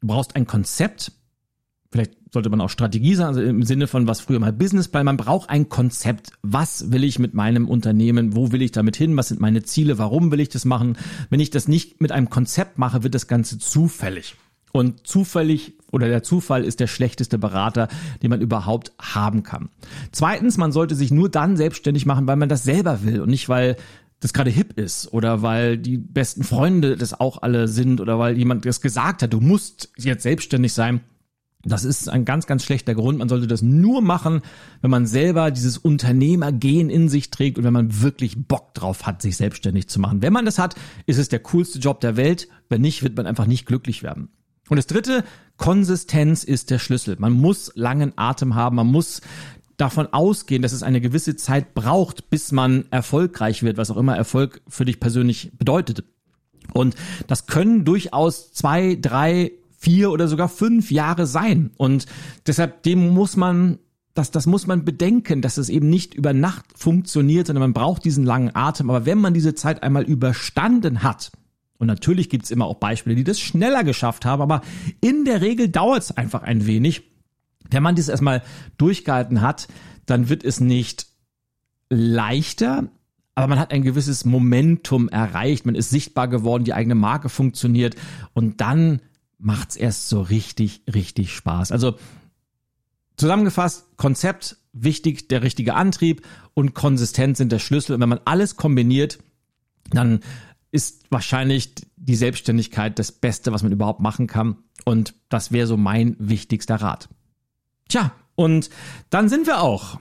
Du 0.01 0.07
brauchst 0.07 0.35
ein 0.35 0.45
Konzept, 0.45 1.13
vielleicht 1.91 2.13
sollte 2.33 2.49
man 2.49 2.61
auch 2.61 2.69
Strategie 2.69 3.15
sagen, 3.15 3.29
also 3.29 3.41
im 3.41 3.63
Sinne 3.63 3.87
von 3.87 4.07
was 4.07 4.19
früher 4.19 4.39
mal 4.39 4.51
Businessplan. 4.51 5.05
Man 5.05 5.17
braucht 5.17 5.49
ein 5.49 5.69
Konzept. 5.69 6.31
Was 6.41 6.91
will 6.91 7.03
ich 7.03 7.19
mit 7.19 7.35
meinem 7.35 7.67
Unternehmen? 7.69 8.35
Wo 8.35 8.51
will 8.51 8.63
ich 8.63 8.71
damit 8.71 8.95
hin? 8.95 9.15
Was 9.15 9.29
sind 9.29 9.39
meine 9.39 9.63
Ziele? 9.63 9.99
Warum 9.99 10.31
will 10.31 10.39
ich 10.39 10.49
das 10.49 10.65
machen? 10.65 10.97
Wenn 11.29 11.39
ich 11.39 11.51
das 11.51 11.67
nicht 11.67 12.01
mit 12.01 12.11
einem 12.11 12.29
Konzept 12.29 12.79
mache, 12.79 13.03
wird 13.03 13.13
das 13.13 13.27
Ganze 13.27 13.59
zufällig. 13.59 14.35
Und 14.71 15.05
zufällig 15.05 15.73
oder 15.91 16.07
der 16.07 16.23
Zufall 16.23 16.63
ist 16.63 16.79
der 16.79 16.87
schlechteste 16.87 17.37
Berater, 17.37 17.87
den 18.23 18.31
man 18.31 18.41
überhaupt 18.41 18.91
haben 18.99 19.43
kann. 19.43 19.69
Zweitens, 20.11 20.57
man 20.57 20.71
sollte 20.71 20.95
sich 20.95 21.11
nur 21.11 21.29
dann 21.29 21.55
selbstständig 21.55 22.07
machen, 22.07 22.25
weil 22.25 22.37
man 22.37 22.49
das 22.49 22.63
selber 22.63 23.03
will 23.03 23.21
und 23.21 23.29
nicht, 23.29 23.47
weil 23.47 23.77
das 24.23 24.33
gerade 24.33 24.49
hip 24.49 24.79
ist 24.79 25.11
oder 25.11 25.41
weil 25.41 25.77
die 25.77 25.97
besten 25.97 26.43
Freunde 26.43 26.95
das 26.95 27.19
auch 27.19 27.41
alle 27.41 27.67
sind 27.67 27.99
oder 27.99 28.17
weil 28.19 28.37
jemand 28.37 28.65
das 28.65 28.79
gesagt 28.79 29.21
hat, 29.21 29.33
du 29.33 29.41
musst 29.41 29.91
jetzt 29.97 30.23
selbstständig 30.23 30.73
sein. 30.73 31.01
Das 31.65 31.83
ist 31.83 32.09
ein 32.09 32.25
ganz, 32.25 32.45
ganz 32.45 32.63
schlechter 32.63 32.95
Grund. 32.95 33.19
Man 33.19 33.29
sollte 33.29 33.47
das 33.47 33.61
nur 33.61 34.01
machen, 34.01 34.41
wenn 34.81 34.91
man 34.91 35.05
selber 35.05 35.51
dieses 35.51 35.77
Unternehmergehen 35.77 36.89
in 36.89 37.09
sich 37.09 37.31
trägt 37.31 37.57
und 37.57 37.63
wenn 37.63 37.73
man 37.73 38.01
wirklich 38.01 38.47
Bock 38.47 38.73
drauf 38.73 39.05
hat, 39.05 39.21
sich 39.21 39.37
selbstständig 39.37 39.87
zu 39.87 39.99
machen. 39.99 40.21
Wenn 40.21 40.33
man 40.33 40.45
das 40.45 40.59
hat, 40.59 40.75
ist 41.05 41.17
es 41.17 41.29
der 41.29 41.39
coolste 41.39 41.79
Job 41.79 41.99
der 42.01 42.17
Welt. 42.17 42.47
Wenn 42.69 42.81
nicht, 42.81 43.03
wird 43.03 43.15
man 43.15 43.27
einfach 43.27 43.45
nicht 43.45 43.65
glücklich 43.65 44.03
werden. 44.03 44.29
Und 44.69 44.77
das 44.77 44.87
dritte, 44.87 45.23
Konsistenz 45.57 46.43
ist 46.43 46.69
der 46.69 46.79
Schlüssel. 46.79 47.15
Man 47.19 47.33
muss 47.33 47.71
langen 47.75 48.13
Atem 48.17 48.55
haben. 48.55 48.77
Man 48.77 48.87
muss 48.87 49.21
davon 49.77 50.07
ausgehen, 50.11 50.61
dass 50.61 50.73
es 50.73 50.83
eine 50.83 51.01
gewisse 51.01 51.35
Zeit 51.35 51.73
braucht, 51.73 52.29
bis 52.29 52.51
man 52.51 52.85
erfolgreich 52.91 53.63
wird, 53.63 53.77
was 53.77 53.91
auch 53.91 53.97
immer 53.97 54.15
Erfolg 54.15 54.61
für 54.67 54.85
dich 54.85 54.99
persönlich 54.99 55.51
bedeutet. 55.57 56.03
Und 56.73 56.95
das 57.27 57.47
können 57.47 57.85
durchaus 57.85 58.53
zwei, 58.53 58.97
drei, 58.99 59.51
vier 59.77 60.11
oder 60.11 60.27
sogar 60.27 60.49
fünf 60.49 60.91
Jahre 60.91 61.27
sein. 61.27 61.71
Und 61.77 62.05
deshalb 62.47 62.83
dem 62.83 63.09
muss 63.09 63.35
man 63.35 63.79
das, 64.13 64.29
das 64.29 64.45
muss 64.45 64.67
man 64.67 64.85
bedenken, 64.85 65.41
dass 65.41 65.57
es 65.57 65.69
eben 65.69 65.89
nicht 65.89 66.13
über 66.13 66.33
Nacht 66.33 66.65
funktioniert, 66.75 67.47
sondern 67.47 67.61
man 67.63 67.73
braucht 67.73 68.05
diesen 68.05 68.25
langen 68.25 68.55
Atem. 68.55 68.89
Aber 68.89 69.05
wenn 69.05 69.17
man 69.17 69.33
diese 69.33 69.55
Zeit 69.55 69.81
einmal 69.81 70.03
überstanden 70.03 71.01
hat, 71.01 71.31
und 71.79 71.87
natürlich 71.87 72.29
gibt's 72.29 72.51
immer 72.51 72.65
auch 72.65 72.75
Beispiele, 72.75 73.15
die 73.15 73.23
das 73.23 73.39
schneller 73.39 73.83
geschafft 73.83 74.23
haben, 74.23 74.41
aber 74.41 74.61
in 75.01 75.25
der 75.25 75.41
Regel 75.41 75.67
dauert 75.67 76.03
es 76.03 76.15
einfach 76.15 76.43
ein 76.43 76.67
wenig. 76.67 77.03
Wenn 77.69 77.83
man 77.83 77.95
das 77.95 78.09
erstmal 78.09 78.43
durchgehalten 78.77 79.41
hat, 79.41 79.67
dann 80.05 80.29
wird 80.29 80.43
es 80.43 80.59
nicht 80.59 81.07
leichter, 81.89 82.89
aber 83.35 83.47
man 83.47 83.59
hat 83.59 83.71
ein 83.71 83.83
gewisses 83.83 84.25
Momentum 84.25 85.09
erreicht, 85.09 85.65
man 85.65 85.75
ist 85.75 85.89
sichtbar 85.89 86.27
geworden, 86.27 86.63
die 86.63 86.73
eigene 86.73 86.95
Marke 86.95 87.29
funktioniert 87.29 87.95
und 88.33 88.61
dann 88.61 89.01
macht's 89.37 89.75
erst 89.75 90.09
so 90.09 90.21
richtig, 90.21 90.83
richtig 90.93 91.33
Spaß. 91.33 91.71
Also 91.71 91.95
zusammengefasst, 93.17 93.85
Konzept 93.97 94.57
wichtig, 94.73 95.27
der 95.29 95.43
richtige 95.43 95.75
Antrieb 95.75 96.25
und 96.53 96.73
Konsistenz 96.73 97.37
sind 97.37 97.51
der 97.51 97.59
Schlüssel. 97.59 97.95
Und 97.95 98.01
wenn 98.01 98.09
man 98.09 98.21
alles 98.25 98.57
kombiniert, 98.57 99.19
dann 99.89 100.21
ist 100.71 101.03
wahrscheinlich 101.09 101.75
die 101.95 102.15
Selbstständigkeit 102.15 102.97
das 102.97 103.11
Beste, 103.11 103.51
was 103.51 103.63
man 103.63 103.71
überhaupt 103.71 103.99
machen 103.99 104.27
kann. 104.27 104.57
Und 104.85 105.13
das 105.29 105.51
wäre 105.51 105.67
so 105.67 105.77
mein 105.77 106.15
wichtigster 106.19 106.75
Rat. 106.75 107.09
Tja, 107.89 108.11
und 108.35 108.69
dann 109.09 109.29
sind 109.29 109.47
wir 109.47 109.61
auch 109.61 109.99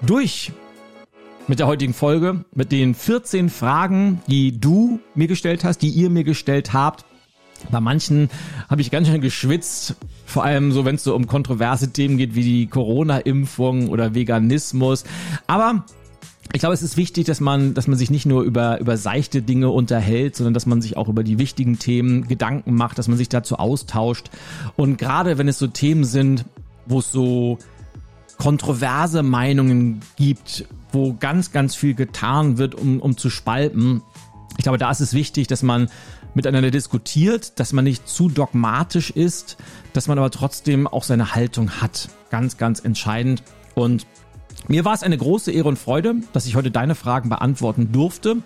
durch 0.00 0.52
mit 1.48 1.58
der 1.58 1.66
heutigen 1.66 1.92
Folge, 1.92 2.44
mit 2.54 2.72
den 2.72 2.94
14 2.94 3.50
Fragen, 3.50 4.22
die 4.28 4.58
du 4.58 5.00
mir 5.14 5.26
gestellt 5.26 5.64
hast, 5.64 5.78
die 5.78 5.88
ihr 5.88 6.08
mir 6.08 6.24
gestellt 6.24 6.72
habt. 6.72 7.04
Bei 7.70 7.80
manchen 7.80 8.30
habe 8.68 8.80
ich 8.80 8.90
ganz 8.90 9.08
schön 9.08 9.20
geschwitzt, 9.20 9.96
vor 10.26 10.44
allem 10.44 10.72
so, 10.72 10.84
wenn 10.84 10.96
es 10.96 11.04
so 11.04 11.14
um 11.14 11.26
kontroverse 11.26 11.92
Themen 11.92 12.16
geht 12.16 12.34
wie 12.34 12.42
die 12.42 12.66
Corona-Impfung 12.66 13.88
oder 13.88 14.14
Veganismus. 14.14 15.04
Aber 15.46 15.84
ich 16.52 16.60
glaube, 16.60 16.74
es 16.74 16.82
ist 16.82 16.96
wichtig, 16.96 17.24
dass 17.24 17.40
man, 17.40 17.72
dass 17.72 17.86
man 17.86 17.96
sich 17.96 18.10
nicht 18.10 18.26
nur 18.26 18.42
über, 18.42 18.78
über 18.78 18.96
seichte 18.98 19.40
Dinge 19.40 19.70
unterhält, 19.70 20.36
sondern 20.36 20.52
dass 20.52 20.66
man 20.66 20.82
sich 20.82 20.96
auch 20.96 21.08
über 21.08 21.24
die 21.24 21.38
wichtigen 21.38 21.78
Themen 21.78 22.28
Gedanken 22.28 22.74
macht, 22.74 22.98
dass 22.98 23.08
man 23.08 23.16
sich 23.16 23.30
dazu 23.30 23.56
austauscht. 23.56 24.30
Und 24.76 24.98
gerade 24.98 25.38
wenn 25.38 25.48
es 25.48 25.58
so 25.58 25.66
Themen 25.66 26.04
sind, 26.04 26.44
wo 26.86 26.98
es 26.98 27.10
so 27.10 27.58
kontroverse 28.36 29.22
Meinungen 29.22 30.00
gibt, 30.16 30.66
wo 30.92 31.14
ganz, 31.14 31.52
ganz 31.52 31.74
viel 31.74 31.94
getan 31.94 32.58
wird, 32.58 32.74
um, 32.74 33.00
um 33.00 33.16
zu 33.16 33.30
spalten. 33.30 34.02
Ich 34.58 34.64
glaube, 34.64 34.78
da 34.78 34.90
ist 34.90 35.00
es 35.00 35.14
wichtig, 35.14 35.46
dass 35.46 35.62
man 35.62 35.88
miteinander 36.34 36.70
diskutiert, 36.70 37.58
dass 37.60 37.72
man 37.72 37.84
nicht 37.84 38.08
zu 38.08 38.28
dogmatisch 38.28 39.10
ist, 39.10 39.56
dass 39.92 40.08
man 40.08 40.18
aber 40.18 40.30
trotzdem 40.30 40.86
auch 40.86 41.04
seine 41.04 41.34
Haltung 41.34 41.70
hat. 41.80 42.08
Ganz, 42.30 42.56
ganz 42.56 42.80
entscheidend. 42.80 43.42
Und 43.74 44.06
mir 44.68 44.84
war 44.84 44.94
es 44.94 45.02
eine 45.02 45.18
große 45.18 45.50
Ehre 45.50 45.68
und 45.68 45.78
Freude, 45.78 46.16
dass 46.32 46.46
ich 46.46 46.54
heute 46.54 46.70
deine 46.70 46.94
Fragen 46.94 47.28
beantworten 47.28 47.92
durfte. 47.92 48.36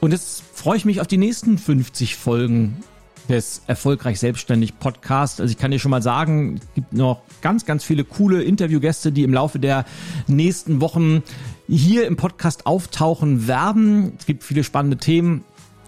Und 0.00 0.12
jetzt 0.12 0.42
freue 0.52 0.76
ich 0.76 0.84
mich 0.84 1.00
auf 1.00 1.06
die 1.06 1.18
nächsten 1.18 1.58
50 1.58 2.16
Folgen 2.16 2.82
des 3.28 3.62
Erfolgreich 3.68 4.18
Selbstständig 4.18 4.78
Podcast. 4.78 5.40
Also 5.40 5.52
ich 5.52 5.58
kann 5.58 5.70
dir 5.70 5.78
schon 5.78 5.92
mal 5.92 6.02
sagen, 6.02 6.56
es 6.60 6.74
gibt 6.74 6.92
noch 6.92 7.22
ganz, 7.42 7.64
ganz 7.64 7.84
viele 7.84 8.04
coole 8.04 8.42
Interviewgäste, 8.42 9.12
die 9.12 9.22
im 9.22 9.32
Laufe 9.32 9.60
der 9.60 9.84
nächsten 10.26 10.80
Wochen 10.80 11.22
hier 11.68 12.06
im 12.06 12.16
Podcast 12.16 12.66
auftauchen 12.66 13.46
werden. 13.46 14.14
Es 14.18 14.26
gibt 14.26 14.42
viele 14.42 14.64
spannende 14.64 14.96
Themen. 14.96 15.44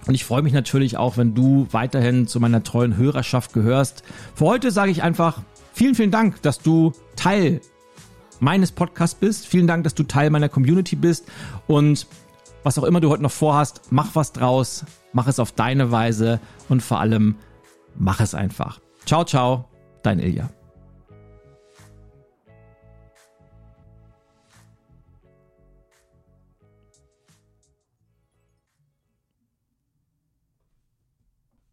Und 0.07 0.15
ich 0.15 0.25
freue 0.25 0.43
mich 0.43 0.53
natürlich 0.53 0.97
auch, 0.97 1.17
wenn 1.17 1.35
du 1.35 1.67
weiterhin 1.73 2.27
zu 2.27 2.41
meiner 2.41 2.63
treuen 2.63 2.97
Hörerschaft 2.97 3.53
gehörst. 3.53 4.05
Für 4.35 4.47
heute 4.47 4.71
sage 4.71 4.91
ich 4.91 5.03
einfach 5.03 5.43
vielen, 5.73 5.95
vielen 5.95 6.11
Dank, 6.11 6.43
dass 6.43 6.61
du 6.61 6.93
Teil 7.17 7.61
meines 8.43 8.73
Podcasts 8.73 9.15
bist. 9.15 9.47
Vielen 9.47 9.67
Dank, 9.67 9.85
dass 9.85 9.95
du 9.95 10.03
Teil 10.03 10.29
meiner 10.31 10.49
Community 10.49 10.97
bist. 10.97 11.31
Und 11.69 12.07
was 12.65 12.77
auch 12.77 12.85
immer 12.85 13.01
du 13.01 13.09
heute 13.09 13.23
noch 13.23 13.31
vorhast, 13.31 13.83
mach 13.91 14.15
was 14.15 14.33
draus, 14.33 14.85
mach 15.13 15.29
es 15.29 15.39
auf 15.39 15.53
deine 15.53 15.91
Weise 15.91 16.41
und 16.69 16.83
vor 16.83 17.01
allem 17.01 17.37
mach 17.97 18.21
es 18.21 18.35
einfach. 18.35 18.81
Ciao, 19.07 19.25
ciao, 19.25 19.69
dein 20.03 20.19
Ilja. 20.19 20.51